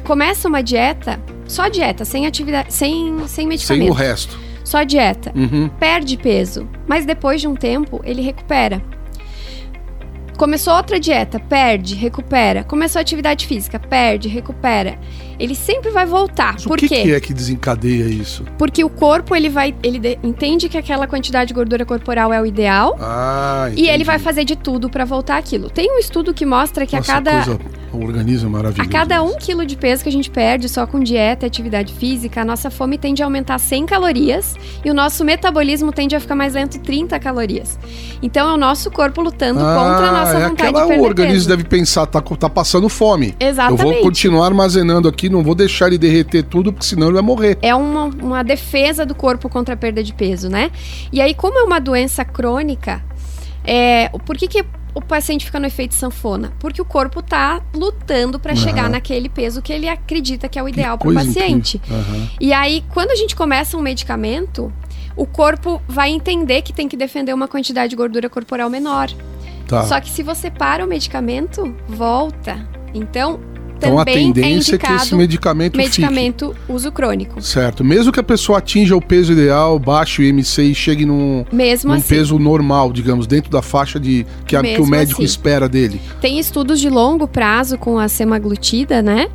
começa 0.04 0.46
uma 0.46 0.62
dieta, 0.62 1.18
só 1.48 1.68
dieta, 1.68 2.04
sem 2.04 2.26
atividade, 2.26 2.74
sem, 2.74 3.16
sem 3.20 3.26
Sem 3.26 3.46
o 3.46 3.48
medicamento, 3.48 3.92
resto. 3.94 4.38
só 4.62 4.82
dieta, 4.82 5.32
Uhum. 5.34 5.70
perde 5.80 6.18
peso, 6.18 6.68
mas 6.86 7.06
depois 7.06 7.40
de 7.40 7.48
um 7.48 7.54
tempo 7.54 8.02
ele 8.04 8.20
recupera. 8.20 8.82
Começou 10.40 10.72
outra 10.74 10.98
dieta, 10.98 11.38
perde, 11.38 11.94
recupera. 11.94 12.64
Começou 12.64 12.98
atividade 12.98 13.46
física, 13.46 13.78
perde, 13.78 14.26
recupera. 14.26 14.98
Ele 15.38 15.54
sempre 15.54 15.90
vai 15.90 16.06
voltar. 16.06 16.54
Mas 16.54 16.64
Por 16.64 16.78
o 16.78 16.80
que, 16.80 16.88
quê? 16.88 17.02
que 17.02 17.12
é 17.12 17.20
que 17.20 17.34
desencadeia 17.34 18.04
isso? 18.06 18.44
Porque 18.56 18.82
o 18.82 18.88
corpo 18.88 19.36
ele 19.36 19.50
vai, 19.50 19.74
ele 19.82 19.98
de- 19.98 20.18
entende 20.22 20.66
que 20.70 20.78
aquela 20.78 21.06
quantidade 21.06 21.48
de 21.48 21.52
gordura 21.54 21.84
corporal 21.84 22.32
é 22.32 22.40
o 22.40 22.46
ideal 22.46 22.96
Ah, 22.98 23.68
e 23.76 23.86
ele 23.86 24.02
vai 24.02 24.18
fazer 24.18 24.46
de 24.46 24.56
tudo 24.56 24.88
pra 24.88 25.04
voltar 25.04 25.36
aquilo. 25.36 25.68
Tem 25.68 25.94
um 25.94 25.98
estudo 25.98 26.32
que 26.32 26.46
mostra 26.46 26.86
que 26.86 26.96
Nossa, 26.96 27.12
a 27.12 27.14
cada 27.16 27.32
coisa, 27.44 27.60
o 27.92 28.04
organismo 28.04 28.46
é 28.46 28.48
a 28.48 28.52
maravilhoso. 28.52 28.90
cada 28.90 29.22
um 29.22 29.36
quilo 29.36 29.66
de 29.66 29.76
peso 29.76 30.02
que 30.02 30.08
a 30.08 30.12
gente 30.12 30.30
perde 30.30 30.68
só 30.68 30.86
com 30.86 31.00
dieta 31.00 31.46
e 31.46 31.48
atividade 31.48 31.92
física, 31.94 32.42
a 32.42 32.44
nossa 32.44 32.70
fome 32.70 32.96
tende 32.98 33.22
a 33.22 33.26
aumentar 33.26 33.58
100 33.58 33.86
calorias 33.86 34.54
e 34.84 34.90
o 34.90 34.94
nosso 34.94 35.24
metabolismo 35.24 35.92
tende 35.92 36.14
a 36.14 36.20
ficar 36.20 36.34
mais 36.34 36.54
lento 36.54 36.78
30 36.78 37.18
calorias. 37.18 37.78
Então 38.22 38.48
é 38.48 38.54
o 38.54 38.56
nosso 38.56 38.90
corpo 38.90 39.20
lutando 39.22 39.60
contra 39.60 40.08
a 40.08 40.12
nossa 40.12 40.38
é 40.38 40.48
vontade 40.48 40.68
aquela, 40.68 40.82
de 40.82 40.88
perder 40.88 41.02
O 41.02 41.04
organismo 41.04 41.34
peso. 41.34 41.48
deve 41.48 41.64
pensar, 41.64 42.06
tá, 42.06 42.20
tá 42.20 42.48
passando 42.48 42.88
fome. 42.88 43.34
Exatamente. 43.40 43.82
Eu 43.82 43.92
vou 43.92 44.02
continuar 44.02 44.46
armazenando 44.46 45.08
aqui, 45.08 45.28
não 45.28 45.42
vou 45.42 45.54
deixar 45.54 45.88
ele 45.88 45.98
derreter 45.98 46.42
tudo, 46.42 46.72
porque 46.72 46.86
senão 46.86 47.08
ele 47.08 47.14
vai 47.14 47.22
morrer. 47.22 47.58
É 47.62 47.74
uma, 47.74 48.04
uma 48.04 48.42
defesa 48.42 49.04
do 49.04 49.14
corpo 49.14 49.48
contra 49.48 49.74
a 49.74 49.76
perda 49.76 50.02
de 50.02 50.12
peso, 50.12 50.48
né? 50.48 50.70
E 51.12 51.20
aí, 51.20 51.34
como 51.34 51.58
é 51.58 51.62
uma 51.62 51.80
doença 51.80 52.24
crônica, 52.24 53.02
é, 53.64 54.08
por 54.24 54.36
que, 54.36 54.48
que 54.48 54.64
o 54.94 55.00
paciente 55.00 55.44
fica 55.44 55.60
no 55.60 55.66
efeito 55.66 55.94
sanfona? 55.94 56.52
Porque 56.58 56.80
o 56.80 56.84
corpo 56.84 57.22
tá 57.22 57.62
lutando 57.74 58.38
para 58.38 58.54
chegar 58.54 58.88
naquele 58.90 59.28
peso 59.28 59.62
que 59.62 59.72
ele 59.72 59.88
acredita 59.88 60.48
que 60.48 60.58
é 60.58 60.62
o 60.62 60.68
ideal 60.68 60.98
para 60.98 61.08
o 61.08 61.14
paciente. 61.14 61.80
Aham. 61.90 62.28
E 62.40 62.52
aí, 62.52 62.84
quando 62.92 63.10
a 63.10 63.16
gente 63.16 63.36
começa 63.36 63.76
um 63.76 63.80
medicamento, 63.80 64.72
o 65.16 65.26
corpo 65.26 65.82
vai 65.86 66.10
entender 66.10 66.62
que 66.62 66.72
tem 66.72 66.88
que 66.88 66.96
defender 66.96 67.32
uma 67.32 67.48
quantidade 67.48 67.90
de 67.90 67.96
gordura 67.96 68.28
corporal 68.28 68.70
menor. 68.70 69.10
Tá. 69.66 69.84
Só 69.84 70.00
que 70.00 70.10
se 70.10 70.22
você 70.22 70.50
para 70.50 70.84
o 70.84 70.88
medicamento, 70.88 71.76
volta. 71.86 72.68
Então, 72.92 73.40
então 73.88 73.98
a 73.98 74.02
é 74.02 74.04
tendência 74.04 74.74
é 74.74 74.78
que 74.78 74.84
indicado 74.86 75.02
esse 75.04 75.14
medicamento, 75.14 75.76
medicamento 75.76 76.54
uso 76.68 76.90
crônico. 76.92 77.34
fique. 77.36 77.46
Certo. 77.46 77.84
Mesmo 77.84 78.12
que 78.12 78.20
a 78.20 78.22
pessoa 78.22 78.58
atinja 78.58 78.96
o 78.96 79.00
peso 79.00 79.32
ideal, 79.32 79.78
baixe 79.78 80.22
o 80.22 80.24
IMC 80.24 80.62
e 80.62 80.74
chegue 80.74 81.04
num, 81.04 81.44
num 81.52 81.92
assim. 81.92 82.08
peso 82.08 82.38
normal, 82.38 82.92
digamos, 82.92 83.26
dentro 83.26 83.50
da 83.50 83.62
faixa 83.62 83.98
de 83.98 84.26
que, 84.46 84.54
a- 84.56 84.62
que 84.62 84.80
o 84.80 84.86
médico 84.86 85.20
assim. 85.22 85.24
espera 85.26 85.68
dele. 85.68 86.00
Tem 86.20 86.38
estudos 86.38 86.80
de 86.80 86.88
longo 86.88 87.26
prazo 87.26 87.76
com 87.78 87.98
a 87.98 88.08
semaglutida, 88.08 89.02
né? 89.02 89.28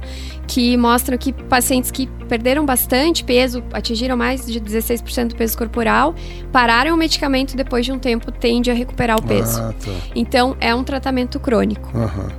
Que 0.47 0.77
mostram 0.77 1.17
que 1.17 1.33
pacientes 1.33 1.89
que 1.89 2.05
perderam 2.29 2.65
bastante 2.67 3.23
peso, 3.23 3.63
atingiram 3.73 4.15
mais 4.15 4.45
de 4.45 4.59
16% 4.59 5.29
do 5.29 5.35
peso 5.35 5.57
corporal, 5.57 6.13
pararam 6.51 6.93
o 6.93 6.97
medicamento 6.97 7.55
depois 7.57 7.83
de 7.83 7.91
um 7.91 7.97
tempo 7.97 8.31
tende 8.31 8.69
a 8.69 8.73
recuperar 8.75 9.17
o 9.17 9.23
peso. 9.23 9.59
Ah, 9.59 9.73
tá. 9.83 9.91
Então, 10.15 10.55
é 10.61 10.73
um 10.75 10.83
tratamento 10.83 11.39
crônico. 11.39 11.89
Aham. 11.97 12.29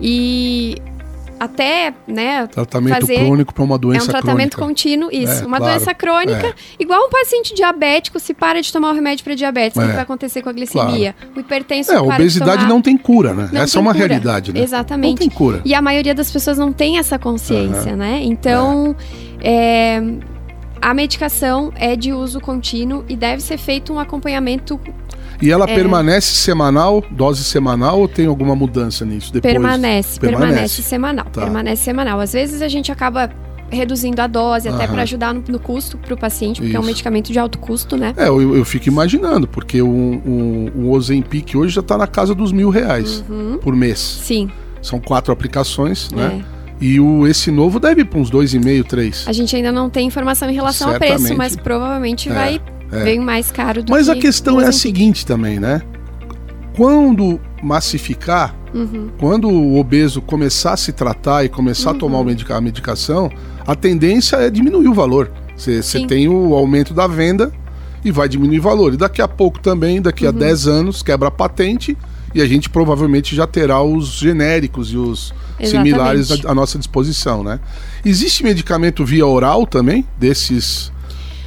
E 0.00 0.76
até, 1.44 1.94
né, 2.06 2.46
Tratamento 2.46 3.00
Fazer- 3.00 3.18
crônico 3.18 3.54
para 3.54 3.64
uma 3.64 3.74
é 3.74 3.76
um 3.76 3.80
doença 3.80 4.06
tratamento 4.10 4.56
crônica. 4.56 4.58
contínuo, 4.58 5.08
isso. 5.12 5.42
É, 5.42 5.46
uma 5.46 5.58
claro. 5.58 5.74
doença 5.74 5.94
crônica, 5.94 6.46
É. 6.48 6.54
igual 6.78 7.06
um 7.06 7.10
paciente 7.10 7.54
diabético, 7.54 8.18
se 8.18 8.34
para 8.34 8.60
de 8.60 8.72
tomar 8.72 8.90
o 8.90 8.94
remédio 8.94 9.24
para 9.24 9.34
diabetes, 9.34 9.76
o 9.76 9.82
É. 9.82 9.86
que 9.86 9.92
vai 9.92 10.02
acontecer 10.02 10.42
com 10.42 10.48
a 10.48 10.52
glicemia? 10.52 11.14
O 11.36 11.40
hipertenso 11.40 11.92
É, 11.92 11.96
a 11.96 12.02
obesidade 12.02 12.66
não 12.66 12.80
tem 12.82 12.96
cura, 12.96 13.32
né? 13.34 13.48
Não 13.52 13.60
Essa 13.62 13.78
é 13.78 13.80
uma 13.80 13.92
cura. 13.92 14.06
realidade, 14.06 14.52
né? 14.52 14.58
Não 14.60 14.64
Exatamente. 14.64 15.18
tem 15.18 15.28
cura. 15.30 15.60
E 15.64 15.74
a 15.74 15.80
maioria 15.82 16.14
das 16.14 16.30
pessoas 16.30 16.58
não 16.58 16.72
tem 16.72 16.98
essa 16.98 17.18
consciência, 17.18 17.94
né? 17.96 18.20
Então, 18.22 18.96
é, 19.42 20.02
a 20.80 20.92
medicação 20.92 21.72
é 21.76 21.96
de 21.96 22.12
uso 22.12 22.40
contínuo 22.40 23.04
e 23.08 23.16
deve 23.16 23.42
ser 23.42 23.56
feito 23.58 23.92
um 23.92 23.98
acompanhamento 23.98 24.78
E 25.44 25.50
ela 25.52 25.66
É. 25.68 25.74
permanece 25.74 26.34
semanal, 26.34 27.04
dose 27.10 27.44
semanal, 27.44 28.00
ou 28.00 28.08
tem 28.08 28.26
alguma 28.26 28.56
mudança 28.56 29.04
nisso 29.04 29.32
depois? 29.32 29.52
permanece, 29.52 30.18
permanece. 30.18 30.46
permanece, 30.48 30.82
semanal, 30.82 31.26
Tá. 31.30 31.40
permanece 31.42 31.82
semanal. 31.82 32.18
Às 32.20 32.32
vezes 32.32 32.62
a 32.62 32.68
gente 32.68 32.90
acaba 32.90 33.30
reduzindo 33.70 34.20
a 34.22 34.26
dose 34.26 34.68
até 34.68 34.84
Aham. 34.84 34.92
para 34.92 35.02
ajudar 35.02 35.34
no, 35.34 35.42
no 35.48 35.58
custo 35.58 35.98
para 35.98 36.14
o 36.14 36.16
paciente, 36.16 36.60
porque 36.60 36.76
é 36.76 36.78
um 36.78 36.82
Isso. 36.82 36.90
medicamento 36.90 37.32
de 37.32 37.38
alto 37.38 37.58
custo, 37.58 37.96
né? 37.96 38.14
É, 38.16 38.28
eu, 38.28 38.56
eu 38.56 38.64
fico 38.64 38.88
imaginando, 38.88 39.46
porque 39.48 39.82
um, 39.82 40.22
um, 40.24 40.70
um 40.76 40.90
Ozempic 40.90 41.54
hoje 41.56 41.74
já 41.74 41.80
está 41.80 41.98
na 41.98 42.06
casa 42.06 42.34
dos 42.34 42.52
mil 42.52 42.70
reais 42.70 43.24
Uhum. 43.28 43.58
por 43.60 43.74
mês. 43.76 43.98
Sim, 43.98 44.48
São 44.80 44.98
quatro 45.00 45.32
aplicações, 45.32 46.10
né? 46.12 46.42
é. 46.50 46.54
E 46.80 47.00
o, 47.00 47.26
esse 47.26 47.50
novo 47.50 47.78
deve 47.80 48.02
ir 48.02 48.04
para 48.04 48.18
uns 48.18 48.28
dois 48.30 48.52
e 48.52 48.58
meio, 48.58 48.84
três. 48.84 49.24
A 49.26 49.32
gente 49.32 49.54
ainda 49.56 49.70
não 49.72 49.88
tem 49.88 50.06
informação 50.06 50.48
em 50.50 50.54
relação 50.54 50.90
ao 50.90 50.98
preço, 50.98 51.12
Certamente. 51.18 51.38
mas 51.38 51.56
provavelmente 51.56 52.28
É, 52.28 52.32
vai 52.34 52.60
é. 52.92 53.04
bem 53.04 53.18
mais 53.20 53.50
caro 53.50 53.82
do 53.82 53.90
Mas 53.90 54.06
que 54.06 54.12
a 54.12 54.16
questão 54.16 54.60
é 54.60 54.66
a 54.66 54.72
seguinte 54.72 55.24
também, 55.26 55.58
né? 55.60 55.82
Quando 56.76 57.40
massificar, 57.62 58.54
Uhum. 58.74 59.08
quando 59.18 59.48
o 59.48 59.78
obeso 59.78 60.20
começar 60.20 60.72
a 60.72 60.76
se 60.76 60.92
tratar 60.92 61.44
e 61.44 61.48
começar 61.48 61.90
a 61.90 61.92
Uhum. 61.92 61.98
tomar 61.98 62.18
o 62.18 62.24
medica- 62.24 62.56
a 62.56 62.60
medicação, 62.60 63.30
a 63.66 63.74
tendência 63.76 64.36
é 64.36 64.50
diminuir 64.50 64.88
o 64.88 64.94
valor. 64.94 65.30
Você 65.56 66.04
tem 66.06 66.28
o 66.28 66.52
aumento 66.54 66.92
da 66.92 67.06
venda 67.06 67.52
e 68.04 68.10
vai 68.10 68.28
diminuir 68.28 68.58
o 68.58 68.62
valor. 68.62 68.92
E 68.92 68.96
daqui 68.96 69.22
a 69.22 69.28
pouco 69.28 69.60
também, 69.60 70.02
daqui 70.02 70.26
a 70.26 70.30
Uhum. 70.30 70.36
10 70.38 70.66
anos, 70.66 71.02
quebra 71.02 71.28
a 71.28 71.30
patente 71.30 71.96
e 72.34 72.42
a 72.42 72.46
gente 72.46 72.68
provavelmente 72.68 73.36
já 73.36 73.46
terá 73.46 73.80
os 73.80 74.08
genéricos 74.18 74.92
e 74.92 74.96
os 74.96 75.32
Exatamente. 75.60 75.70
similares 75.90 76.30
à, 76.44 76.50
à 76.50 76.54
nossa 76.54 76.76
disposição, 76.76 77.44
né? 77.44 77.60
Existe 78.04 78.42
medicamento 78.42 79.04
via 79.04 79.24
oral 79.24 79.64
também, 79.64 80.04
desses 80.18 80.92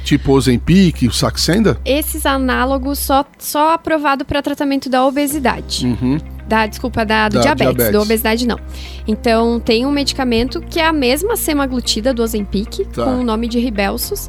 tipo 0.04 0.32
Ozempic, 0.32 1.02
o 1.08 1.12
Saxenda? 1.12 1.78
Esses 1.84 2.24
análogos 2.26 2.98
só, 2.98 3.24
só 3.38 3.72
aprovado 3.74 4.24
para 4.24 4.40
tratamento 4.42 4.88
da 4.88 5.04
obesidade. 5.06 5.86
Uhum. 5.86 6.18
Da, 6.46 6.66
desculpa, 6.66 7.04
da, 7.04 7.28
do 7.28 7.34
Da 7.34 7.40
diabetes, 7.42 7.74
diabetes. 7.74 7.92
da 7.92 8.00
obesidade 8.00 8.46
não. 8.46 8.58
Então, 9.06 9.60
tem 9.60 9.84
um 9.84 9.90
medicamento 9.90 10.60
que 10.62 10.80
é 10.80 10.86
a 10.86 10.92
mesma 10.92 11.36
semaglutida 11.36 12.14
do 12.14 12.22
Ozempic, 12.22 12.86
Tá. 12.92 13.04
com 13.04 13.20
o 13.20 13.24
nome 13.24 13.48
de 13.48 13.58
Ribelsus. 13.58 14.28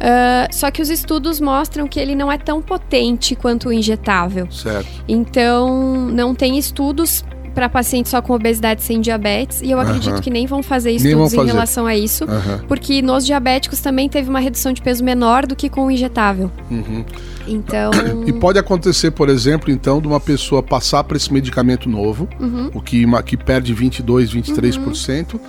Ah, 0.00 0.46
só 0.52 0.70
que 0.70 0.80
os 0.80 0.88
estudos 0.90 1.40
mostram 1.40 1.88
que 1.88 1.98
ele 1.98 2.14
não 2.14 2.30
é 2.30 2.38
tão 2.38 2.62
potente 2.62 3.34
quanto 3.34 3.70
o 3.70 3.72
injetável. 3.72 4.48
Certo. 4.52 4.86
Então, 5.08 6.06
não 6.12 6.32
tem 6.34 6.56
estudos 6.56 7.24
para 7.54 7.68
pacientes 7.68 8.10
só 8.10 8.20
com 8.22 8.32
obesidade 8.32 8.82
sem 8.82 9.00
diabetes. 9.00 9.60
E 9.62 9.70
eu 9.70 9.80
acredito 9.80 10.20
que 10.20 10.30
nem 10.30 10.46
vão 10.46 10.62
fazer 10.62 10.90
Nem 10.90 10.98
vão 11.14 11.24
estudos 11.24 11.32
em 11.32 11.36
fazer. 11.36 11.50
relação 11.52 11.86
a 11.86 11.96
isso. 11.96 12.24
Porque 12.66 13.00
nos 13.02 13.24
diabéticos 13.26 13.80
também 13.80 14.08
teve 14.08 14.28
uma 14.30 14.40
redução 14.40 14.72
de 14.72 14.80
peso 14.82 15.02
menor 15.04 15.46
do 15.46 15.56
que 15.56 15.68
com 15.68 15.86
o 15.86 15.90
injetável. 15.90 16.50
Uhum. 16.70 17.04
Então. 17.46 17.90
E 18.26 18.32
pode 18.32 18.58
acontecer, 18.58 19.10
por 19.10 19.28
exemplo, 19.28 19.70
então, 19.70 20.00
de 20.00 20.06
uma 20.06 20.20
pessoa 20.20 20.62
passar 20.62 21.02
para 21.04 21.16
esse 21.16 21.32
medicamento 21.32 21.88
novo, 21.88 22.28
Uhum. 22.38 22.70
o 22.74 22.80
que, 22.80 23.04
que 23.24 23.36
perde 23.36 23.72
22, 23.72 24.30
23%, 24.32 25.40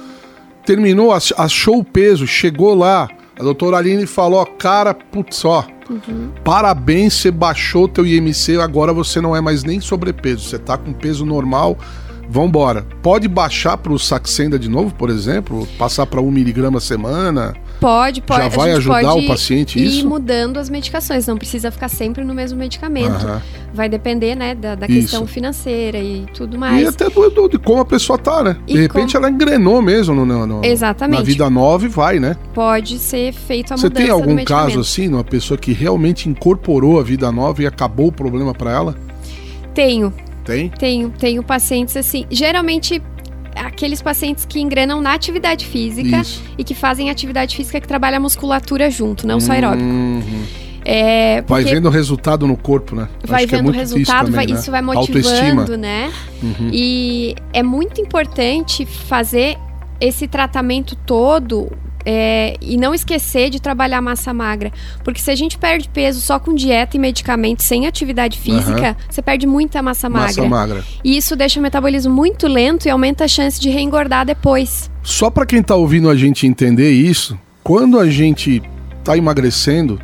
terminou, 0.65 1.11
ach- 1.11 1.33
achou 1.37 1.79
o 1.79 1.83
peso, 1.83 2.25
chegou 2.27 2.73
lá, 2.75 3.09
A 3.39 3.43
doutora 3.43 3.77
Aline 3.77 4.05
falou, 4.05 4.45
cara, 4.45 4.93
putz, 4.93 5.45
ó, 5.45 5.65
uhum. 5.89 6.29
parabéns, 6.43 7.13
você 7.13 7.31
baixou 7.31 7.87
teu 7.87 8.05
IMC, 8.05 8.57
agora 8.57 8.91
você 8.91 9.21
não 9.21 9.33
é 9.33 9.39
mais 9.39 9.63
nem 9.63 9.79
sobrepeso, 9.79 10.43
você 10.43 10.59
tá 10.59 10.77
com 10.77 10.91
peso 10.91 11.25
normal, 11.25 11.77
vambora. 12.30 12.86
Pode 13.01 13.27
baixar 13.27 13.75
pro 13.77 13.97
Saxenda 13.97 14.59
de 14.59 14.69
novo, 14.69 14.93
por 14.93 15.09
exemplo? 15.09 15.67
Passar 15.77 16.05
para 16.05 16.21
1 16.21 16.30
miligrama 16.30 16.77
a 16.77 16.82
semana? 16.82 17.55
Pode, 17.80 18.21
pode. 18.21 18.41
Já 18.41 18.49
vai 18.49 18.71
ajudar 18.73 19.13
o 19.13 19.25
paciente 19.25 19.80
ir 19.80 19.88
isso? 19.88 19.99
Ir 20.01 20.03
mudando 20.05 20.57
as 20.57 20.69
medicações, 20.69 21.25
não 21.25 21.38
precisa 21.38 21.71
ficar 21.71 21.88
sempre 21.88 22.23
no 22.23 22.34
mesmo 22.34 22.59
medicamento. 22.59 23.25
Vai 23.73 23.88
depender, 23.88 24.36
né, 24.36 24.53
da, 24.53 24.75
da 24.75 24.86
questão 24.86 25.25
financeira 25.25 25.97
e 25.97 26.25
tudo 26.34 26.57
mais. 26.57 26.84
E 26.84 26.88
até 26.88 27.09
do, 27.09 27.30
do, 27.30 27.47
de 27.47 27.57
como 27.57 27.82
a 27.82 27.86
pessoa 27.86 28.17
tá, 28.17 28.43
né? 28.43 28.57
E 28.67 28.73
de 28.73 28.82
repente 28.82 29.15
ela 29.15 29.30
engrenou 29.30 29.82
mesmo 29.82 30.13
no, 30.13 30.25
no, 30.25 30.45
no, 30.45 30.65
Exatamente. 30.65 31.19
na 31.19 31.23
vida 31.23 31.49
nova 31.49 31.86
e 31.86 31.89
vai, 31.89 32.19
né? 32.19 32.36
Pode 32.53 32.99
ser 32.99 33.32
feito 33.32 33.73
a 33.73 33.77
Você 33.77 33.88
mudança 33.88 34.05
tem 34.05 34.11
algum 34.11 34.43
caso 34.43 34.80
assim, 34.80 35.07
uma 35.07 35.23
pessoa 35.23 35.57
que 35.57 35.71
realmente 35.71 36.27
incorporou 36.27 36.99
a 36.99 37.03
vida 37.03 37.32
nova 37.32 37.63
e 37.63 37.67
acabou 37.67 38.07
o 38.07 38.11
problema 38.11 38.53
para 38.53 38.71
ela? 38.71 38.95
Tenho. 39.73 40.13
Tem? 40.49 40.69
Tenho, 40.69 41.09
tenho 41.09 41.43
pacientes 41.43 41.95
assim. 41.95 42.25
Geralmente 42.29 43.01
aqueles 43.55 44.01
pacientes 44.01 44.45
que 44.45 44.59
engrenam 44.59 45.01
na 45.01 45.13
atividade 45.13 45.65
física 45.65 46.21
Isso. 46.21 46.41
e 46.57 46.63
que 46.63 46.73
fazem 46.73 47.09
atividade 47.09 47.55
física 47.55 47.79
que 47.81 47.87
trabalha 47.87 48.17
a 48.17 48.19
musculatura 48.19 48.89
junto, 48.89 49.27
não 49.27 49.39
só 49.39 49.51
aeróbico. 49.53 49.83
Uhum. 49.83 50.43
É, 50.85 51.41
Vai 51.41 51.63
vendo 51.65 51.87
o 51.87 51.89
resultado 51.91 52.47
no 52.47 52.55
corpo, 52.55 52.95
né? 52.95 53.07
vai 53.25 53.43
Acho 53.43 53.53
é 53.53 53.57
vendo 53.57 53.61
o 53.61 53.63
muito 53.65 53.77
resultado, 53.77 54.23
isso, 54.27 54.31
vai- 54.35 54.45
também, 54.45 54.53
né? 54.55 54.59
isso 54.61 54.71
vai 54.71 54.81
Autoestima. 54.81 55.53
motivando, 55.55 55.77
né? 55.77 56.11
Uhum. 56.41 56.69
E 56.71 57.35
é 57.51 57.61
muito 57.61 57.99
importante 58.01 58.85
fazer 58.85 59.57
esse 59.99 60.25
tratamento 60.27 60.95
todo 60.95 61.69
é, 62.05 62.55
e 62.61 62.77
não 62.77 62.93
esquecer 62.93 63.49
de 63.49 63.61
trabalhar 63.61 64.01
massa 64.01 64.33
magra. 64.33 64.71
Porque 65.03 65.19
se 65.19 65.31
a 65.31 65.35
gente 65.35 65.57
perde 65.57 65.89
peso 65.89 66.21
só 66.21 66.39
com 66.39 66.53
dieta 66.53 66.97
e 66.97 66.99
medicamento, 66.99 67.63
sem 67.63 67.87
atividade 67.87 68.37
física, 68.37 68.95
você 69.09 69.21
perde 69.21 69.45
muita 69.45 69.81
massa 69.81 70.09
magra. 70.09 70.27
Massa 70.27 70.47
magra. 70.47 70.83
E 71.03 71.17
isso 71.17 71.35
deixa 71.35 71.59
o 71.59 71.63
metabolismo 71.63 72.13
muito 72.13 72.47
lento 72.47 72.85
e 72.85 72.89
aumenta 72.89 73.25
a 73.25 73.27
chance 73.27 73.59
de 73.59 73.69
reengordar 73.69 74.25
depois. 74.25 74.89
Só 75.03 75.29
para 75.29 75.45
quem 75.45 75.61
tá 75.61 75.75
ouvindo 75.75 76.09
a 76.09 76.15
gente 76.15 76.45
entender 76.45 76.91
isso, 76.91 77.37
quando 77.63 77.99
a 77.99 78.09
gente 78.09 78.61
tá 79.03 79.17
emagrecendo, 79.17 79.99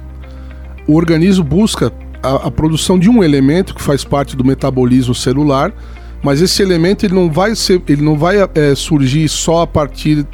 o 0.88 0.96
organismo 0.96 1.44
busca 1.44 1.92
a, 2.22 2.48
a 2.48 2.52
produção 2.52 2.98
de 2.98 3.10
um 3.10 3.24
elemento 3.24 3.76
que 3.76 3.82
faz 3.82 4.04
parte 4.04 4.36
do 4.36 4.44
metabolismo 4.44 5.14
celular, 5.14 5.74
mas 6.24 6.42
esse 6.42 6.62
elemento 6.62 7.06
ele 7.06 7.14
não 7.14 7.30
vai 7.30 7.56
ser, 7.56 7.82
ele 7.88 8.02
não 8.02 8.18
vai 8.18 8.38
é, 8.38 8.76
surgir 8.76 9.28
só 9.30 9.62
a 9.62 9.68
partir 9.68 10.26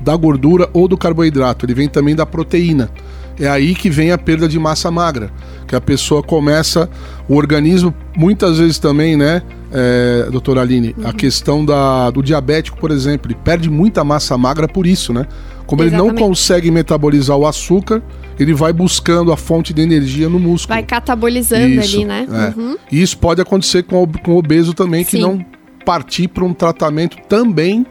da 0.00 0.14
gordura 0.16 0.68
ou 0.72 0.88
do 0.88 0.96
carboidrato, 0.96 1.64
ele 1.66 1.74
vem 1.74 1.88
também 1.88 2.14
da 2.14 2.26
proteína. 2.26 2.90
É 3.38 3.48
aí 3.48 3.74
que 3.74 3.90
vem 3.90 4.12
a 4.12 4.18
perda 4.18 4.48
de 4.48 4.58
massa 4.58 4.90
magra, 4.90 5.30
que 5.66 5.74
a 5.74 5.80
pessoa 5.80 6.22
começa, 6.22 6.88
o 7.28 7.34
organismo 7.34 7.92
muitas 8.16 8.58
vezes 8.58 8.78
também, 8.78 9.16
né, 9.16 9.42
é, 9.72 10.28
doutora 10.30 10.60
Aline, 10.60 10.94
a 11.04 11.12
questão 11.12 11.64
da, 11.64 12.10
do 12.10 12.22
diabético, 12.22 12.78
por 12.78 12.92
exemplo, 12.92 13.28
ele 13.28 13.38
perde 13.42 13.68
muita 13.68 14.04
massa 14.04 14.38
magra 14.38 14.68
por 14.68 14.86
isso, 14.86 15.12
né? 15.12 15.26
Como 15.66 15.82
ele 15.82 15.90
não 15.90 16.06
Exatamente. 16.06 16.28
consegue 16.28 16.70
metabolizar 16.70 17.36
o 17.36 17.46
açúcar, 17.46 18.02
ele 18.38 18.54
vai 18.54 18.72
buscando 18.72 19.32
a 19.32 19.36
fonte 19.36 19.72
de 19.72 19.82
energia 19.82 20.28
no 20.28 20.38
músculo. 20.38 20.74
Vai 20.74 20.82
catabolizando 20.82 21.66
Isso, 21.66 21.96
ali, 21.96 22.04
né? 22.04 22.26
é. 22.30 22.60
Uhum. 22.60 22.76
E 22.92 23.02
isso 23.02 23.18
pode 23.18 23.40
acontecer 23.40 23.82
com 23.82 24.02
o, 24.02 24.06
com 24.06 24.32
o 24.32 24.36
obeso 24.36 24.74
também, 24.74 25.04
que 25.04 25.12
Sim. 25.12 25.22
não 25.22 25.44
partir 25.84 26.28
para 26.28 26.44
um 26.44 26.52
tratamento 26.52 27.16
também 27.28 27.86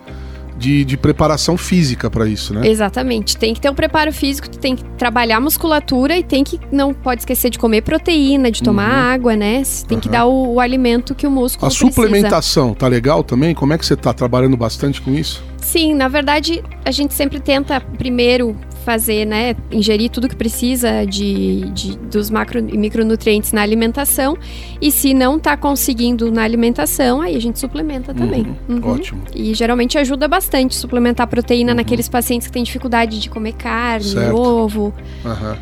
de, 0.57 0.85
de 0.85 0.97
preparação 0.97 1.57
física 1.57 2.09
para 2.09 2.27
isso, 2.27 2.53
né? 2.53 2.67
Exatamente. 2.67 3.35
Tem 3.37 3.53
que 3.53 3.61
ter 3.61 3.69
um 3.69 3.73
preparo 3.75 4.11
físico, 4.13 4.47
tem 4.49 4.75
que 4.75 4.83
trabalhar 4.97 5.37
a 5.37 5.39
musculatura 5.39 6.17
e 6.17 6.23
tem 6.23 6.43
que 6.43 6.59
não 6.71 6.93
pode 6.93 7.21
esquecer 7.21 7.49
de 7.49 7.57
comer 7.59 7.81
proteína, 7.81 8.51
de 8.51 8.61
tomar 8.61 8.87
água, 9.13 9.35
né? 9.35 9.61
Tem 9.87 9.99
que 9.99 10.07
Uhum. 10.07 10.11
dar 10.11 10.25
o, 10.25 10.53
o 10.55 10.59
alimento 10.59 11.15
que 11.15 11.25
o 11.25 11.31
músculo 11.31 11.67
A 11.67 11.69
precisa. 11.69 11.89
suplementação 11.91 12.73
tá 12.73 12.87
legal 12.87 13.23
também? 13.23 13.53
Como 13.55 13.73
é 13.73 13.77
que 13.77 13.85
você 13.85 13.95
tá 13.95 14.13
trabalhando 14.13 14.55
bastante 14.57 15.01
com 15.01 15.11
isso? 15.13 15.43
Sim, 15.63 15.93
na 15.95 16.07
verdade, 16.07 16.63
a 16.85 16.91
gente 16.91 17.13
sempre 17.13 17.39
tenta 17.39 17.79
primeiro 17.81 18.55
fazer, 18.85 19.23
né, 19.25 19.55
ingerir 19.71 20.09
tudo 20.11 20.27
que 20.27 20.35
precisa 20.35 21.05
de, 21.05 21.61
de- 21.71 21.97
dos 21.99 22.29
macro 22.29 22.59
e 22.59 22.77
micronutrientes 22.77 23.53
na 23.53 23.61
alimentação. 23.61 24.37
E 24.81 24.91
se 24.91 25.13
não 25.13 25.39
tá 25.39 25.55
conseguindo 25.55 26.29
na 26.29 26.43
alimentação, 26.43 27.21
aí 27.21 27.33
a 27.35 27.39
gente 27.39 27.57
suplementa 27.59 28.13
também. 28.13 28.45
Uhum. 28.67 28.81
Ótimo. 28.83 29.21
E 29.33 29.53
geralmente 29.53 29.97
ajuda 29.97 30.27
bastante 30.27 30.75
suplementar 30.75 31.27
proteína 31.27 31.73
naqueles 31.73 32.09
pacientes 32.09 32.47
que 32.47 32.53
têm 32.53 32.61
dificuldade 32.63 33.21
de 33.21 33.29
comer 33.29 33.53
carne, 33.53 34.03
Certo. 34.09 34.35
ovo. 34.37 34.93
Aham. 35.25 35.57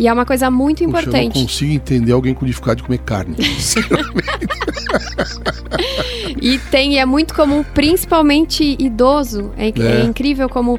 E 0.00 0.08
é 0.08 0.12
uma 0.12 0.24
coisa 0.24 0.50
muito 0.50 0.78
Puxa, 0.78 0.84
eu 0.88 0.92
não 0.92 1.00
importante. 1.00 1.42
consigo 1.42 1.72
entender 1.72 2.12
alguém 2.12 2.32
com 2.34 2.46
dificuldade 2.46 2.78
de 2.78 2.84
comer 2.86 2.98
carne. 2.98 3.36
E 6.40 6.58
tem, 6.70 6.94
e 6.94 6.98
é 6.98 7.04
muito 7.04 7.34
comum, 7.34 7.62
principalmente 7.74 8.76
idoso. 8.78 9.50
É, 9.56 9.68
É. 9.68 10.00
é 10.00 10.04
incrível 10.04 10.48
como 10.48 10.78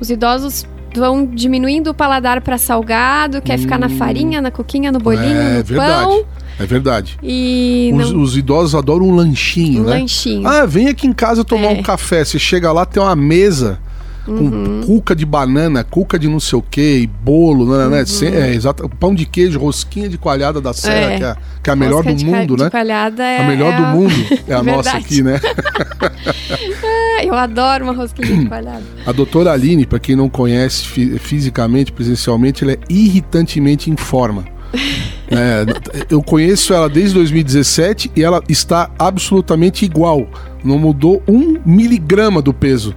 os 0.00 0.10
idosos 0.10 0.66
vão 0.94 1.24
diminuindo 1.24 1.90
o 1.90 1.94
paladar 1.94 2.42
para 2.42 2.58
salgado, 2.58 3.40
quer 3.40 3.58
ficar 3.58 3.78
na 3.78 3.88
farinha, 3.88 4.40
na 4.42 4.50
coquinha, 4.50 4.92
no 4.92 4.98
bolinho, 4.98 5.24
é 5.24 5.58
no 5.58 5.64
verdade. 5.64 6.04
pão. 6.04 6.24
É 6.60 6.66
verdade. 6.66 7.18
E 7.22 7.90
Os, 7.94 8.10
não, 8.12 8.22
os 8.22 8.36
idosos 8.36 8.74
adoram 8.74 9.06
um 9.06 9.14
lanchinho, 9.14 9.82
um 9.82 9.86
né? 9.86 10.00
lanchinho. 10.00 10.46
Ah, 10.46 10.66
vem 10.66 10.88
aqui 10.88 11.06
em 11.06 11.12
casa 11.12 11.44
tomar 11.44 11.68
É. 11.68 11.78
um 11.78 11.82
café. 11.82 12.24
Você 12.24 12.38
chega 12.38 12.70
lá, 12.72 12.84
tem 12.84 13.02
uma 13.02 13.16
mesa 13.16 13.80
com 14.24 14.32
Uhum. 14.32 14.80
cuca 14.86 15.14
de 15.16 15.26
banana, 15.26 15.82
cuca 15.82 16.18
de 16.18 16.28
não 16.28 16.38
sei 16.38 16.58
o 16.58 16.62
que, 16.62 17.08
bolo, 17.24 17.66
né? 17.76 17.84
Uhum. 17.84 17.90
né? 17.90 18.04
É, 18.50 18.54
exato, 18.54 18.88
pão 18.88 19.14
de 19.14 19.26
queijo, 19.26 19.58
rosquinha 19.58 20.08
de 20.08 20.16
coalhada 20.16 20.60
da 20.60 20.72
Serra, 20.72 21.12
É. 21.12 21.18
que, 21.18 21.24
é, 21.24 21.36
que 21.64 21.70
é 21.70 21.72
a 21.72 21.76
melhor 21.76 22.04
Rosca 22.04 22.14
do 22.14 22.24
mundo, 22.24 22.56
né? 22.56 22.70
coalhada 22.70 23.22
é, 23.24 23.40
A 23.44 23.48
melhor 23.48 23.72
é 23.72 23.76
do 23.76 23.82
mundo 23.98 24.14
é 24.46 24.54
a 24.54 24.62
nossa 24.62 24.96
aqui, 24.96 25.22
né? 25.22 25.40
Eu 27.22 27.34
adoro 27.34 27.84
uma 27.84 27.92
rosquinha 27.92 28.36
de 28.36 28.46
coalhada. 28.48 28.82
A 29.06 29.12
doutora 29.12 29.52
Aline, 29.52 29.86
para 29.86 29.98
quem 29.98 30.16
não 30.16 30.28
conhece 30.28 30.84
fi- 30.86 31.18
fisicamente, 31.18 31.92
presencialmente, 31.92 32.64
ela 32.64 32.72
é 32.72 32.78
irritantemente 32.88 33.90
em 33.90 33.96
forma. 33.96 34.44
É, 35.34 35.64
eu 36.10 36.22
conheço 36.22 36.74
ela 36.74 36.90
desde 36.90 37.14
2017 37.14 38.12
e 38.14 38.22
ela 38.22 38.42
está 38.50 38.90
absolutamente 38.98 39.82
igual. 39.82 40.26
Não 40.62 40.78
mudou 40.78 41.22
um 41.26 41.56
miligrama 41.64 42.42
do 42.42 42.52
peso. 42.52 42.94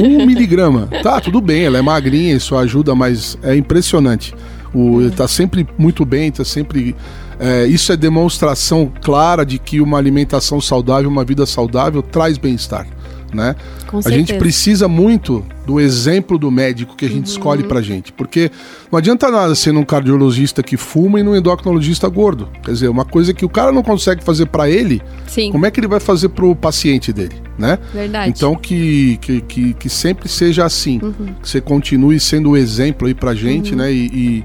Um 0.00 0.26
miligrama. 0.26 0.88
Tá, 1.02 1.20
tudo 1.20 1.40
bem, 1.40 1.64
ela 1.64 1.78
é 1.78 1.82
magrinha, 1.82 2.34
isso 2.34 2.56
ajuda, 2.56 2.94
mas 2.94 3.38
é 3.42 3.54
impressionante. 3.56 4.34
O, 4.74 5.00
ele 5.00 5.10
tá 5.10 5.28
sempre 5.28 5.66
muito 5.76 6.04
bem, 6.04 6.30
tá 6.30 6.44
sempre. 6.44 6.96
é, 7.38 7.66
isso 7.66 7.92
é 7.92 7.96
demonstração 7.96 8.90
clara 9.02 9.44
de 9.44 9.58
que 9.58 9.80
uma 9.80 9.98
alimentação 9.98 10.60
saudável, 10.60 11.10
uma 11.10 11.24
vida 11.24 11.44
saudável, 11.44 12.02
traz 12.02 12.38
bem-estar. 12.38 12.86
Né? 13.32 13.56
Com 13.86 13.98
A 13.98 14.02
certeza. 14.02 14.26
gente 14.26 14.38
precisa 14.38 14.86
muito 14.86 15.44
do 15.66 15.80
exemplo 15.80 16.38
do 16.38 16.50
médico 16.50 16.94
que 16.96 17.06
a 17.06 17.08
gente 17.08 17.26
escolhe 17.26 17.62
pra 17.62 17.80
gente. 17.80 18.12
Porque 18.12 18.50
não 18.90 18.98
adianta 18.98 19.30
nada 19.30 19.54
ser 19.54 19.74
um 19.74 19.84
cardiologista 19.84 20.62
que 20.62 20.76
fuma 20.76 21.18
e 21.18 21.22
num 21.22 21.34
endocrinologista 21.34 22.08
gordo. 22.08 22.48
Quer 22.62 22.72
dizer, 22.72 22.88
uma 22.88 23.04
coisa 23.04 23.32
que 23.32 23.44
o 23.44 23.48
cara 23.48 23.72
não 23.72 23.82
consegue 23.82 24.22
fazer 24.22 24.46
pra 24.46 24.68
ele, 24.68 25.00
Sim, 25.26 25.50
como 25.50 25.64
é 25.64 25.70
que 25.70 25.80
ele 25.80 25.88
vai 25.88 26.00
fazer 26.00 26.28
pro 26.30 26.54
paciente 26.54 27.12
dele, 27.12 27.36
né? 27.58 27.78
verdade. 27.92 28.28
Então 28.30 28.54
que, 28.54 29.16
que, 29.20 29.40
que, 29.40 29.74
que 29.74 29.88
sempre 29.88 30.28
seja 30.28 30.64
assim. 30.64 31.00
Uhum. 31.02 31.34
Que 31.40 31.48
você 31.48 31.60
continue 31.60 32.18
sendo 32.20 32.50
o 32.50 32.56
exemplo 32.56 33.06
aí 33.08 33.14
pra 33.14 33.34
gente, 33.34 33.74
né? 33.74 33.92
E, 33.92 34.06
e, 34.06 34.44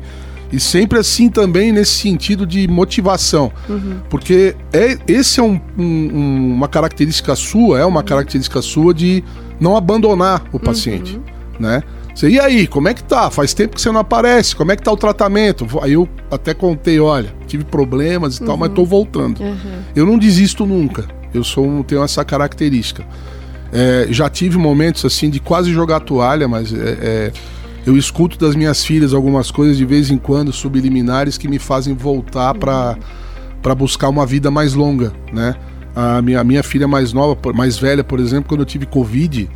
e 0.52 0.60
sempre 0.60 0.98
assim 1.00 1.30
também 1.30 1.72
nesse 1.72 1.92
sentido 1.92 2.46
de 2.46 2.68
motivação. 2.68 3.52
Uhum. 3.68 4.00
Porque 4.10 4.56
é, 4.72 4.98
esse 5.08 5.40
é 5.40 5.44
um- 5.44 5.60
um- 5.78 6.54
uma 6.56 6.68
característica 6.68 7.36
sua, 7.36 7.80
é 7.80 7.86
uma 7.86 8.04
característica 8.04 8.62
sua 8.62 8.94
de 8.94 9.24
não 9.60 9.76
abandonar 9.76 10.44
o 10.52 10.60
paciente, 10.60 11.20
né? 11.60 11.84
Você, 12.16 12.30
e 12.30 12.40
aí, 12.40 12.66
como 12.66 12.88
é 12.88 12.94
que 12.96 13.04
tá? 13.04 13.30
Faz 13.30 13.54
tempo 13.54 13.76
que 13.76 13.82
você 13.82 13.92
não 13.92 14.00
aparece, 14.00 14.56
como 14.56 14.72
é 14.72 14.76
que 14.76 14.82
tá 14.82 14.92
o 14.92 14.98
tratamento? 14.98 15.68
Aí 15.84 15.94
eu 15.94 16.10
até 16.32 16.52
contei, 16.54 17.00
olha, 17.00 17.32
tive 17.46 17.64
problemas 17.64 18.38
e 18.38 18.44
tal, 18.44 18.58
mas 18.58 18.72
tô 18.74 18.84
voltando. 18.84 19.40
Uhum. 19.40 19.56
Eu 19.96 20.04
não 20.06 20.18
desisto 20.18 20.66
nunca. 20.66 21.06
Eu 21.32 21.44
sou 21.44 21.84
tenho 21.84 22.02
essa 22.04 22.26
característica. 22.26 23.06
É, 23.72 24.08
já 24.10 24.30
tive 24.30 24.58
momentos 24.58 25.04
assim 25.06 25.30
de 25.30 25.40
quase 25.40 25.72
jogar 25.72 26.00
toalha, 26.00 26.48
mas 26.48 26.74
é, 26.74 26.98
é, 27.02 27.32
eu 27.88 27.96
escuto 27.96 28.38
das 28.38 28.54
minhas 28.54 28.84
filhas 28.84 29.14
algumas 29.14 29.50
coisas 29.50 29.78
de 29.78 29.86
vez 29.86 30.12
em 30.12 30.18
quando 30.18 30.52
subliminares 30.52 31.38
que 31.38 31.48
me 31.48 31.58
fazem 31.58 31.96
voltar 31.96 32.54
para 32.54 32.98
para 33.62 33.74
buscar 33.74 34.10
uma 34.10 34.26
vida 34.26 34.52
mais 34.52 34.74
longa, 34.74 35.14
né? 35.32 35.56
A 35.96 36.22
minha, 36.22 36.42
a 36.42 36.44
minha 36.44 36.62
filha 36.62 36.88
mais 36.88 37.12
nova, 37.12 37.36
mais 37.54 37.78
velha, 37.78 38.04
por 38.04 38.20
exemplo, 38.20 38.50
quando 38.50 38.60
eu 38.62 38.66
tive 38.66 38.86
Covid, 38.86 39.50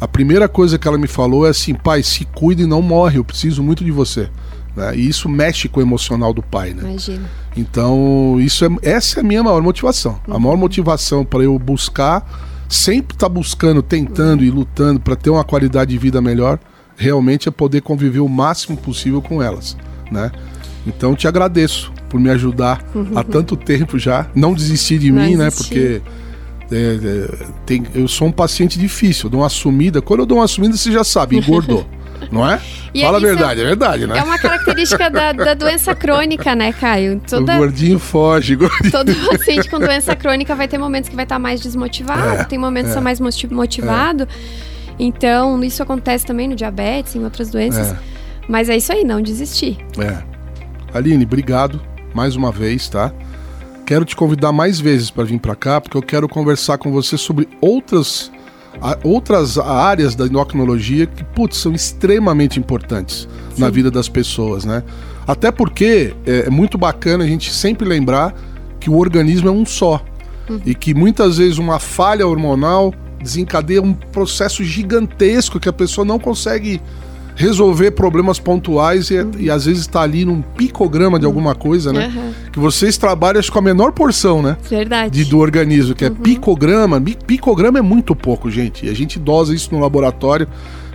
a 0.00 0.08
primeira 0.08 0.48
coisa 0.48 0.76
que 0.76 0.88
ela 0.88 0.98
me 0.98 1.06
falou 1.06 1.46
é 1.46 1.50
assim: 1.50 1.72
pai, 1.72 2.02
se 2.02 2.24
cuida 2.24 2.62
e 2.62 2.66
não 2.66 2.82
morre, 2.82 3.18
eu 3.18 3.24
preciso 3.24 3.62
muito 3.62 3.84
de 3.84 3.92
você. 3.92 4.28
Né? 4.74 4.96
E 4.96 5.08
isso 5.08 5.28
mexe 5.28 5.68
com 5.68 5.78
o 5.78 5.82
emocional 5.82 6.32
do 6.32 6.42
pai, 6.42 6.74
né? 6.74 6.82
Imagina. 6.82 7.30
Então, 7.56 8.38
isso 8.40 8.64
é, 8.64 8.68
essa 8.82 9.20
é 9.20 9.22
a 9.22 9.24
minha 9.24 9.42
maior 9.42 9.62
motivação. 9.62 10.18
A 10.28 10.38
maior 10.38 10.56
motivação 10.56 11.24
para 11.24 11.44
eu 11.44 11.56
buscar, 11.58 12.26
sempre 12.68 13.14
estar 13.14 13.28
buscando, 13.28 13.82
tentando 13.82 14.42
e 14.42 14.50
lutando 14.50 14.98
para 14.98 15.14
ter 15.14 15.30
uma 15.30 15.44
qualidade 15.44 15.92
de 15.92 15.98
vida 15.98 16.20
melhor, 16.20 16.58
realmente 16.96 17.48
é 17.48 17.52
poder 17.52 17.80
conviver 17.80 18.20
o 18.20 18.28
máximo 18.28 18.76
possível 18.76 19.20
com 19.22 19.42
elas, 19.42 19.76
né? 20.10 20.30
Então 20.86 21.14
te 21.14 21.26
agradeço 21.26 21.92
por 22.08 22.20
me 22.20 22.30
ajudar 22.30 22.84
há 23.16 23.22
tanto 23.24 23.56
tempo 23.56 23.98
já. 23.98 24.26
Não 24.34 24.52
desistir 24.54 24.98
de 24.98 25.10
Não 25.10 25.22
mim, 25.22 25.36
né? 25.36 25.48
desistir. 25.48 26.02
Porque 26.02 26.74
é, 26.74 26.76
é, 26.76 27.46
tem- 27.66 27.84
eu 27.94 28.06
sou 28.06 28.28
um 28.28 28.32
paciente 28.32 28.78
difícil, 28.78 29.26
eu 29.26 29.30
dou 29.30 29.40
uma 29.40 29.48
sumida. 29.48 30.00
Quando 30.02 30.20
eu 30.20 30.26
dou 30.26 30.38
uma 30.38 30.48
sumida, 30.48 30.76
você 30.76 30.92
já 30.92 31.02
sabe, 31.04 31.36
engordou. 31.38 31.86
não 32.30 32.48
é? 32.48 32.60
E 32.94 33.02
Fala 33.02 33.18
a 33.18 33.20
é- 33.20 33.24
verdade, 33.24 33.60
é, 33.60 33.64
verdade, 33.64 34.06
né? 34.06 34.18
É 34.18 34.22
uma 34.22 34.38
característica 34.38 35.10
da, 35.10 35.32
da 35.32 35.54
doença 35.54 35.94
crônica, 35.94 36.54
né, 36.54 36.72
Caio? 36.72 37.20
Toda, 37.28 37.54
O 37.54 37.58
gordinho 37.58 37.98
foge, 37.98 38.54
gordinho. 38.56 38.90
todo 38.92 39.12
paciente 39.28 39.68
com 39.68 39.78
doença 39.78 40.14
crônica 40.14 40.54
vai 40.54 40.68
ter 40.68 40.78
momentos 40.78 41.08
que 41.10 41.16
vai 41.16 41.24
estar 41.24 41.38
mais 41.38 41.60
desmotivado, 41.60 42.40
É, 42.40 42.44
tem 42.44 42.58
momentos 42.58 42.92
que 42.92 42.98
é. 42.98 43.00
mais 43.00 43.18
moti- 43.20 43.52
motivado. 43.52 44.28
Então, 44.98 45.62
isso 45.64 45.82
acontece 45.82 46.24
também 46.24 46.48
no 46.48 46.54
diabetes, 46.54 47.14
em 47.16 47.24
outras 47.24 47.50
doenças. 47.50 47.92
É. 47.92 47.96
Mas 48.48 48.68
é 48.68 48.76
isso 48.76 48.92
aí, 48.92 49.04
não 49.04 49.20
desistir. 49.22 49.78
É. 49.98 50.22
Aline, 50.96 51.24
obrigado 51.24 51.80
mais 52.14 52.36
uma 52.36 52.52
vez, 52.52 52.88
tá? 52.88 53.12
Quero 53.86 54.04
te 54.04 54.14
convidar 54.14 54.52
mais 54.52 54.78
vezes 54.80 55.10
para 55.10 55.24
vir 55.24 55.38
para 55.38 55.54
cá, 55.56 55.80
porque 55.80 55.96
eu 55.96 56.02
quero 56.02 56.28
conversar 56.28 56.78
com 56.78 56.92
você 56.92 57.18
sobre 57.18 57.48
outras, 57.60 58.30
a- 58.80 58.96
outras 59.02 59.58
áreas 59.58 60.14
da 60.14 60.26
endocrinologia 60.26 61.06
que, 61.06 61.24
putz, 61.24 61.56
são 61.58 61.72
extremamente 61.72 62.58
importantes 62.58 63.28
na 63.58 63.68
vida 63.70 63.90
das 63.90 64.08
pessoas, 64.08 64.64
né? 64.64 64.82
Até 65.26 65.50
porque 65.50 66.14
é, 66.26 66.44
é 66.46 66.50
muito 66.50 66.78
bacana 66.78 67.24
a 67.24 67.26
gente 67.26 67.52
sempre 67.52 67.86
lembrar 67.88 68.34
que 68.78 68.88
o 68.90 68.96
organismo 68.98 69.48
é 69.48 69.52
um 69.52 69.64
só. 69.66 70.02
E 70.66 70.74
que 70.74 70.92
muitas 70.94 71.38
vezes 71.38 71.56
uma 71.56 71.78
falha 71.78 72.26
hormonal 72.26 72.92
desencadeia 73.24 73.82
um 73.82 73.92
processo 73.92 74.62
gigantesco 74.62 75.58
que 75.58 75.68
a 75.68 75.72
pessoa 75.72 76.04
não 76.04 76.18
consegue 76.18 76.80
resolver 77.36 77.90
problemas 77.90 78.38
pontuais 78.38 79.10
e, 79.10 79.14
e 79.38 79.50
às 79.50 79.64
vezes 79.64 79.80
está 79.82 80.02
ali 80.02 80.24
num 80.24 80.40
picograma 80.40 81.18
de 81.18 81.26
alguma 81.26 81.52
coisa, 81.54 81.92
né? 81.92 82.06
Aham. 82.06 82.32
Que 82.52 82.60
vocês 82.60 82.96
trabalham 82.96 83.40
acho, 83.40 83.50
com 83.50 83.58
a 83.58 83.62
menor 83.62 83.90
porção, 83.90 84.40
né? 84.40 84.56
Verdade. 84.70 85.10
De, 85.24 85.28
do 85.28 85.38
organismo, 85.40 85.96
que 85.96 86.04
é 86.04 86.10
picograma. 86.10 87.00
Mi- 87.00 87.16
Picograma 87.26 87.80
é 87.80 87.82
muito 87.82 88.14
pouco, 88.14 88.48
gente. 88.48 88.86
E 88.86 88.88
a 88.88 88.94
gente 88.94 89.18
dosa 89.18 89.52
isso 89.52 89.74
no 89.74 89.80
laboratório. 89.80 90.46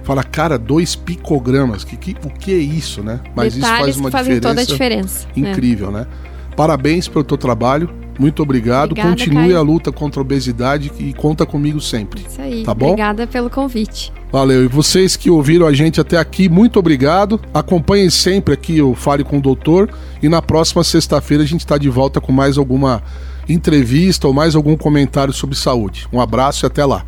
Fala, 0.04 0.24
cara, 0.24 0.58
dois 0.58 0.96
picogramas. 0.96 1.84
Que, 1.84 1.98
que, 1.98 2.16
o 2.26 2.30
que 2.30 2.54
é 2.54 2.58
isso, 2.58 3.04
né? 3.04 3.20
Mas 3.36 3.54
isso 3.54 3.62
Detalhes 3.62 3.84
faz 3.86 3.98
uma 3.98 4.06
que 4.06 4.12
fazem 4.14 4.34
diferença 4.36 4.48
toda 4.50 4.62
a 4.62 4.66
diferença. 4.66 5.28
né? 5.36 5.52
incrível, 5.52 5.92
né? 5.92 6.08
Parabéns 6.56 7.08
pelo 7.10 7.26
teu 7.26 7.38
trabalho. 7.38 7.90
Muito 8.20 8.44
obrigado. 8.44 8.92
Obrigada, 8.92 9.16
Continue 9.16 9.48
Caio. 9.48 9.58
a 9.58 9.62
luta 9.62 9.92
contra 9.94 10.20
a 10.20 10.24
obesidade 10.24 10.92
e 11.00 11.14
conta 11.14 11.46
comigo 11.46 11.80
sempre. 11.80 12.22
Isso 12.28 12.42
aí. 12.42 12.64
Tá 12.64 12.74
bom? 12.74 12.88
Obrigada 12.88 13.26
pelo 13.26 13.50
convite. 13.50 14.12
Valeu. 14.30 14.66
E 14.66 14.68
vocês 14.68 15.16
que 15.16 15.30
ouviram 15.30 15.66
a 15.66 15.74
gente 15.74 16.02
até 16.02 16.18
aqui, 16.18 16.50
muito 16.50 16.78
obrigado. 16.78 17.40
Acompanhem 17.54 18.10
sempre 18.10 18.54
aqui 18.54 18.82
o 18.82 18.94
Fale 18.94 19.24
com 19.24 19.38
o 19.38 19.42
Doutor. 19.42 19.90
E 20.22 20.28
na 20.28 20.42
próxima 20.42 20.84
sexta-feira 20.84 21.44
a 21.44 21.48
gente 21.48 21.62
está 21.62 21.78
de 21.78 21.90
volta 21.90 22.20
com 22.20 22.34
mais 22.34 22.58
alguma 22.58 23.02
entrevista 23.48 24.28
ou 24.28 24.34
mais 24.34 24.54
algum 24.54 24.76
comentário 24.76 25.34
sobre 25.34 25.56
saúde. 25.56 26.06
Um 26.12 26.20
abraço 26.20 26.66
e 26.66 26.68
até 26.68 26.86
lá. 26.86 27.06